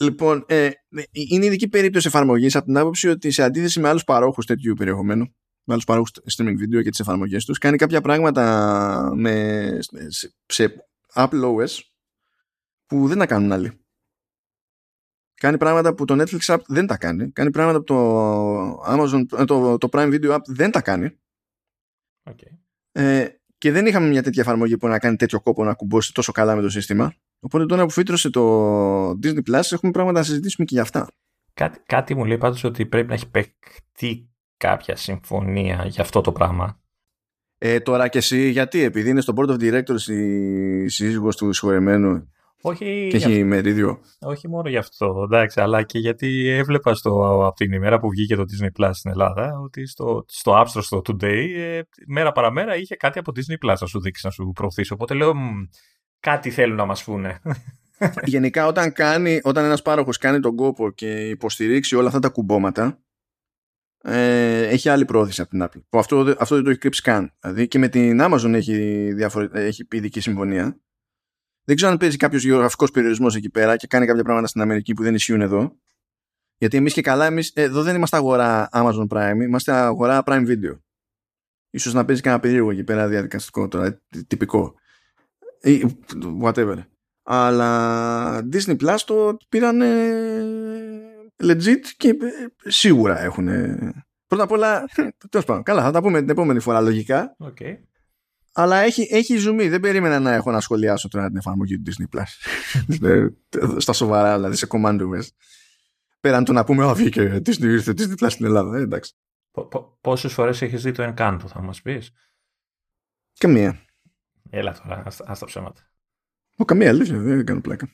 [0.00, 0.70] Λοιπόν, ε,
[1.10, 5.24] είναι ειδική περίπτωση εφαρμογής από την άποψη ότι σε αντίθεση με άλλους παρόχους τέτοιου περιεχομένου,
[5.64, 9.78] με άλλους παρόχους streaming video και τις εφαρμογές τους, κάνει κάποια πράγματα με,
[10.08, 11.80] σε, σε Apple OS
[12.86, 13.80] που δεν τα κάνουν άλλοι.
[15.34, 17.30] Κάνει πράγματα που το Netflix App δεν τα κάνει.
[17.30, 21.18] Κάνει πράγματα που το Amazon, ε, το, το Prime Video App δεν τα κάνει.
[22.30, 22.58] Okay.
[22.92, 23.28] Ε,
[23.58, 26.54] και δεν είχαμε μια τέτοια εφαρμογή που να κάνει τέτοιο κόπο να κουμπώσει τόσο καλά
[26.56, 27.14] με το σύστημα.
[27.46, 31.08] Οπότε τώρα που φύτρωσε το Disney Plus έχουμε πράγματα να συζητήσουμε και για αυτά.
[31.54, 36.32] Κάτι, κάτι μου λέει πάντως ότι πρέπει να έχει παιχτεί κάποια συμφωνία για αυτό το
[36.32, 36.80] πράγμα.
[37.58, 42.28] Ε, τώρα και εσύ γιατί, επειδή είναι στο Board of Directors η σύζυγος του συγχωρεμένου
[42.68, 43.98] όχι και έχει μερίδιο.
[44.20, 48.36] Όχι μόνο γι' αυτό, εντάξει, αλλά και γιατί έβλεπα στο, από την ημέρα που βγήκε
[48.36, 52.76] το Disney Plus στην Ελλάδα ότι στο, στο App Store, στο Today, ε, μέρα παραμέρα
[52.76, 54.92] είχε κάτι από Disney Plus να σου δείξει, να σου προωθήσει.
[54.92, 55.32] Οπότε λέω,
[56.26, 57.40] κάτι θέλουν να μας πούνε.
[58.24, 63.02] γενικά όταν, κάνει, όταν ένας πάροχος κάνει τον κόπο και υποστηρίξει όλα αυτά τα κουμπώματα
[64.02, 65.82] ε, έχει άλλη πρόθεση από την Apple.
[65.88, 67.32] Που αυτό, αυτό δεν το έχει κρύψει καν.
[67.40, 69.48] Δηλαδή και με την Amazon έχει, διαφορε...
[69.52, 70.80] έχει ειδική συμφωνία.
[71.64, 74.94] Δεν ξέρω αν παίζει κάποιος γεωγραφικός περιορισμός εκεί πέρα και κάνει κάποια πράγματα στην Αμερική
[74.94, 75.76] που δεν ισχύουν εδώ.
[76.56, 80.78] Γιατί εμείς και καλά, εμείς, εδώ δεν είμαστε αγορά Amazon Prime, είμαστε αγορά Prime Video.
[81.70, 84.74] Ίσως να παίζει κανένα περίεργο εκεί πέρα διαδικαστικό τώρα, τυπικό.
[85.66, 85.98] Ή
[86.42, 86.76] whatever.
[87.22, 89.82] Αλλά Disney Plus το πήραν
[91.42, 93.48] legit και ε, σίγουρα έχουν.
[94.26, 94.84] Πρώτα απ' όλα,
[95.30, 97.36] τέλος πάντων, καλά, θα τα πούμε την επόμενη φορά λογικά.
[97.38, 97.76] Okay.
[98.52, 99.68] Αλλά έχει, έχει ζουμί.
[99.68, 103.08] Δεν περίμενα να έχω να σχολιάσω τώρα την εφαρμογή του Disney Plus.
[103.08, 103.26] Ε,
[103.80, 105.20] στα σοβαρά, δηλαδή σε command
[106.20, 108.78] Πέραν το να πούμε, Α, βγήκε Disney, ήρθε Disney Plus στην Ελλάδα.
[108.78, 109.12] Ε, εντάξει.
[110.00, 112.12] Πόσες φορές έχεις δει το Encanto, θα μας πεις;
[113.38, 113.85] Καμία.
[114.50, 115.90] Έλα τώρα, α τα ψέματα.
[116.56, 117.88] Ο, καμία αλήθεια, δεν κάνω πλάκα.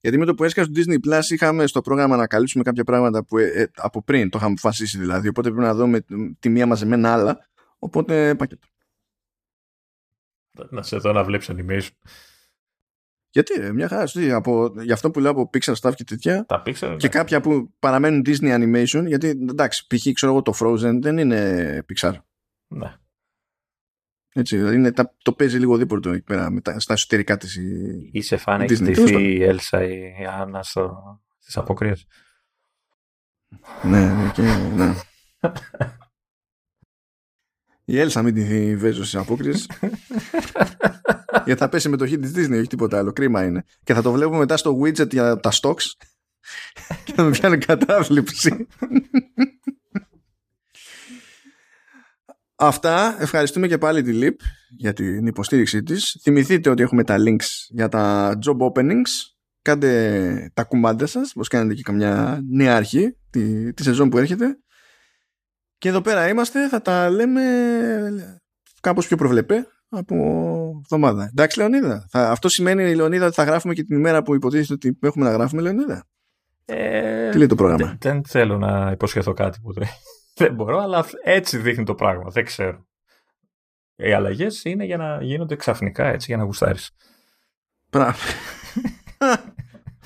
[0.00, 3.24] Γιατί με το που έσκασε το Disney Plus είχαμε στο πρόγραμμα να καλύψουμε κάποια πράγματα
[3.24, 5.28] που ε, από πριν το είχαμε αποφασίσει δηλαδή.
[5.28, 6.04] Οπότε πρέπει να δούμε
[6.38, 7.48] τη μία μαζεμένα άλλα.
[7.78, 8.66] Οπότε πακέτο.
[10.70, 11.88] Να σε δω να βλέπεις animation.
[13.30, 14.04] Γιατί ρε, μια χαρά.
[14.34, 16.44] από, για αυτό που λέω από Pixar Stuff και τέτοια.
[16.46, 19.04] Τα Pixar, και κάποια που παραμένουν Disney Animation.
[19.06, 20.12] Γιατί εντάξει, π.χ.
[20.12, 22.14] ξέρω εγώ το Frozen δεν είναι Pixar.
[22.66, 22.94] Ναι.
[24.36, 24.92] Έτσι, δηλαδή είναι,
[25.22, 27.58] το παίζει λίγο δίπορτο εκεί πέρα μετά, στα εσωτερικά της.
[28.12, 32.06] Είσαι φαν, έχεις στηθεί η Έλσα ή η Άννα στο, στις αποκρίες.
[33.82, 34.42] ναι, ναι, και,
[34.74, 34.94] ναι.
[37.84, 39.70] η Έλσα μην τη βέζω στις απόκριες
[41.46, 44.36] γιατί θα πέσει μετοχή της Disney όχι τίποτα άλλο, κρίμα είναι και θα το βλέπω
[44.36, 45.92] μετά στο widget για τα stocks
[47.04, 48.66] και θα με πιάνει κατάβληψη
[52.56, 53.16] Αυτά.
[53.18, 56.18] Ευχαριστούμε και πάλι τη LIP για την υποστήριξή της.
[56.22, 59.32] Θυμηθείτε ότι έχουμε τα links για τα job openings.
[59.62, 64.58] Κάντε τα κουμάντα σας, πως κάνετε και καμιά νέα αρχή τη, τη σεζόν που έρχεται.
[65.78, 67.42] Και εδώ πέρα είμαστε, θα τα λέμε
[68.80, 70.14] κάπως πιο προβλεπέ από
[70.82, 71.28] εβδομάδα.
[71.30, 72.06] Εντάξει, Λεωνίδα.
[72.10, 75.32] Θα, αυτό σημαίνει, Λεωνίδα, ότι θα γράφουμε και την ημέρα που υποτίθεται ότι έχουμε να
[75.32, 76.06] γράφουμε, Λεωνίδα;
[76.64, 79.72] Ε, Τι λέει το πρόγραμμα; Δεν, δεν θέλω να υποσχεθώ κάτι που
[80.34, 82.30] δεν δεν μπορώ, αλλά έτσι δείχνει το πράγμα.
[82.30, 82.86] Δεν ξέρω.
[83.96, 86.90] Οι αλλαγές είναι για να γίνονται ξαφνικά έτσι, για να γουστάρεις.
[87.90, 88.14] Πράγμα.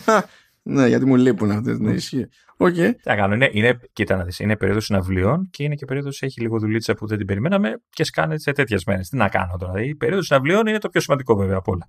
[0.63, 1.79] ναι, γιατί μου λείπουν αυτές.
[1.79, 2.29] Ναι, ισχύει.
[2.57, 2.95] Okay.
[3.03, 6.41] Τι κάνω, είναι, είναι, κοίτα να δεις, είναι περίοδος συναυλιών και είναι και περίοδος έχει
[6.41, 9.09] λίγο δουλίτσα που δεν την περιμέναμε και σκάνε σε τέτοιες μέρες.
[9.09, 9.83] Τι να κάνω τώρα.
[9.83, 11.89] Η περίοδος συναυλιών είναι το πιο σημαντικό βέβαια από όλα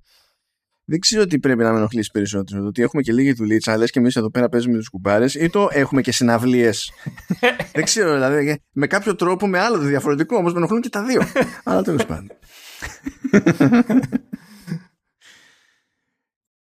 [0.90, 2.62] δεν ξέρω τι πρέπει να με ενοχλήσει περισσότερο.
[2.62, 5.50] Το ότι έχουμε και λίγη δουλίτσα, λες και εμείς εδώ πέρα παίζουμε τους κουμπάρες, ή
[5.50, 6.92] το έχουμε και συναυλίες.
[7.74, 8.62] δεν ξέρω, δηλαδή.
[8.72, 11.22] Με κάποιο τρόπο, με άλλο διαφορετικό, όμως με ενοχλούν και τα δύο.
[11.64, 12.28] Αλλά τέλος πάντων.